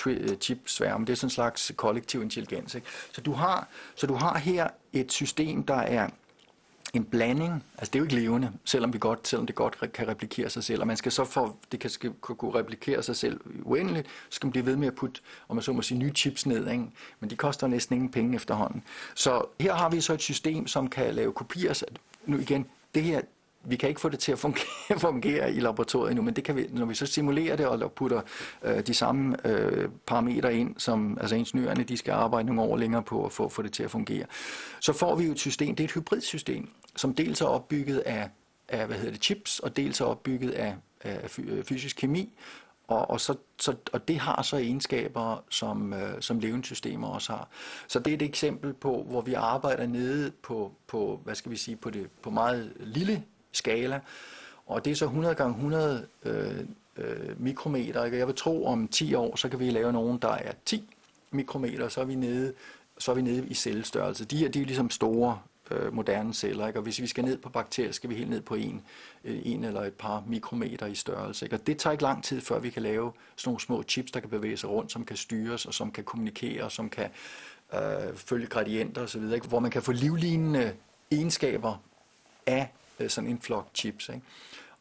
øh, 0.07 0.37
chip-sværme. 0.37 1.05
Det 1.05 1.11
er 1.11 1.15
sådan 1.15 1.25
en 1.25 1.29
slags 1.29 1.71
kollektiv 1.75 2.21
intelligens. 2.21 2.75
Ikke? 2.75 2.87
Så, 3.11 3.21
du 3.21 3.31
har, 3.31 3.67
så 3.95 4.07
du 4.07 4.13
har 4.13 4.37
her 4.37 4.67
et 4.93 5.11
system, 5.11 5.63
der 5.63 5.75
er 5.75 6.09
en 6.93 7.05
blanding, 7.05 7.63
altså 7.77 7.91
det 7.91 7.95
er 7.95 7.99
jo 7.99 8.03
ikke 8.03 8.15
levende, 8.15 8.51
selvom, 8.65 8.93
vi 8.93 8.97
godt, 8.99 9.27
selvom 9.27 9.45
det 9.45 9.55
godt 9.55 9.91
kan 9.93 10.07
replikere 10.07 10.49
sig 10.49 10.63
selv, 10.63 10.81
og 10.81 10.87
man 10.87 10.97
skal 10.97 11.11
så 11.11 11.25
for, 11.25 11.55
det 11.71 11.79
kan, 11.79 11.89
skal, 11.89 12.11
kunne 12.21 12.55
replikere 12.55 13.03
sig 13.03 13.15
selv 13.15 13.39
uendeligt, 13.63 14.07
så 14.07 14.35
skal 14.35 14.47
man 14.47 14.51
blive 14.51 14.65
ved 14.65 14.75
med 14.75 14.87
at 14.87 14.95
putte, 14.95 15.21
om 15.49 15.55
man 15.55 15.63
så 15.63 15.73
må 15.73 15.81
sige, 15.81 15.97
nye 15.97 16.11
chips 16.11 16.45
ned, 16.45 16.71
ikke? 16.71 16.85
men 17.19 17.29
de 17.29 17.35
koster 17.35 17.67
næsten 17.67 17.95
ingen 17.95 18.11
penge 18.11 18.35
efterhånden. 18.35 18.83
Så 19.15 19.45
her 19.59 19.73
har 19.73 19.89
vi 19.89 20.01
så 20.01 20.13
et 20.13 20.21
system, 20.21 20.67
som 20.67 20.89
kan 20.89 21.13
lave 21.15 21.33
kopier, 21.33 21.73
Så 21.73 21.85
nu 22.25 22.37
igen, 22.37 22.65
det 22.95 23.03
her, 23.03 23.21
vi 23.65 23.75
kan 23.75 23.89
ikke 23.89 24.01
få 24.01 24.09
det 24.09 24.19
til 24.19 24.31
at 24.31 24.39
fungere, 24.39 24.99
fungere 24.99 25.53
i 25.53 25.59
laboratoriet 25.59 26.15
nu, 26.15 26.21
men 26.21 26.33
det 26.33 26.43
kan 26.43 26.55
vi, 26.55 26.67
når 26.69 26.85
vi 26.85 26.95
så 26.95 27.05
simulerer 27.05 27.55
det 27.55 27.65
og 27.65 27.91
putter 27.91 28.21
øh, 28.63 28.87
de 28.87 28.93
samme 28.93 29.47
øh, 29.47 29.89
parametre 30.07 30.55
ind, 30.55 30.75
som 30.77 31.17
altså 31.21 31.35
ingeniørerne 31.35 31.83
de 31.83 31.97
skal 31.97 32.11
arbejde 32.11 32.47
nogle 32.47 32.61
år 32.61 32.77
længere 32.77 33.03
på 33.03 33.25
at 33.25 33.31
få, 33.31 33.49
få 33.49 33.61
det 33.61 33.71
til 33.73 33.83
at 33.83 33.91
fungere, 33.91 34.25
så 34.79 34.93
får 34.93 35.15
vi 35.15 35.25
jo 35.25 35.31
et 35.31 35.39
system, 35.39 35.75
det 35.75 35.83
er 35.83 35.87
et 35.87 35.93
hybridsystem, 35.93 36.69
som 36.95 37.15
dels 37.15 37.41
er 37.41 37.45
opbygget 37.45 37.99
af, 37.99 38.29
af 38.69 38.87
hvad 38.87 38.97
hedder 38.97 39.11
det, 39.11 39.23
chips, 39.23 39.59
og 39.59 39.77
dels 39.77 40.01
er 40.01 40.05
opbygget 40.05 40.51
af, 40.51 40.75
af 41.01 41.39
øh, 41.39 41.63
fysisk 41.63 41.97
kemi, 41.97 42.33
og, 42.87 43.09
og, 43.09 43.21
så, 43.21 43.35
så, 43.59 43.75
og 43.93 44.07
det 44.07 44.19
har 44.19 44.41
så 44.41 44.57
egenskaber, 44.57 45.43
som, 45.49 45.93
øh, 45.93 46.21
som 46.21 46.39
levende 46.39 46.65
systemer 46.65 47.07
også 47.07 47.31
har. 47.31 47.47
Så 47.87 47.99
det 47.99 48.11
er 48.11 48.15
et 48.15 48.21
eksempel 48.21 48.73
på, 48.73 49.05
hvor 49.09 49.21
vi 49.21 49.33
arbejder 49.33 49.87
nede 49.87 50.31
på, 50.31 50.71
på 50.87 51.19
hvad 51.23 51.35
skal 51.35 51.51
vi 51.51 51.57
sige, 51.57 51.75
på, 51.75 51.89
det, 51.89 52.09
på 52.21 52.29
meget 52.29 52.73
lille 52.79 53.23
skala. 53.51 53.99
Og 54.65 54.85
det 54.85 54.91
er 54.91 54.95
så 54.95 55.05
100 55.05 55.35
gange 55.35 55.55
100 55.55 56.07
øh, 56.25 56.59
øh, 56.97 57.41
mikrometer. 57.41 58.03
Jeg 58.03 58.27
vil 58.27 58.35
tro, 58.35 58.65
om 58.65 58.87
10 58.87 59.13
år, 59.13 59.35
så 59.35 59.49
kan 59.49 59.59
vi 59.59 59.69
lave 59.69 59.93
nogen, 59.93 60.17
der 60.17 60.31
er 60.31 60.51
10 60.65 60.95
mikrometer, 61.31 61.87
så 61.87 62.01
er 62.01 62.05
vi 62.05 62.15
nede, 62.15 62.53
så 62.97 63.11
er 63.11 63.15
vi 63.15 63.21
nede 63.21 63.47
i 63.47 63.53
cellestørrelse. 63.53 64.25
De 64.25 64.37
her, 64.37 64.49
de 64.49 64.61
er 64.61 64.65
ligesom 64.65 64.89
store 64.89 65.39
øh, 65.71 65.93
moderne 65.93 66.33
celler, 66.33 66.67
ikke? 66.67 66.79
og 66.79 66.83
hvis 66.83 67.01
vi 67.01 67.07
skal 67.07 67.23
ned 67.23 67.37
på 67.37 67.49
bakterier, 67.49 67.91
skal 67.91 68.09
vi 68.09 68.15
helt 68.15 68.29
ned 68.29 68.41
på 68.41 68.55
en, 68.55 68.81
øh, 69.23 69.41
en 69.43 69.63
eller 69.63 69.81
et 69.81 69.93
par 69.93 70.23
mikrometer 70.27 70.85
i 70.85 70.95
størrelse. 70.95 71.45
Ikke? 71.45 71.55
Og 71.55 71.67
det 71.67 71.77
tager 71.77 71.91
ikke 71.91 72.03
lang 72.03 72.23
tid, 72.23 72.41
før 72.41 72.59
vi 72.59 72.69
kan 72.69 72.81
lave 72.81 73.11
sådan 73.35 73.49
nogle 73.49 73.59
små 73.59 73.83
chips, 73.83 74.11
der 74.11 74.19
kan 74.19 74.29
bevæge 74.29 74.57
sig 74.57 74.69
rundt, 74.69 74.91
som 74.91 75.05
kan 75.05 75.17
styres, 75.17 75.65
og 75.65 75.73
som 75.73 75.91
kan 75.91 76.03
kommunikere, 76.03 76.63
og 76.63 76.71
som 76.71 76.89
kan 76.89 77.09
øh, 77.73 78.15
følge 78.15 78.47
gradienter 78.47 79.01
osv., 79.01 79.31
ikke? 79.33 79.47
hvor 79.47 79.59
man 79.59 79.71
kan 79.71 79.81
få 79.81 79.91
livlignende 79.91 80.73
egenskaber 81.11 81.77
af 82.45 82.73
øh, 82.99 83.09
sådan 83.09 83.29
en 83.29 83.41
flok 83.41 83.67
chips. 83.73 84.09
Ikke? 84.09 84.21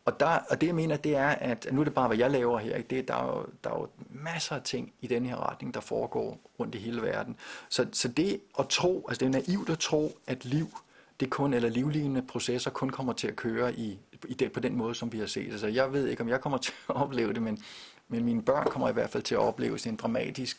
Og, 0.05 0.21
der, 0.21 0.39
og 0.51 0.61
det 0.61 0.67
jeg 0.67 0.75
mener, 0.75 0.97
det 0.97 1.17
er, 1.17 1.29
at 1.29 1.67
nu 1.73 1.81
er 1.81 1.85
det 1.85 1.95
bare, 1.95 2.07
hvad 2.07 2.19
jeg 2.19 2.31
laver 2.31 2.59
her. 2.59 2.77
Ikke? 2.77 2.89
Det, 2.97 3.09
der, 3.09 3.15
er 3.15 3.27
jo, 3.27 3.47
der 3.65 3.71
er 3.71 3.79
jo 3.79 3.89
masser 4.11 4.57
af 4.57 4.63
ting 4.63 4.93
i 5.01 5.07
den 5.07 5.27
her 5.27 5.51
retning, 5.51 5.75
der 5.75 5.81
foregår 5.81 6.41
rundt 6.59 6.75
i 6.75 6.79
hele 6.79 7.03
verden. 7.03 7.37
Så, 7.69 7.87
så 7.93 8.09
det 8.09 8.41
at 8.59 8.69
tro, 8.69 9.07
altså 9.09 9.27
det 9.27 9.35
er 9.35 9.41
naivt 9.41 9.71
at 9.71 9.79
tro, 9.79 10.19
at 10.27 10.45
liv, 10.45 10.67
det 11.21 11.31
kun, 11.31 11.55
eller 11.55 11.69
livlignende 11.69 12.23
processer 12.23 12.71
kun 12.71 12.91
kommer 12.91 13.13
til 13.13 13.29
at 13.29 13.37
køre 13.37 13.75
i, 13.75 13.99
i 14.29 14.35
det, 14.35 14.53
på 14.53 14.61
den 14.61 14.77
måde, 14.77 14.95
som 14.95 15.13
vi 15.13 15.19
har 15.19 15.27
set. 15.27 15.51
Altså 15.51 15.67
jeg 15.67 15.93
ved 15.93 16.07
ikke, 16.07 16.23
om 16.23 16.29
jeg 16.29 16.41
kommer 16.41 16.59
til 16.59 16.75
at 16.89 16.97
opleve 16.97 17.33
det, 17.33 17.43
men, 17.43 17.63
men 18.09 18.25
mine 18.25 18.43
børn 18.43 18.67
kommer 18.67 18.89
i 18.89 18.93
hvert 18.93 19.11
fald 19.11 19.23
til 19.23 19.35
at 19.35 19.41
opleve 19.41 19.89
en 19.89 19.97
dramatisk 19.97 20.59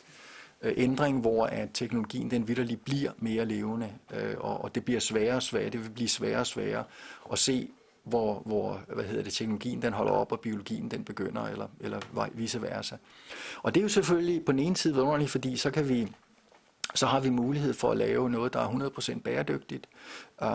øh, 0.62 0.74
ændring, 0.76 1.20
hvor 1.20 1.46
at 1.46 1.68
teknologien 1.74 2.30
den 2.30 2.48
vidderlig 2.48 2.80
bliver 2.80 3.10
mere 3.18 3.44
levende, 3.44 3.92
øh, 4.14 4.34
og, 4.38 4.64
og 4.64 4.74
det 4.74 4.84
bliver 4.84 5.00
sværere 5.00 5.36
og 5.36 5.42
sværere, 5.42 5.70
det 5.70 5.84
vil 5.84 5.90
blive 5.90 6.08
sværere 6.08 6.40
og 6.40 6.46
sværere 6.46 6.84
at 7.32 7.38
se 7.38 7.68
hvor, 8.04 8.42
hvor 8.46 8.80
hvad 8.94 9.04
hedder 9.04 9.22
det, 9.22 9.32
teknologien 9.32 9.82
den 9.82 9.92
holder 9.92 10.12
op, 10.12 10.32
og 10.32 10.40
biologien 10.40 10.90
den 10.90 11.04
begynder, 11.04 11.42
eller, 11.42 11.66
eller 11.80 12.00
vice 12.34 12.62
versa. 12.62 12.96
Og 13.62 13.74
det 13.74 13.80
er 13.80 13.82
jo 13.82 13.88
selvfølgelig 13.88 14.44
på 14.44 14.52
den 14.52 14.60
ene 14.60 14.76
side 14.76 14.94
vidunderligt, 14.94 15.30
fordi 15.30 15.56
så 15.56 15.70
kan 15.70 15.88
vi 15.88 16.08
så 16.94 17.06
har 17.06 17.20
vi 17.20 17.30
mulighed 17.30 17.74
for 17.74 17.90
at 17.90 17.96
lave 17.96 18.30
noget, 18.30 18.52
der 18.52 18.60
er 18.60 18.90
100% 19.14 19.20
bæredygtigt. 19.20 19.86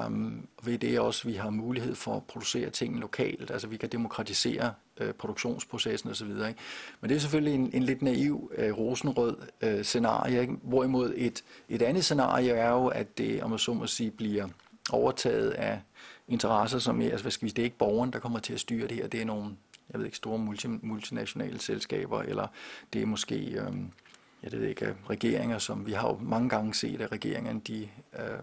Um, 0.06 0.48
ved 0.64 0.78
det 0.78 1.00
også, 1.00 1.28
vi 1.28 1.34
har 1.34 1.50
mulighed 1.50 1.96
for 1.96 2.16
at 2.16 2.24
producere 2.24 2.70
ting 2.70 3.00
lokalt, 3.00 3.52
altså 3.52 3.68
vi 3.68 3.78
kan 3.78 3.90
demokratisere 3.90 4.74
uh, 5.02 5.10
produktionsprocessen 5.10 6.10
osv. 6.10 6.30
Ikke? 6.30 6.56
Men 7.02 7.10
det 7.10 7.16
er 7.16 7.20
selvfølgelig 7.20 7.54
en, 7.56 7.70
en 7.74 7.84
lidt 7.84 8.02
naiv, 8.02 8.52
uh, 8.58 8.78
rosenrød 8.78 9.38
uh, 9.64 9.82
scenarie, 9.82 10.42
ikke? 10.42 10.54
hvorimod 10.64 11.14
et, 11.16 11.44
et 11.70 11.82
andet 11.82 12.04
scenarie 12.04 12.52
er 12.52 12.70
jo, 12.70 12.88
at 12.88 13.18
det, 13.18 13.44
om 13.44 13.50
man 13.50 13.60
så 13.60 13.74
må 13.74 13.88
sige, 13.88 14.12
bliver 14.12 14.48
overtaget 14.92 15.50
af 15.50 15.80
interesser, 16.30 16.80
som 16.80 17.02
er, 17.02 17.06
altså, 17.06 17.24
hvad 17.24 17.32
skal 17.32 17.46
vi, 17.46 17.50
det 17.50 17.60
er 17.60 17.64
ikke 17.64 17.78
borgeren, 17.78 18.14
der 18.14 18.20
kommer 18.20 18.40
til 18.40 18.54
at 18.54 18.60
styre 18.60 18.88
det 18.88 18.98
her, 18.98 19.08
det 19.08 19.22
er 19.22 19.26
nogle, 19.26 19.56
jeg 19.92 20.00
ved 20.00 20.06
ikke, 20.06 20.18
store 20.18 20.40
multi, 20.40 20.68
multinationale 20.68 21.60
selskaber, 21.60 22.22
eller 22.22 22.48
det 22.94 23.02
er 23.02 23.06
måske, 23.06 23.36
øh, 23.36 23.74
jeg 24.44 24.52
ved 24.52 24.62
ikke, 24.62 24.96
regeringer, 25.10 25.58
som 25.58 25.86
vi 25.86 25.92
har 25.92 26.08
jo 26.08 26.20
mange 26.22 26.50
gange 26.50 26.74
set, 26.74 27.02
at 27.02 27.12
regeringerne, 27.12 27.60
de, 27.60 27.90
øh, 28.20 28.40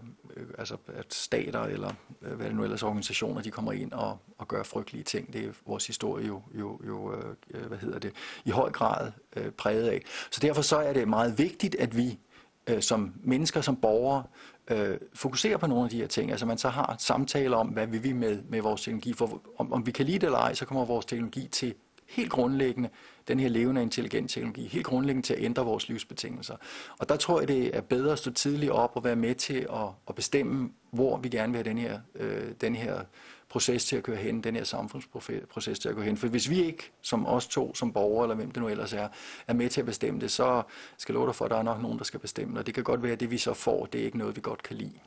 altså 0.57 0.77
at 0.87 1.13
stater 1.13 1.63
eller 1.63 1.91
øh, 2.21 2.33
hvad 2.33 2.47
det 2.47 2.55
nu 2.55 2.63
ellers 2.63 2.83
organisationer, 2.83 3.41
de 3.41 3.51
kommer 3.51 3.71
ind 3.71 3.91
og, 3.91 4.17
og 4.37 4.47
gør 4.47 4.63
frygtelige 4.63 5.03
ting. 5.03 5.33
Det 5.33 5.45
er 5.45 5.51
vores 5.65 5.87
historie 5.87 6.27
jo, 6.27 6.41
jo, 6.59 6.79
jo 6.87 7.15
øh, 7.15 7.35
øh, 7.53 7.65
hvad 7.65 7.77
hedder 7.77 7.99
det, 7.99 8.13
i 8.45 8.49
høj 8.49 8.71
grad 8.71 9.11
øh, 9.35 9.51
præget 9.51 9.87
af. 9.87 10.01
Så 10.31 10.39
derfor 10.41 10.61
så 10.61 10.77
er 10.77 10.93
det 10.93 11.07
meget 11.07 11.37
vigtigt, 11.37 11.75
at 11.75 11.97
vi 11.97 12.19
øh, 12.67 12.81
som 12.81 13.13
mennesker, 13.23 13.61
som 13.61 13.75
borgere, 13.75 14.23
øh, 14.69 14.97
fokuserer 15.13 15.57
på 15.57 15.67
nogle 15.67 15.83
af 15.83 15.89
de 15.89 15.97
her 15.97 16.07
ting. 16.07 16.31
Altså 16.31 16.45
man 16.45 16.57
så 16.57 16.69
har 16.69 16.95
samtaler 16.99 17.57
om, 17.57 17.67
hvad 17.67 17.87
vil 17.87 18.03
vi 18.03 18.13
med, 18.13 18.39
med 18.49 18.61
vores 18.61 18.81
teknologi. 18.81 19.13
For 19.13 19.41
om, 19.57 19.73
om 19.73 19.85
vi 19.85 19.91
kan 19.91 20.05
lide 20.05 20.19
det 20.19 20.25
eller 20.25 20.39
ej, 20.39 20.53
så 20.53 20.65
kommer 20.65 20.85
vores 20.85 21.05
teknologi 21.05 21.47
til 21.47 21.73
helt 22.07 22.29
grundlæggende, 22.29 22.89
den 23.27 23.39
her 23.39 23.49
levende 23.49 23.81
intelligent 23.81 24.31
teknologi, 24.31 24.67
helt 24.67 24.85
grundlæggende 24.85 25.27
til 25.27 25.33
at 25.33 25.43
ændre 25.43 25.65
vores 25.65 25.89
livsbetingelser. 25.89 26.55
Og 26.97 27.09
der 27.09 27.15
tror 27.15 27.39
jeg, 27.39 27.47
det 27.47 27.77
er 27.77 27.81
bedre 27.81 28.11
at 28.11 28.19
stå 28.19 28.31
tidligt 28.31 28.71
op 28.71 28.91
og 28.95 29.03
være 29.03 29.15
med 29.15 29.35
til 29.35 29.67
at, 29.73 29.87
at 30.07 30.15
bestemme, 30.15 30.69
hvor 30.91 31.17
vi 31.17 31.29
gerne 31.29 31.53
vil 31.53 31.63
have 31.63 31.69
den 31.69 31.77
her, 31.77 31.99
øh, 32.15 32.51
den 32.61 32.75
her 32.75 33.01
proces 33.49 33.85
til 33.85 33.95
at 33.95 34.03
køre 34.03 34.17
hen, 34.17 34.43
den 34.43 34.55
her 34.55 34.63
samfundsproces 34.63 35.79
til 35.79 35.89
at 35.89 35.95
køre 35.95 36.05
hen. 36.05 36.17
For 36.17 36.27
hvis 36.27 36.49
vi 36.49 36.63
ikke, 36.63 36.91
som 37.01 37.25
os 37.25 37.47
to, 37.47 37.75
som 37.75 37.93
borgere, 37.93 38.25
eller 38.25 38.35
hvem 38.35 38.51
det 38.51 38.61
nu 38.61 38.69
ellers 38.69 38.93
er, 38.93 39.07
er 39.47 39.53
med 39.53 39.69
til 39.69 39.81
at 39.81 39.85
bestemme 39.85 40.19
det, 40.19 40.31
så 40.31 40.63
skal 40.97 41.15
love 41.15 41.27
dig 41.27 41.35
for, 41.35 41.45
at 41.45 41.51
der 41.51 41.57
er 41.57 41.63
nok 41.63 41.81
nogen, 41.81 41.97
der 41.97 42.03
skal 42.03 42.19
bestemme 42.19 42.53
det. 42.53 42.59
Og 42.59 42.65
det 42.65 42.73
kan 42.73 42.83
godt 42.83 43.03
være, 43.03 43.11
at 43.11 43.19
det 43.19 43.31
vi 43.31 43.37
så 43.37 43.53
får, 43.53 43.85
det 43.85 44.01
er 44.01 44.05
ikke 44.05 44.17
noget, 44.17 44.35
vi 44.35 44.41
godt 44.41 44.63
kan 44.63 44.75
lide. 44.75 44.99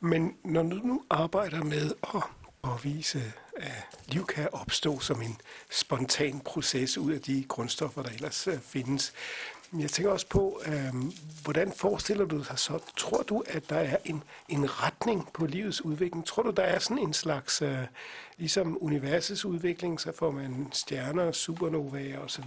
Men 0.00 0.36
når 0.44 0.62
du 0.62 0.76
nu 0.76 1.02
arbejder 1.10 1.64
med 1.64 1.90
at 2.14 2.22
påvise, 2.62 3.32
at 3.56 3.98
liv 4.08 4.26
kan 4.26 4.48
opstå 4.52 5.00
som 5.00 5.22
en 5.22 5.36
spontan 5.70 6.40
proces 6.40 6.98
ud 6.98 7.12
af 7.12 7.20
de 7.20 7.44
grundstoffer, 7.48 8.02
der 8.02 8.10
ellers 8.10 8.46
øh, 8.46 8.60
findes, 8.60 9.12
jeg 9.78 9.90
tænker 9.90 10.12
også 10.12 10.26
på, 10.28 10.60
øh, 10.66 10.94
hvordan 11.44 11.72
forestiller 11.72 12.24
du 12.24 12.38
dig 12.38 12.58
så? 12.58 12.78
Tror 12.96 13.22
du, 13.22 13.44
at 13.46 13.70
der 13.70 13.76
er 13.76 13.96
en, 14.04 14.22
en 14.48 14.82
retning 14.82 15.28
på 15.32 15.46
livets 15.46 15.84
udvikling? 15.84 16.26
Tror 16.26 16.42
du, 16.42 16.50
der 16.50 16.62
er 16.62 16.78
sådan 16.78 16.98
en 16.98 17.12
slags, 17.12 17.62
øh, 17.62 17.78
ligesom 18.38 18.78
universets 18.80 19.44
udvikling, 19.44 20.00
så 20.00 20.12
får 20.18 20.30
man 20.30 20.68
stjerner, 20.72 21.32
supernovaer 21.32 22.18
osv. 22.18 22.44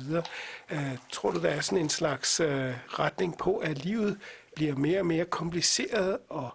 Øh, 0.71 0.97
tror 1.11 1.31
du, 1.31 1.41
der 1.41 1.49
er 1.49 1.61
sådan 1.61 1.83
en 1.83 1.89
slags 1.89 2.39
øh, 2.39 2.73
retning 2.87 3.37
på, 3.37 3.57
at 3.57 3.85
livet 3.85 4.17
bliver 4.55 4.75
mere 4.75 4.99
og 4.99 5.05
mere 5.05 5.25
kompliceret, 5.25 6.17
og, 6.29 6.49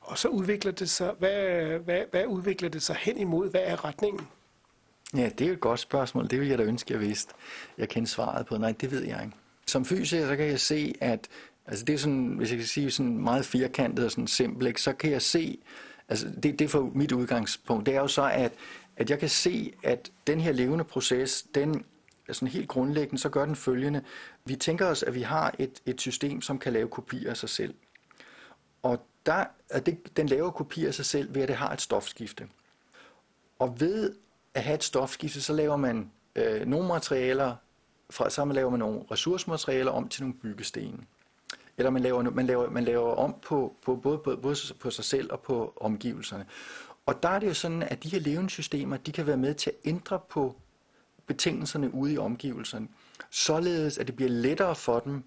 og 0.00 0.18
så 0.18 0.28
udvikler 0.28 0.72
det 0.72 0.90
sig, 0.90 1.12
hvad, 1.18 1.68
hvad, 1.78 2.02
hvad 2.10 2.26
udvikler 2.26 2.68
det 2.68 2.82
sig 2.82 2.96
hen 2.96 3.18
imod? 3.18 3.50
Hvad 3.50 3.62
er 3.64 3.84
retningen? 3.84 4.28
Ja, 5.14 5.30
det 5.38 5.48
er 5.48 5.52
et 5.52 5.60
godt 5.60 5.80
spørgsmål. 5.80 6.30
Det 6.30 6.40
vil 6.40 6.48
jeg 6.48 6.58
da 6.58 6.62
ønske, 6.62 6.92
jeg 6.92 7.00
vidste. 7.00 7.34
Jeg 7.78 7.88
kender 7.88 8.08
svaret 8.08 8.46
på. 8.46 8.58
Nej, 8.58 8.72
det 8.72 8.90
ved 8.90 9.04
jeg 9.04 9.20
ikke. 9.24 9.36
Som 9.68 9.84
fysiker, 9.84 10.26
så 10.26 10.36
kan 10.36 10.46
jeg 10.46 10.60
se, 10.60 10.94
at 11.00 11.28
altså 11.66 11.84
det 11.84 11.94
er 11.94 11.98
sådan, 11.98 12.34
hvis 12.36 12.50
jeg 12.50 12.58
kan 12.58 12.66
sige 12.66 12.90
sådan 12.90 13.18
meget 13.18 13.44
firkantet 13.44 14.04
og 14.04 14.10
sådan 14.10 14.26
simpelt, 14.26 14.80
så 14.80 14.92
kan 14.92 15.10
jeg 15.10 15.22
se, 15.22 15.58
altså 16.08 16.26
det, 16.42 16.58
det 16.58 16.60
er 16.60 16.68
for 16.68 16.90
mit 16.94 17.12
udgangspunkt, 17.12 17.86
det 17.86 17.94
er 17.94 18.00
jo 18.00 18.08
så, 18.08 18.30
at, 18.30 18.52
at 18.96 19.10
jeg 19.10 19.18
kan 19.18 19.28
se, 19.28 19.72
at 19.82 20.10
den 20.26 20.40
her 20.40 20.52
levende 20.52 20.84
proces, 20.84 21.46
den 21.54 21.84
altså 22.28 22.46
helt 22.46 22.68
grundlæggende, 22.68 23.18
så 23.18 23.28
gør 23.28 23.44
den 23.44 23.56
følgende. 23.56 24.02
Vi 24.44 24.56
tænker 24.56 24.86
os, 24.86 25.02
at 25.02 25.14
vi 25.14 25.22
har 25.22 25.54
et, 25.58 25.82
et 25.86 26.00
system, 26.00 26.40
som 26.40 26.58
kan 26.58 26.72
lave 26.72 26.88
kopier 26.88 27.30
af 27.30 27.36
sig 27.36 27.48
selv. 27.48 27.74
Og 28.82 29.06
der, 29.26 29.44
at 29.70 29.86
det, 29.86 30.16
den 30.16 30.26
laver 30.26 30.50
kopier 30.50 30.88
af 30.88 30.94
sig 30.94 31.04
selv 31.04 31.34
ved, 31.34 31.42
at 31.42 31.48
det 31.48 31.56
har 31.56 31.72
et 31.72 31.80
stofskifte. 31.80 32.48
Og 33.58 33.80
ved 33.80 34.14
at 34.54 34.62
have 34.62 34.74
et 34.74 34.84
stofskifte, 34.84 35.42
så 35.42 35.52
laver 35.52 35.76
man 35.76 36.10
øh, 36.36 36.66
nogle 36.66 36.88
materialer, 36.88 37.56
fra, 38.10 38.30
så 38.30 38.44
man 38.44 38.54
laver 38.54 38.70
man 38.70 38.78
nogle 38.78 39.00
ressourcematerialer 39.10 39.90
om 39.90 40.08
til 40.08 40.22
nogle 40.22 40.34
byggesten. 40.34 41.06
Eller 41.78 41.90
man 41.90 42.02
laver, 42.02 42.22
man 42.22 42.46
laver, 42.46 42.70
man 42.70 42.84
laver 42.84 43.14
om 43.14 43.34
på, 43.42 43.76
på 43.84 43.96
både, 43.96 44.18
både, 44.18 44.36
både 44.36 44.56
på 44.80 44.90
sig 44.90 45.04
selv 45.04 45.32
og 45.32 45.40
på 45.40 45.72
omgivelserne. 45.80 46.46
Og 47.06 47.22
der 47.22 47.28
er 47.28 47.38
det 47.38 47.46
jo 47.46 47.54
sådan, 47.54 47.82
at 47.82 48.02
de 48.02 48.08
her 48.08 48.20
levende 48.20 48.50
systemer, 48.50 48.96
de 48.96 49.12
kan 49.12 49.26
være 49.26 49.36
med 49.36 49.54
til 49.54 49.70
at 49.70 49.76
ændre 49.84 50.20
på 50.28 50.56
betingelserne 51.26 51.94
ude 51.94 52.12
i 52.12 52.18
omgivelserne, 52.18 52.88
således 53.30 53.98
at 53.98 54.06
det 54.06 54.16
bliver 54.16 54.30
lettere 54.30 54.74
for 54.74 55.00
dem 55.00 55.24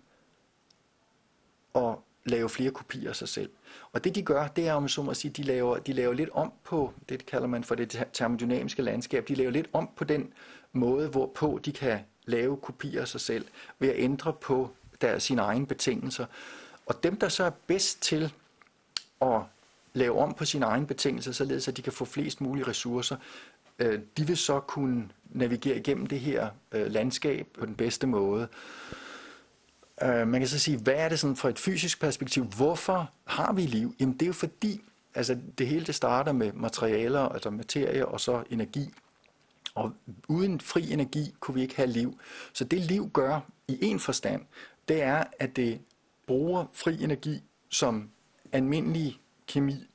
at 1.75 1.95
lave 2.29 2.49
flere 2.49 2.71
kopier 2.71 3.09
af 3.09 3.15
sig 3.15 3.29
selv. 3.29 3.49
Og 3.93 4.03
det 4.03 4.15
de 4.15 4.21
gør, 4.21 4.47
det 4.47 4.67
er, 4.67 4.73
om 4.73 4.87
så 4.87 5.01
må 5.01 5.13
sige, 5.13 5.31
de 5.31 5.43
laver, 5.43 5.77
de 5.77 5.93
laver 5.93 6.13
lidt 6.13 6.29
om 6.33 6.53
på, 6.63 6.93
det 7.09 7.25
kalder 7.25 7.47
man 7.47 7.63
for 7.63 7.75
det 7.75 8.07
termodynamiske 8.13 8.81
landskab, 8.81 9.27
de 9.27 9.35
laver 9.35 9.51
lidt 9.51 9.69
om 9.73 9.89
på 9.95 10.03
den 10.03 10.33
måde, 10.73 11.07
hvorpå 11.07 11.59
de 11.65 11.71
kan 11.71 11.99
lave 12.25 12.57
kopier 12.57 13.01
af 13.01 13.07
sig 13.07 13.21
selv, 13.21 13.45
ved 13.79 13.89
at 13.89 13.95
ændre 13.97 14.33
på 14.33 14.71
deres, 15.01 15.23
sine 15.23 15.41
egne 15.41 15.65
betingelser. 15.65 16.25
Og 16.85 17.03
dem, 17.03 17.17
der 17.17 17.29
så 17.29 17.43
er 17.43 17.51
bedst 17.67 18.01
til 18.01 18.33
at 19.21 19.41
lave 19.93 20.19
om 20.19 20.33
på 20.33 20.45
sine 20.45 20.65
egne 20.65 20.87
betingelser, 20.87 21.31
således 21.31 21.67
at 21.67 21.77
de 21.77 21.81
kan 21.81 21.93
få 21.93 22.05
flest 22.05 22.41
mulige 22.41 22.67
ressourcer, 22.67 23.15
øh, 23.79 23.99
de 24.17 24.27
vil 24.27 24.37
så 24.37 24.59
kunne 24.59 25.09
navigere 25.29 25.77
igennem 25.77 26.07
det 26.07 26.19
her 26.19 26.49
øh, 26.71 26.91
landskab 26.91 27.47
på 27.59 27.65
den 27.65 27.75
bedste 27.75 28.07
måde. 28.07 28.47
Øh, 30.03 30.27
man 30.27 30.41
kan 30.41 30.47
så 30.47 30.59
sige, 30.59 30.77
hvad 30.77 30.93
er 30.93 31.09
det 31.09 31.19
sådan 31.19 31.35
fra 31.35 31.49
et 31.49 31.59
fysisk 31.59 31.99
perspektiv? 32.01 32.43
Hvorfor 32.43 33.11
har 33.25 33.53
vi 33.53 33.61
liv? 33.61 33.95
Jamen 33.99 34.13
det 34.13 34.21
er 34.21 34.27
jo 34.27 34.33
fordi, 34.33 34.81
altså 35.15 35.37
det 35.57 35.67
hele 35.67 35.85
det 35.85 35.95
starter 35.95 36.31
med 36.31 36.53
materialer, 36.53 37.19
altså 37.19 37.49
materie 37.49 38.05
og 38.05 38.19
så 38.19 38.43
energi. 38.49 38.93
Og 39.75 39.93
uden 40.27 40.59
fri 40.59 40.93
energi 40.93 41.35
kunne 41.39 41.55
vi 41.55 41.61
ikke 41.61 41.75
have 41.75 41.87
liv. 41.87 42.19
Så 42.53 42.63
det 42.63 42.79
liv 42.79 43.09
gør 43.13 43.39
i 43.67 43.77
en 43.81 43.99
forstand, 43.99 44.41
det 44.87 45.01
er, 45.01 45.23
at 45.39 45.55
det 45.55 45.79
bruger 46.27 46.65
fri 46.73 47.03
energi, 47.03 47.43
som 47.69 48.09
almindelig 48.51 49.19
kemi. 49.47 49.88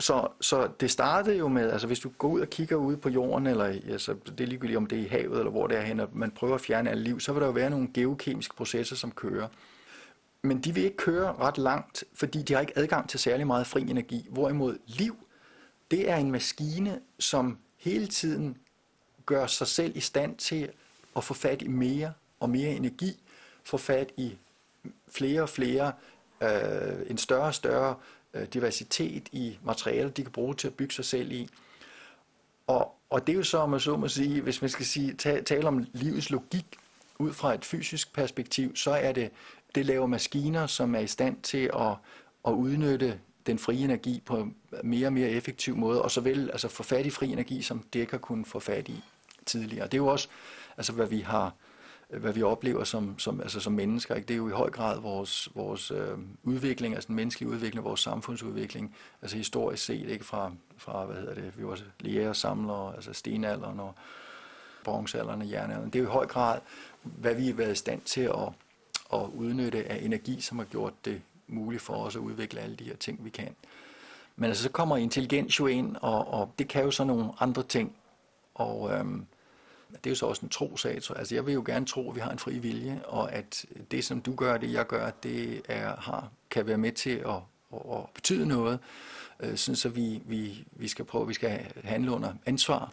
Så, 0.00 0.28
så 0.40 0.68
det 0.80 0.90
startede 0.90 1.36
jo 1.36 1.48
med, 1.48 1.70
altså 1.70 1.86
hvis 1.86 2.00
du 2.00 2.10
går 2.18 2.28
ud 2.28 2.40
og 2.40 2.50
kigger 2.50 2.76
ud 2.76 2.96
på 2.96 3.08
jorden, 3.08 3.46
eller 3.46 3.64
altså, 3.64 4.14
det 4.24 4.40
er 4.40 4.46
ligegyldigt 4.46 4.76
om 4.76 4.86
det 4.86 4.98
er 4.98 5.02
i 5.02 5.06
havet, 5.06 5.38
eller 5.38 5.50
hvor 5.50 5.66
det 5.66 5.78
er 5.78 5.82
hen, 5.82 6.00
og 6.00 6.08
man 6.12 6.30
prøver 6.30 6.54
at 6.54 6.60
fjerne 6.60 6.90
alt 6.90 7.00
liv, 7.00 7.20
så 7.20 7.32
vil 7.32 7.40
der 7.40 7.46
jo 7.46 7.52
være 7.52 7.70
nogle 7.70 7.88
geokemiske 7.94 8.56
processer, 8.56 8.96
som 8.96 9.12
kører. 9.12 9.48
Men 10.42 10.60
de 10.60 10.74
vil 10.74 10.84
ikke 10.84 10.96
køre 10.96 11.34
ret 11.40 11.58
langt, 11.58 12.04
fordi 12.14 12.42
de 12.42 12.52
har 12.52 12.60
ikke 12.60 12.78
adgang 12.78 13.08
til 13.08 13.20
særlig 13.20 13.46
meget 13.46 13.66
fri 13.66 13.80
energi. 13.80 14.26
Hvorimod 14.30 14.78
liv, 14.86 15.16
det 15.90 16.10
er 16.10 16.16
en 16.16 16.30
maskine, 16.30 17.00
som 17.18 17.58
hele 17.76 18.06
tiden 18.06 18.56
gør 19.26 19.46
sig 19.46 19.66
selv 19.66 19.96
i 19.96 20.00
stand 20.00 20.36
til 20.36 20.68
at 21.16 21.24
få 21.24 21.34
fat 21.34 21.62
i 21.62 21.68
mere 21.68 22.12
og 22.40 22.50
mere 22.50 22.70
energi, 22.70 23.22
få 23.64 23.76
fat 23.76 24.12
i 24.16 24.36
flere 25.08 25.42
og 25.42 25.48
flere, 25.48 25.92
øh, 26.42 27.10
en 27.10 27.18
større 27.18 27.46
og 27.46 27.54
større 27.54 27.90
øh, 27.90 28.17
Øh, 28.34 28.46
diversitet 28.46 29.28
i 29.32 29.58
materialer, 29.64 30.10
de 30.10 30.22
kan 30.22 30.32
bruge 30.32 30.54
til 30.54 30.68
at 30.68 30.74
bygge 30.74 30.94
sig 30.94 31.04
selv 31.04 31.32
i. 31.32 31.48
Og, 32.66 32.94
og 33.10 33.26
det 33.26 33.32
er 33.32 33.36
jo 33.36 33.42
så, 33.42 33.58
om 33.58 33.70
man 33.70 33.80
så 33.80 33.96
må 33.96 34.08
sige, 34.08 34.40
hvis 34.40 34.60
man 34.62 34.70
skal 34.70 34.86
sige, 34.86 35.12
tale, 35.12 35.42
tale 35.42 35.68
om 35.68 35.86
livets 35.92 36.30
logik 36.30 36.66
ud 37.18 37.32
fra 37.32 37.54
et 37.54 37.64
fysisk 37.64 38.12
perspektiv, 38.12 38.76
så 38.76 38.90
er 38.90 39.12
det, 39.12 39.30
det 39.74 39.86
laver 39.86 40.06
maskiner, 40.06 40.66
som 40.66 40.94
er 40.94 40.98
i 40.98 41.06
stand 41.06 41.42
til 41.42 41.70
at, 41.74 41.94
at 42.46 42.52
udnytte 42.52 43.20
den 43.46 43.58
frie 43.58 43.84
energi 43.84 44.22
på 44.26 44.36
en 44.36 44.56
mere 44.84 45.06
og 45.06 45.12
mere 45.12 45.28
effektiv 45.28 45.76
måde, 45.76 46.02
og 46.02 46.10
så 46.10 46.20
vel 46.20 46.50
altså 46.50 46.68
få 46.68 46.82
fat 46.82 47.06
i 47.06 47.10
fri 47.10 47.32
energi, 47.32 47.62
som 47.62 47.84
det 47.92 48.00
ikke 48.00 48.12
har 48.12 48.18
kunnet 48.18 48.46
få 48.46 48.60
fat 48.60 48.88
i 48.88 49.04
tidligere. 49.46 49.84
Det 49.84 49.94
er 49.94 49.98
jo 49.98 50.06
også, 50.06 50.28
altså, 50.76 50.92
hvad 50.92 51.06
vi 51.06 51.20
har 51.20 51.54
Øh, 52.10 52.20
hvad 52.20 52.32
vi 52.32 52.42
oplever 52.42 52.84
som, 52.84 53.18
som, 53.18 53.40
altså 53.40 53.60
som 53.60 53.72
mennesker. 53.72 54.14
Ikke? 54.14 54.26
Det 54.28 54.34
er 54.34 54.38
jo 54.38 54.48
i 54.48 54.52
høj 54.52 54.70
grad 54.70 55.00
vores, 55.00 55.48
vores 55.54 55.90
øh, 55.90 56.18
udvikling, 56.42 56.94
altså 56.94 57.06
den 57.06 57.16
menneskelige 57.16 57.50
udvikling, 57.50 57.84
vores 57.84 58.00
samfundsudvikling, 58.00 58.96
altså 59.22 59.36
historisk 59.36 59.84
set, 59.84 60.08
ikke 60.08 60.24
fra, 60.24 60.52
fra 60.76 61.04
hvad 61.04 61.16
hedder 61.16 61.34
det, 61.34 61.58
vi 61.58 61.66
var 61.66 61.78
læger 62.00 62.28
og 62.28 62.36
samlere, 62.36 62.94
altså 62.94 63.12
stenalderen 63.12 63.80
og 63.80 63.94
bronzealderen 64.84 65.42
og 65.42 65.50
jernalderen. 65.50 65.90
Det 65.90 65.98
er 65.98 66.02
jo 66.02 66.08
i 66.08 66.12
høj 66.12 66.26
grad, 66.26 66.60
hvad 67.02 67.34
vi 67.34 67.46
har 67.46 67.54
været 67.54 67.72
i 67.72 67.74
stand 67.74 68.00
til 68.00 68.20
at, 68.20 68.48
at 69.12 69.20
udnytte 69.34 69.84
af 69.84 69.98
energi, 70.02 70.40
som 70.40 70.58
har 70.58 70.64
gjort 70.64 70.92
det 71.04 71.22
muligt 71.46 71.82
for 71.82 71.94
os 71.94 72.16
at 72.16 72.20
udvikle 72.20 72.60
alle 72.60 72.76
de 72.76 72.84
her 72.84 72.96
ting, 72.96 73.24
vi 73.24 73.30
kan. 73.30 73.54
Men 74.36 74.44
altså, 74.44 74.62
så 74.62 74.70
kommer 74.70 74.96
intelligens 74.96 75.60
jo 75.60 75.66
ind, 75.66 75.96
og, 75.96 76.32
og 76.32 76.50
det 76.58 76.68
kan 76.68 76.84
jo 76.84 76.90
så 76.90 77.04
nogle 77.04 77.30
andre 77.40 77.62
ting. 77.62 77.96
Og 78.54 78.92
øhm, 78.92 79.26
det 79.90 80.06
er 80.06 80.10
jo 80.10 80.14
så 80.14 80.26
også 80.26 80.42
en 80.42 80.48
trosag. 80.48 81.02
Så, 81.02 81.12
altså, 81.12 81.34
jeg 81.34 81.46
vil 81.46 81.54
jo 81.54 81.62
gerne 81.66 81.86
tro, 81.86 82.10
at 82.10 82.16
vi 82.16 82.20
har 82.20 82.30
en 82.30 82.38
fri 82.38 82.58
vilje, 82.58 83.02
og 83.04 83.32
at 83.32 83.66
det, 83.90 84.04
som 84.04 84.20
du 84.20 84.34
gør, 84.34 84.56
det 84.56 84.72
jeg 84.72 84.86
gør, 84.86 85.10
det 85.10 85.62
er, 85.68 85.96
har, 85.96 86.30
kan 86.50 86.66
være 86.66 86.78
med 86.78 86.92
til 86.92 87.10
at, 87.10 87.40
at, 87.72 87.80
at 87.92 88.00
betyde 88.14 88.46
noget. 88.46 88.78
Øh, 89.40 89.56
sådan 89.56 89.76
så 89.76 89.88
vi, 89.88 90.22
vi, 90.24 90.64
vi 90.72 90.88
skal 90.88 91.04
prøve, 91.04 91.28
vi 91.28 91.34
skal 91.34 91.72
handle 91.84 92.10
under 92.10 92.32
ansvar, 92.46 92.92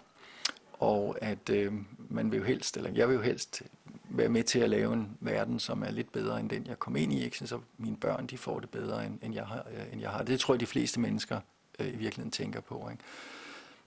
og 0.74 1.18
at 1.22 1.50
øh, 1.50 1.74
man 2.10 2.32
vil 2.32 2.38
jo 2.38 2.44
helst, 2.44 2.78
eller 2.78 2.92
jeg 2.92 3.10
vil 3.10 3.16
jo 3.16 3.22
helst 3.22 3.64
være 4.10 4.30
med 4.30 4.44
til 4.44 4.60
at 4.60 4.70
lave 4.70 4.94
en 4.94 5.18
verden, 5.20 5.60
som 5.60 5.84
er 5.84 5.92
lidt 5.92 6.12
bedre 6.12 6.40
end 6.40 6.50
den, 6.50 6.68
jeg 6.68 6.80
kom 6.80 6.96
ind 6.96 7.14
i, 7.14 7.24
ikke? 7.24 7.48
så 7.48 7.60
mine 7.78 7.98
børn 7.98 8.28
de 8.28 8.38
får 8.38 8.60
det 8.60 8.70
bedre, 8.70 9.06
end, 9.06 9.20
end, 9.22 9.34
jeg, 9.34 9.46
har, 9.46 9.66
øh, 9.74 9.94
end 9.94 10.02
jeg 10.02 10.10
har. 10.10 10.24
Det 10.24 10.40
tror 10.40 10.54
jeg, 10.54 10.60
de 10.60 10.66
fleste 10.66 11.00
mennesker 11.00 11.40
øh, 11.80 11.88
i 11.88 11.96
virkeligheden 11.98 12.32
tænker 12.32 12.62
på. 12.62 12.90
Ikke? 12.92 13.04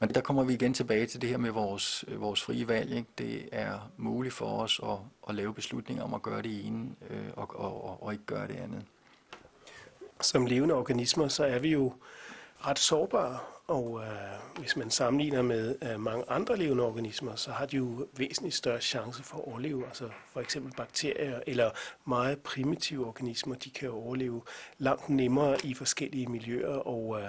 Men 0.00 0.14
der 0.14 0.20
kommer 0.20 0.44
vi 0.44 0.54
igen 0.54 0.74
tilbage 0.74 1.06
til 1.06 1.20
det 1.20 1.28
her 1.28 1.36
med 1.36 1.50
vores, 1.50 2.04
øh, 2.08 2.20
vores 2.20 2.42
frie 2.42 2.68
valg. 2.68 2.92
Ikke? 2.92 3.08
Det 3.18 3.48
er 3.52 3.90
muligt 3.96 4.34
for 4.34 4.62
os 4.62 4.80
at, 4.82 4.98
at 5.28 5.34
lave 5.34 5.54
beslutninger 5.54 6.04
om 6.04 6.14
at 6.14 6.22
gøre 6.22 6.42
det 6.42 6.66
ene 6.66 6.90
øh, 7.10 7.28
og, 7.36 7.60
og, 7.60 7.84
og, 7.84 8.02
og 8.02 8.12
ikke 8.12 8.24
gøre 8.24 8.48
det 8.48 8.56
andet. 8.56 8.84
Som 10.20 10.46
levende 10.46 10.74
organismer, 10.74 11.28
så 11.28 11.44
er 11.44 11.58
vi 11.58 11.68
jo 11.68 11.92
ret 12.66 12.78
sårbare, 12.78 13.38
og 13.68 14.00
øh, 14.02 14.58
hvis 14.60 14.76
man 14.76 14.90
sammenligner 14.90 15.42
med 15.42 15.74
øh, 15.82 16.00
mange 16.00 16.24
andre 16.28 16.56
levende 16.56 16.84
organismer, 16.84 17.34
så 17.34 17.50
har 17.50 17.66
de 17.66 17.76
jo 17.76 18.08
væsentligt 18.16 18.54
større 18.54 18.80
chance 18.80 19.22
for 19.22 19.38
at 19.38 19.44
overleve. 19.44 19.86
Altså 19.86 20.08
for 20.32 20.40
eksempel 20.40 20.72
bakterier 20.76 21.40
eller 21.46 21.70
meget 22.04 22.38
primitive 22.38 23.06
organismer, 23.06 23.54
de 23.54 23.70
kan 23.70 23.90
overleve 23.90 24.42
langt 24.78 25.08
nemmere 25.08 25.56
i 25.64 25.74
forskellige 25.74 26.26
miljøer, 26.26 26.76
og 26.76 27.20
øh, 27.20 27.28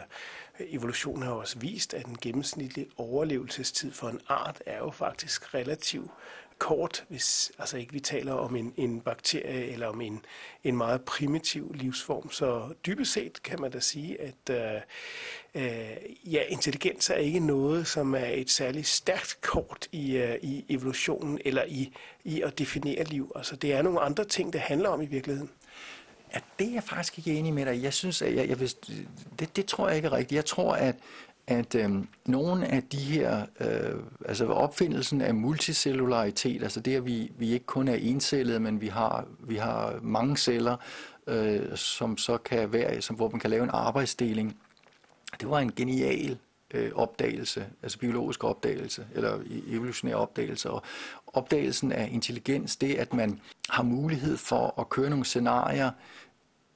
evolutionen 0.59 1.23
har 1.23 1.31
også 1.31 1.59
vist, 1.59 1.93
at 1.93 2.05
den 2.05 2.17
gennemsnitlige 2.21 2.87
overlevelsestid 2.97 3.91
for 3.91 4.09
en 4.09 4.21
art 4.27 4.61
er 4.65 4.77
jo 4.77 4.91
faktisk 4.91 5.53
relativt 5.53 6.11
kort, 6.60 7.05
hvis 7.07 7.51
altså 7.60 7.78
ikke 7.78 7.93
vi 7.93 7.99
taler 7.99 8.34
om 8.34 8.55
en, 8.55 8.74
en 8.78 9.01
bakterie 9.01 9.66
eller 9.66 9.88
om 9.88 10.01
en, 10.01 10.26
en 10.64 10.78
meget 10.78 11.01
primitiv 11.01 11.74
livsform. 11.74 12.32
Så 12.32 12.74
dybest 12.86 13.14
set 13.14 13.43
kan 13.43 13.62
man 13.62 13.72
da 13.72 13.80
sige, 13.80 14.22
at 14.22 14.49
øh, 14.49 14.82
øh, 15.55 16.34
ja, 16.34 16.41
intelligens 16.49 17.10
er 17.10 17.16
ikke 17.16 17.39
noget, 17.39 17.88
som 17.88 18.16
er 18.16 18.26
et 18.26 18.49
særligt 18.49 18.88
stærkt 18.88 19.38
kort 19.41 19.88
i, 19.91 20.18
øh, 20.18 20.36
i 20.41 20.66
evolutionen 20.70 21.39
eller 21.45 21.64
i, 21.68 21.93
i 22.24 22.41
at 22.41 22.60
definere 22.60 23.03
liv. 23.03 23.32
Altså 23.36 23.55
det 23.55 23.74
er 23.74 23.82
nogle 23.82 23.99
andre 23.99 24.26
ting, 24.26 24.53
det 24.53 24.62
handler 24.62 24.89
om 24.89 25.01
i 25.01 25.05
virkeligheden. 25.05 25.49
Ja, 26.34 26.39
det 26.60 26.68
er 26.68 26.74
jeg 26.74 26.84
faktisk 26.84 27.18
ikke 27.18 27.34
enig 27.34 27.53
med 27.53 27.66
dig. 27.66 27.84
Jeg 27.84 27.93
synes, 27.93 28.22
at 28.22 28.36
jeg, 28.36 28.49
jeg 28.49 28.60
vil, 28.60 28.74
det, 29.39 29.55
det 29.55 29.66
tror 29.66 29.88
jeg 29.88 29.95
ikke 29.95 30.05
er 30.05 30.12
rigtigt. 30.12 30.36
Jeg 30.36 30.45
tror, 30.45 30.74
at 30.74 30.95
at 31.49 31.75
øh, 31.75 31.91
nogle 32.25 32.67
af 32.67 32.83
de 32.83 32.97
her, 32.97 33.45
øh, 33.59 33.99
altså 34.25 34.45
opfindelsen 34.45 35.21
af 35.21 35.35
multicellularitet, 35.35 36.63
altså 36.63 36.79
det 36.79 36.95
at 36.95 37.05
vi, 37.05 37.31
vi 37.37 37.51
ikke 37.53 37.65
kun 37.65 37.87
er 37.87 37.95
encellede, 37.95 38.59
men 38.59 38.81
vi 38.81 38.87
har, 38.87 39.25
vi 39.39 39.55
har 39.55 39.99
mange 40.01 40.37
celler, 40.37 40.77
øh, 41.27 41.77
som 41.77 42.17
så 42.17 42.37
kan 42.37 42.73
være, 42.73 43.01
som, 43.01 43.15
hvor 43.15 43.29
man 43.29 43.39
kan 43.39 43.49
lave 43.49 43.63
en 43.63 43.69
arbejdsdeling, 43.73 44.57
det 45.39 45.49
var 45.49 45.59
en 45.59 45.71
genial 45.75 46.37
øh, 46.73 46.91
opdagelse, 46.95 47.65
altså 47.83 47.99
biologisk 47.99 48.43
opdagelse, 48.43 49.07
eller 49.15 49.35
e, 49.35 49.61
evolutionær 49.67 50.15
opdagelse. 50.15 50.69
Og 50.69 50.83
opdagelsen 51.27 51.91
af 51.91 52.09
intelligens, 52.11 52.75
det 52.75 52.95
at 52.95 53.13
man 53.13 53.39
har 53.69 53.83
mulighed 53.83 54.37
for 54.37 54.79
at 54.79 54.89
køre 54.89 55.09
nogle 55.09 55.25
scenarier 55.25 55.91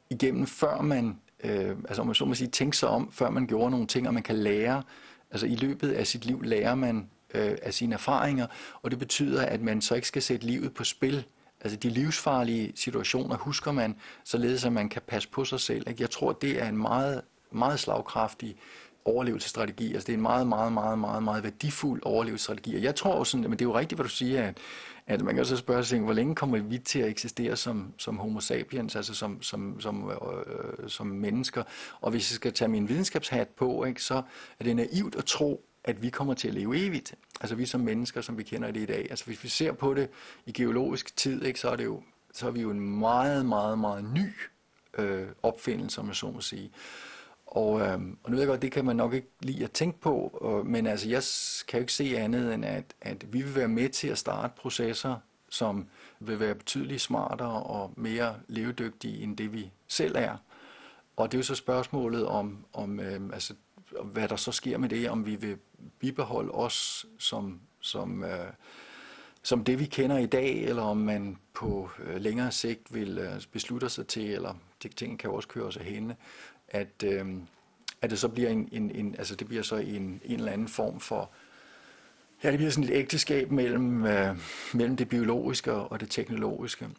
igennem, 0.10 0.48
før 0.48 0.82
man 0.82 1.20
øh, 1.44 1.78
altså 1.88 2.02
om 2.02 2.08
man 2.08 2.16
så 2.16 2.26
må 2.26 2.34
sige, 2.34 2.48
tænke 2.48 2.78
sig 2.78 2.90
om, 2.90 3.12
før 3.12 3.30
man 3.30 3.48
gjorde 3.48 3.72
nogle 3.72 3.88
ting, 3.88 4.08
og 4.08 4.14
man 4.14 4.24
kan 4.24 4.36
lære, 4.36 4.84
altså 5.32 5.48
i 5.48 5.56
løbet 5.56 5.92
af 5.92 6.08
sit 6.08 6.26
liv 6.26 6.42
lærer 6.42 6.76
man 6.76 7.10
øh, 7.34 7.58
af 7.62 7.74
sine 7.74 7.94
erfaringer, 7.94 8.48
og 8.82 8.92
det 8.92 9.00
betyder, 9.00 9.46
at 9.46 9.62
man 9.62 9.82
så 9.82 9.96
ikke 9.96 10.08
skal 10.08 10.22
sætte 10.22 10.46
livet 10.46 10.74
på 10.74 10.84
spil. 10.84 11.26
Altså 11.62 11.78
de 11.78 11.90
livsfarlige 11.90 12.72
situationer 12.76 13.38
husker 13.38 13.72
man, 13.72 13.96
således 14.24 14.66
at 14.66 14.74
man 14.74 14.90
kan 14.90 15.02
passe 15.08 15.30
på 15.30 15.46
sig 15.46 15.60
selv. 15.60 15.90
Ikke? 15.90 16.02
Jeg 16.02 16.10
tror, 16.10 16.32
det 16.32 16.62
er 16.62 16.70
en 16.70 16.78
meget, 16.78 17.22
meget 17.52 17.80
slagkraftig 17.80 18.56
overlevelsesstrategi. 19.06 19.94
Altså 19.94 20.08
det 20.08 20.14
er 20.14 20.18
en 20.18 20.22
meget, 20.22 20.48
meget, 20.48 20.74
meget, 20.74 21.00
meget, 21.00 21.24
meget 21.24 21.44
værdifuld 21.44 22.02
overlevelsesstrategi. 22.06 22.76
Og 22.76 22.84
jeg 22.84 22.96
tror 22.96 23.18
jo 23.18 23.24
sådan, 23.24 23.44
men 23.44 23.52
det 23.52 23.62
er 23.62 23.70
jo 23.70 23.78
rigtigt, 23.78 23.98
hvad 23.98 24.04
du 24.04 24.10
siger, 24.10 24.44
at, 24.44 24.58
at 25.08 25.22
man 25.22 25.36
kan 25.36 25.46
så 25.46 25.58
spørge 25.58 25.84
sig, 25.84 26.00
hvor 26.00 26.14
længe 26.14 26.36
kommer 26.36 26.58
vi 26.58 26.78
til 26.78 27.00
at 27.00 27.10
eksistere 27.10 27.56
som, 27.56 27.94
som 27.98 28.18
homo 28.18 28.40
sapiens, 28.40 28.96
altså 28.96 29.14
som, 29.14 29.42
som, 29.42 29.82
som, 29.82 30.12
øh, 30.12 30.90
som 30.90 31.08
mennesker. 31.08 31.64
Og 32.02 32.12
hvis 32.12 32.32
jeg 32.32 32.36
skal 32.36 32.54
tage 32.54 32.70
min 32.70 32.90
videnskabshat 32.90 33.48
på, 33.48 33.84
ikke, 33.84 34.04
så 34.04 34.22
er 34.60 34.64
det 34.64 34.76
naivt 34.76 35.16
at 35.16 35.26
tro, 35.26 35.66
at 35.84 36.02
vi 36.02 36.10
kommer 36.10 36.34
til 36.34 36.48
at 36.48 36.54
leve 36.54 36.78
evigt. 36.78 37.16
Altså 37.42 37.56
vi 37.56 37.66
som 37.66 37.82
mennesker, 37.82 38.22
som 38.22 38.38
vi 38.38 38.44
kender 38.44 38.72
det 38.72 38.80
i 38.80 38.86
dag. 38.86 39.08
Altså 39.10 39.26
hvis 39.26 39.44
vi 39.44 39.50
ser 39.50 39.72
på 39.72 39.94
det 39.94 40.10
i 40.46 40.52
geologisk 40.52 41.18
tid, 41.18 41.44
ikke, 41.44 41.60
så 41.60 41.70
er 41.70 41.76
det 41.76 41.86
jo 41.86 42.02
så 42.34 42.48
er 42.48 42.52
vi 42.52 42.62
jo 42.62 42.70
en 42.70 42.80
meget, 43.00 43.46
meget, 43.46 43.80
meget 43.80 44.04
ny 44.04 44.30
øh, 44.98 45.28
opfindelse, 45.44 46.02
om 46.02 46.08
jeg 46.08 46.16
så 46.16 46.32
må 46.32 46.42
sige. 46.42 46.72
Og, 47.54 47.82
øh, 47.82 48.00
og 48.24 48.32
nu 48.32 48.32
ved 48.32 48.40
jeg 48.40 48.48
godt, 48.48 48.62
det 48.62 48.72
kan 48.72 48.86
man 48.86 48.96
nok 48.96 49.14
ikke 49.14 49.28
lide 49.40 49.64
at 49.64 49.72
tænke 49.72 50.00
på, 50.00 50.28
og, 50.42 50.66
men 50.66 50.88
altså, 50.88 51.10
jeg 51.10 51.24
kan 51.68 51.80
jo 51.80 51.82
ikke 51.82 51.94
se 51.94 52.18
andet 52.18 52.54
end, 52.54 52.66
at, 52.66 52.86
at 53.02 53.34
vi 53.34 53.42
vil 53.42 53.56
være 53.56 53.68
med 53.68 53.90
til 53.90 54.08
at 54.08 54.18
starte 54.18 54.54
processer, 54.58 55.16
som 55.50 55.88
vil 56.20 56.40
være 56.40 56.56
betydeligt 56.56 57.02
smartere 57.02 57.64
og 57.64 57.94
mere 57.96 58.36
levedygtige 58.48 59.24
end 59.24 59.38
det, 59.38 59.54
vi 59.54 59.72
selv 59.88 60.16
er. 60.18 60.38
Og 61.16 61.32
det 61.32 61.38
er 61.38 61.40
jo 61.40 61.44
så 61.44 61.56
spørgsmålet 61.56 62.26
om, 62.26 62.66
om 62.74 63.00
øh, 63.00 63.22
altså, 63.34 63.54
hvad 64.04 64.28
der 64.28 64.36
så 64.36 64.52
sker 64.52 64.78
med 64.78 64.90
det, 64.90 65.10
om 65.10 65.26
vi 65.26 65.36
vil 65.36 65.58
bibeholde 66.00 66.52
os 66.52 67.06
som, 67.18 67.60
som, 67.80 68.24
øh, 68.24 68.48
som 69.44 69.64
det, 69.64 69.80
vi 69.80 69.86
kender 69.86 70.18
i 70.18 70.26
dag, 70.26 70.64
eller 70.64 70.84
om 70.84 70.98
man 70.98 71.38
på 71.54 71.90
øh, 72.00 72.22
længere 72.22 72.52
sigt 72.52 72.94
vil 72.94 73.18
øh, 73.18 73.42
beslutte 73.52 73.90
sig 73.90 74.08
til, 74.08 74.34
eller 74.34 74.54
det 74.84 74.96
ting 74.96 75.20
kan 75.20 75.30
jo 75.30 75.36
også 75.36 75.48
køre 75.48 75.72
sig 75.72 75.84
hende, 75.84 76.16
at, 76.74 77.04
øh, 77.06 77.26
at 78.02 78.10
det 78.10 78.20
så 78.20 78.28
bliver 78.28 78.50
en, 78.50 78.70
en, 78.72 78.92
en, 78.92 79.16
altså 79.18 79.36
det 79.36 79.48
bliver 79.48 79.64
så 79.64 79.76
en, 79.76 80.22
en 80.26 80.40
eller 80.40 80.52
anden 80.52 80.68
form 80.68 81.00
for, 81.00 81.30
ja, 82.44 82.52
det 82.52 82.58
bliver 82.58 82.72
sådan 82.72 82.90
et 82.90 82.96
ægteskab 82.96 83.52
mellem, 83.52 84.06
øh, 84.06 84.38
mellem 84.74 84.98
det 84.98 85.10
biologiske 85.10 85.74
og 85.74 86.00
det 86.00 86.10
teknologiske. 86.10 86.90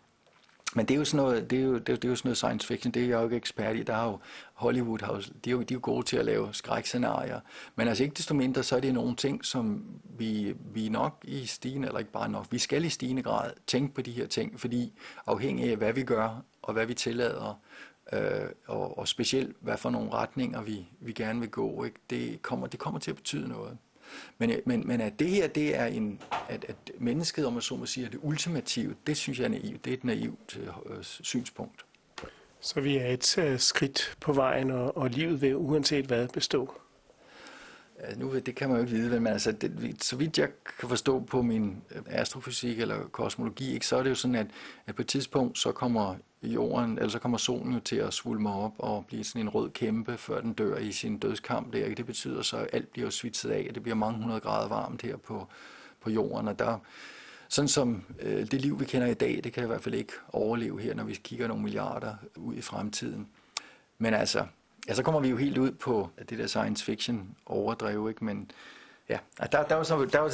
Men 0.76 0.86
det 0.86 0.94
er 0.94 0.98
jo 0.98 1.04
sådan 1.04 1.24
noget, 1.24 1.50
det 1.50 1.58
er 1.58 1.62
jo, 1.62 1.78
det 1.78 1.88
er, 1.88 1.96
det 1.96 2.04
er 2.04 2.08
jo 2.08 2.16
sådan 2.16 2.28
noget 2.28 2.36
science 2.36 2.66
fiction, 2.66 2.92
det 2.92 3.02
er 3.02 3.06
jeg 3.06 3.18
jo 3.18 3.24
ikke 3.24 3.36
ekspert 3.36 3.76
i. 3.76 3.82
Der 3.82 3.94
er 3.94 4.04
jo 4.04 4.18
Hollywood, 4.54 4.98
har 5.02 5.14
jo, 5.14 5.20
de, 5.44 5.50
er 5.50 5.54
jo, 5.54 5.62
de 5.62 5.74
er 5.74 5.76
jo 5.76 5.80
gode 5.82 6.06
til 6.06 6.16
at 6.16 6.24
lave 6.24 6.48
skrækscenarier. 6.52 7.40
Men 7.76 7.88
altså 7.88 8.04
ikke 8.04 8.14
desto 8.14 8.34
mindre, 8.34 8.62
så 8.62 8.76
er 8.76 8.80
det 8.80 8.94
nogle 8.94 9.16
ting, 9.16 9.44
som 9.44 9.84
vi, 10.18 10.54
vi 10.74 10.88
nok 10.88 11.24
i 11.24 11.46
stigende, 11.46 11.88
eller 11.88 11.98
ikke 11.98 12.12
bare 12.12 12.28
nok, 12.28 12.46
vi 12.50 12.58
skal 12.58 12.84
i 12.84 12.88
stigende 12.88 13.22
grad 13.22 13.50
tænke 13.66 13.94
på 13.94 14.02
de 14.02 14.12
her 14.12 14.26
ting, 14.26 14.60
fordi 14.60 14.92
afhængig 15.26 15.70
af, 15.70 15.76
hvad 15.76 15.92
vi 15.92 16.02
gør, 16.02 16.44
og 16.62 16.72
hvad 16.72 16.86
vi 16.86 16.94
tillader, 16.94 17.60
øh, 18.12 18.48
og, 18.66 18.98
og 18.98 19.08
specielt 19.08 19.56
hvad 19.60 19.76
for 19.76 19.90
nogle 19.90 20.12
retninger 20.12 20.62
vi, 20.62 20.86
vi 21.00 21.12
gerne 21.12 21.40
vil 21.40 21.50
gå, 21.50 21.84
ikke? 21.84 21.96
Det, 22.10 22.42
kommer, 22.42 22.66
det 22.66 22.80
kommer 22.80 23.00
til 23.00 23.10
at 23.10 23.16
betyde 23.16 23.48
noget. 23.48 23.78
Men, 24.38 24.50
øh, 24.50 24.58
men, 24.66 24.86
men 24.86 25.00
at 25.00 25.18
det 25.18 25.28
her, 25.28 25.46
det 25.46 25.76
er 25.76 25.86
en, 25.86 26.20
at, 26.48 26.64
at 26.68 26.76
mennesket, 26.98 27.46
om 27.46 27.52
man 27.52 27.62
så 27.62 27.76
må 27.76 27.86
sige, 27.86 28.06
er 28.06 28.10
det 28.10 28.20
ultimative, 28.22 28.94
det 29.06 29.16
synes 29.16 29.38
jeg 29.38 29.44
er 29.44 29.48
naivt. 29.48 29.84
Det 29.84 29.90
er 29.90 29.96
et 29.96 30.04
naivt 30.04 30.58
øh, 30.60 30.96
øh 30.96 31.02
synspunkt. 31.02 31.84
Så 32.60 32.80
vi 32.80 32.96
er 32.96 33.06
et 33.06 33.38
øh, 33.38 33.58
skridt 33.58 34.16
på 34.20 34.32
vejen, 34.32 34.70
og, 34.70 34.96
og 34.96 35.10
livet 35.10 35.42
vil 35.42 35.56
uanset 35.56 36.06
hvad 36.06 36.28
bestå? 36.28 36.74
Nu, 38.16 38.38
det 38.38 38.54
kan 38.54 38.68
man 38.68 38.76
jo 38.76 38.84
ikke 38.84 38.96
vide, 38.96 39.20
men 39.20 39.32
altså, 39.32 39.52
det, 39.52 39.96
så 40.02 40.16
vidt 40.16 40.38
jeg 40.38 40.48
kan 40.80 40.88
forstå 40.88 41.20
på 41.20 41.42
min 41.42 41.82
øh, 41.94 42.02
astrofysik 42.06 42.80
eller 42.80 43.08
kosmologi, 43.12 43.74
ikke, 43.74 43.86
så 43.86 43.96
er 43.96 44.02
det 44.02 44.10
jo 44.10 44.14
sådan, 44.14 44.34
at, 44.34 44.46
at 44.86 44.94
på 44.94 45.02
et 45.02 45.08
tidspunkt, 45.08 45.58
så 45.58 45.72
kommer 45.72 46.14
jorden, 46.42 46.98
eller 46.98 47.08
så 47.08 47.18
kommer 47.18 47.38
solen 47.38 47.74
jo 47.74 47.80
til 47.80 47.96
at 47.96 48.14
svulme 48.14 48.52
op 48.54 48.72
og 48.78 49.06
blive 49.06 49.24
sådan 49.24 49.42
en 49.42 49.48
rød 49.48 49.70
kæmpe, 49.70 50.16
før 50.16 50.40
den 50.40 50.52
dør 50.52 50.76
i 50.76 50.92
sin 50.92 51.18
dødskamp 51.18 51.72
der. 51.72 51.84
Ikke? 51.84 51.96
Det 51.96 52.06
betyder 52.06 52.42
så, 52.42 52.56
at 52.56 52.68
alt 52.72 52.92
bliver 52.92 53.10
svitset 53.10 53.50
af, 53.50 53.66
og 53.68 53.74
det 53.74 53.82
bliver 53.82 53.96
mange 53.96 54.20
hundrede 54.20 54.40
grader 54.40 54.68
varmt 54.68 55.02
her 55.02 55.16
på, 55.16 55.46
på 56.00 56.10
jorden, 56.10 56.48
og 56.48 56.58
der, 56.58 56.78
sådan 57.48 57.68
som 57.68 58.04
øh, 58.20 58.46
det 58.50 58.60
liv, 58.60 58.80
vi 58.80 58.84
kender 58.84 59.06
i 59.06 59.14
dag, 59.14 59.40
det 59.44 59.52
kan 59.52 59.64
i 59.64 59.66
hvert 59.66 59.82
fald 59.82 59.94
ikke 59.94 60.12
overleve 60.32 60.80
her, 60.80 60.94
når 60.94 61.04
vi 61.04 61.14
kigger 61.14 61.48
nogle 61.48 61.62
milliarder 61.62 62.14
ud 62.36 62.54
i 62.54 62.60
fremtiden. 62.60 63.28
Men 63.98 64.14
altså, 64.14 64.46
ja, 64.88 64.94
så 64.94 65.02
kommer 65.02 65.20
vi 65.20 65.28
jo 65.28 65.36
helt 65.36 65.58
ud 65.58 65.70
på 65.70 66.10
det 66.28 66.38
der 66.38 66.46
science 66.46 66.84
fiction 66.84 67.28
overdrev, 67.46 68.08
ikke? 68.08 68.24
Men 68.24 68.50
ja, 69.08 69.18
der, 69.52 69.62
der, 69.62 69.74
var 69.74 69.82
så, 69.82 70.08
der 70.12 70.18
var, 70.18 70.28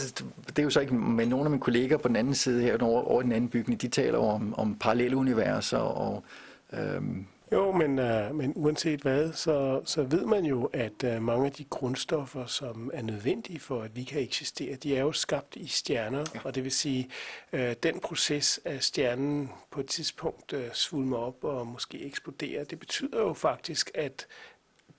det 0.46 0.58
er 0.58 0.62
jo 0.62 0.70
så 0.70 0.80
ikke, 0.80 0.94
men 0.94 1.28
nogle 1.28 1.44
af 1.44 1.50
mine 1.50 1.60
kolleger 1.60 1.96
på 1.96 2.08
den 2.08 2.16
anden 2.16 2.34
side 2.34 2.62
her, 2.62 2.78
over, 2.82 3.02
over 3.02 3.22
den 3.22 3.32
anden 3.32 3.50
bygning, 3.50 3.82
de 3.82 3.88
taler 3.88 4.18
om, 4.18 4.54
om 4.58 4.74
parallelle 4.74 5.16
universer 5.16 5.78
og 5.78 6.24
øhm, 6.72 7.26
jo, 7.52 7.72
men, 7.72 7.98
uh, 7.98 8.34
men 8.34 8.52
uanset 8.56 9.00
hvad, 9.00 9.32
så, 9.32 9.82
så 9.84 10.02
ved 10.02 10.26
man 10.26 10.44
jo, 10.44 10.64
at 10.64 11.04
uh, 11.04 11.22
mange 11.22 11.46
af 11.46 11.52
de 11.52 11.64
grundstoffer, 11.64 12.46
som 12.46 12.90
er 12.94 13.02
nødvendige 13.02 13.60
for, 13.60 13.82
at 13.82 13.96
vi 13.96 14.04
kan 14.04 14.22
eksistere, 14.22 14.76
de 14.76 14.96
er 14.96 15.00
jo 15.00 15.12
skabt 15.12 15.56
i 15.56 15.66
stjerner, 15.66 16.24
ja. 16.34 16.40
og 16.44 16.54
det 16.54 16.64
vil 16.64 16.72
sige, 16.72 17.10
uh, 17.52 17.72
den 17.82 18.00
proces 18.00 18.60
af 18.64 18.82
stjernen 18.82 19.50
på 19.70 19.80
et 19.80 19.86
tidspunkt 19.86 20.52
uh, 20.52 20.60
svulmer 20.72 21.16
op 21.16 21.44
og 21.44 21.66
måske 21.66 22.02
eksploderer, 22.02 22.64
det 22.64 22.78
betyder 22.78 23.20
jo 23.20 23.32
faktisk, 23.32 23.90
at 23.94 24.26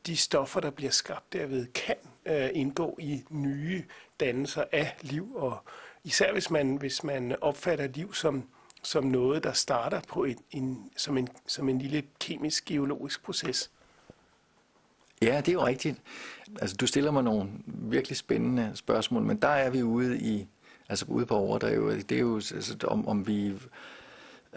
de 0.06 0.18
stoffer, 0.18 0.60
der 0.60 0.70
bliver 0.70 0.92
skabt 0.92 1.34
derved, 1.34 1.68
kan 1.68 1.96
uh, 2.26 2.60
indgå 2.60 2.98
i 3.00 3.24
nye 3.30 3.84
dannelser 4.20 4.64
af 4.72 4.96
liv, 5.02 5.36
og 5.36 5.58
især 6.04 6.32
hvis 6.32 6.50
man, 6.50 6.76
hvis 6.76 7.04
man 7.04 7.36
opfatter 7.42 7.88
liv 7.88 8.14
som 8.14 8.48
som 8.84 9.04
noget, 9.04 9.44
der 9.44 9.54
starter 9.54 10.02
på 10.08 10.24
en, 10.24 10.38
en, 10.52 10.90
som, 10.98 11.18
en, 11.18 11.28
som 11.48 11.70
en 11.70 11.80
lille 11.80 12.04
kemisk-geologisk 12.20 13.24
proces. 13.24 13.72
Ja, 15.22 15.38
det 15.38 15.48
er 15.48 15.54
jo 15.54 15.66
rigtigt. 15.66 15.98
Altså, 16.62 16.76
du 16.76 16.88
stiller 16.88 17.12
mig 17.12 17.24
nogle 17.24 17.50
virkelig 17.66 18.18
spændende 18.18 18.72
spørgsmål, 18.76 19.24
men 19.24 19.38
der 19.38 19.48
er 19.48 19.70
vi 19.70 19.84
ude 19.84 20.20
i, 20.20 20.48
altså 20.90 21.06
ude 21.08 21.26
på 21.26 21.36
overdrevet. 21.36 22.10
Det 22.10 22.16
er 22.16 22.22
jo, 22.22 22.36
altså, 22.36 22.78
om, 22.88 23.08
om 23.08 23.28
vi, 23.28 23.54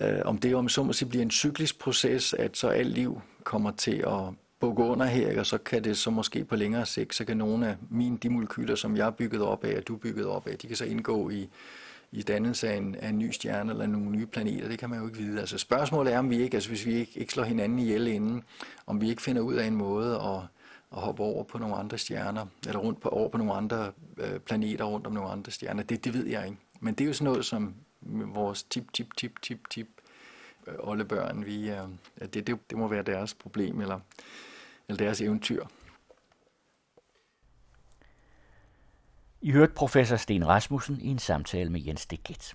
øh, 0.00 0.20
om 0.24 0.38
det 0.38 0.54
om 0.54 0.68
så 0.68 0.82
må 0.82 0.92
sige, 0.92 1.08
bliver 1.08 1.22
en 1.22 1.30
cyklisk 1.30 1.78
proces, 1.78 2.34
at 2.34 2.56
så 2.56 2.68
alt 2.68 2.88
liv 2.88 3.20
kommer 3.44 3.70
til 3.70 3.96
at 4.06 4.34
bukke 4.60 4.82
under 4.82 5.06
her, 5.06 5.40
og 5.40 5.46
så 5.46 5.58
kan 5.58 5.84
det 5.84 5.98
så 5.98 6.10
måske 6.10 6.44
på 6.44 6.56
længere 6.56 6.86
sigt, 6.86 7.14
så 7.14 7.24
kan 7.24 7.36
nogle 7.36 7.68
af 7.68 7.76
mine 7.90 8.18
de 8.18 8.30
molekyler, 8.30 8.74
som 8.74 8.96
jeg 8.96 9.06
er 9.06 9.10
bygget 9.10 9.42
op 9.42 9.64
af, 9.64 9.76
og 9.76 9.88
du 9.88 9.94
er 9.94 9.98
bygget 9.98 10.26
op 10.26 10.46
af, 10.46 10.58
de 10.58 10.66
kan 10.66 10.76
så 10.76 10.84
indgå 10.84 11.30
i 11.30 11.48
i 12.14 12.22
dannelse 12.22 12.68
af 12.68 12.76
en, 12.76 12.94
af 12.94 13.08
en 13.08 13.18
ny 13.18 13.30
stjerne 13.30 13.72
eller 13.72 13.86
nogle 13.86 14.10
nye 14.10 14.26
planeter, 14.26 14.68
det 14.68 14.78
kan 14.78 14.90
man 14.90 14.98
jo 14.98 15.06
ikke 15.06 15.18
vide. 15.18 15.40
Altså 15.40 15.58
spørgsmålet 15.58 16.12
er, 16.12 16.18
om 16.18 16.30
vi 16.30 16.42
ikke, 16.42 16.54
altså 16.54 16.70
hvis 16.70 16.86
vi 16.86 16.94
ikke, 16.94 17.20
ikke 17.20 17.32
slår 17.32 17.44
hinanden 17.44 17.78
ihjel 17.78 18.06
inden, 18.06 18.44
om 18.86 19.00
vi 19.00 19.08
ikke 19.08 19.22
finder 19.22 19.42
ud 19.42 19.54
af 19.54 19.66
en 19.66 19.74
måde 19.76 20.14
at, 20.14 20.40
at 20.96 21.02
hoppe 21.02 21.22
over 21.22 21.44
på 21.44 21.58
nogle 21.58 21.76
andre 21.76 21.98
stjerner, 21.98 22.46
eller 22.66 22.80
rundt 22.80 23.00
på, 23.00 23.08
over 23.08 23.28
på 23.28 23.38
nogle 23.38 23.52
andre 23.52 23.92
øh, 24.16 24.38
planeter 24.38 24.84
rundt 24.84 25.06
om 25.06 25.12
nogle 25.12 25.30
andre 25.30 25.52
stjerner. 25.52 25.82
Det, 25.82 26.04
det 26.04 26.14
ved 26.14 26.26
jeg 26.26 26.46
ikke. 26.46 26.58
Men 26.80 26.94
det 26.94 27.04
er 27.04 27.08
jo 27.08 27.12
sådan 27.12 27.24
noget, 27.24 27.44
som 27.44 27.74
vores 28.34 28.62
tip, 28.62 28.92
tip, 28.92 29.16
tip, 29.16 29.42
tip, 29.42 29.70
tip 29.70 29.88
øh, 30.66 30.74
oldebørn, 30.78 31.46
vi, 31.46 31.70
øh, 31.70 31.78
det, 32.20 32.46
det, 32.46 32.70
det 32.70 32.78
må 32.78 32.88
være 32.88 33.02
deres 33.02 33.34
problem, 33.34 33.80
eller, 33.80 34.00
eller 34.88 35.04
deres 35.04 35.20
eventyr. 35.20 35.64
I 39.44 39.52
hørte 39.52 39.74
professor 39.74 40.16
Sten 40.16 40.46
Rasmussen 40.46 41.00
i 41.00 41.08
en 41.08 41.18
samtale 41.18 41.70
med 41.70 41.80
Jens 41.80 42.06
Deget. 42.06 42.54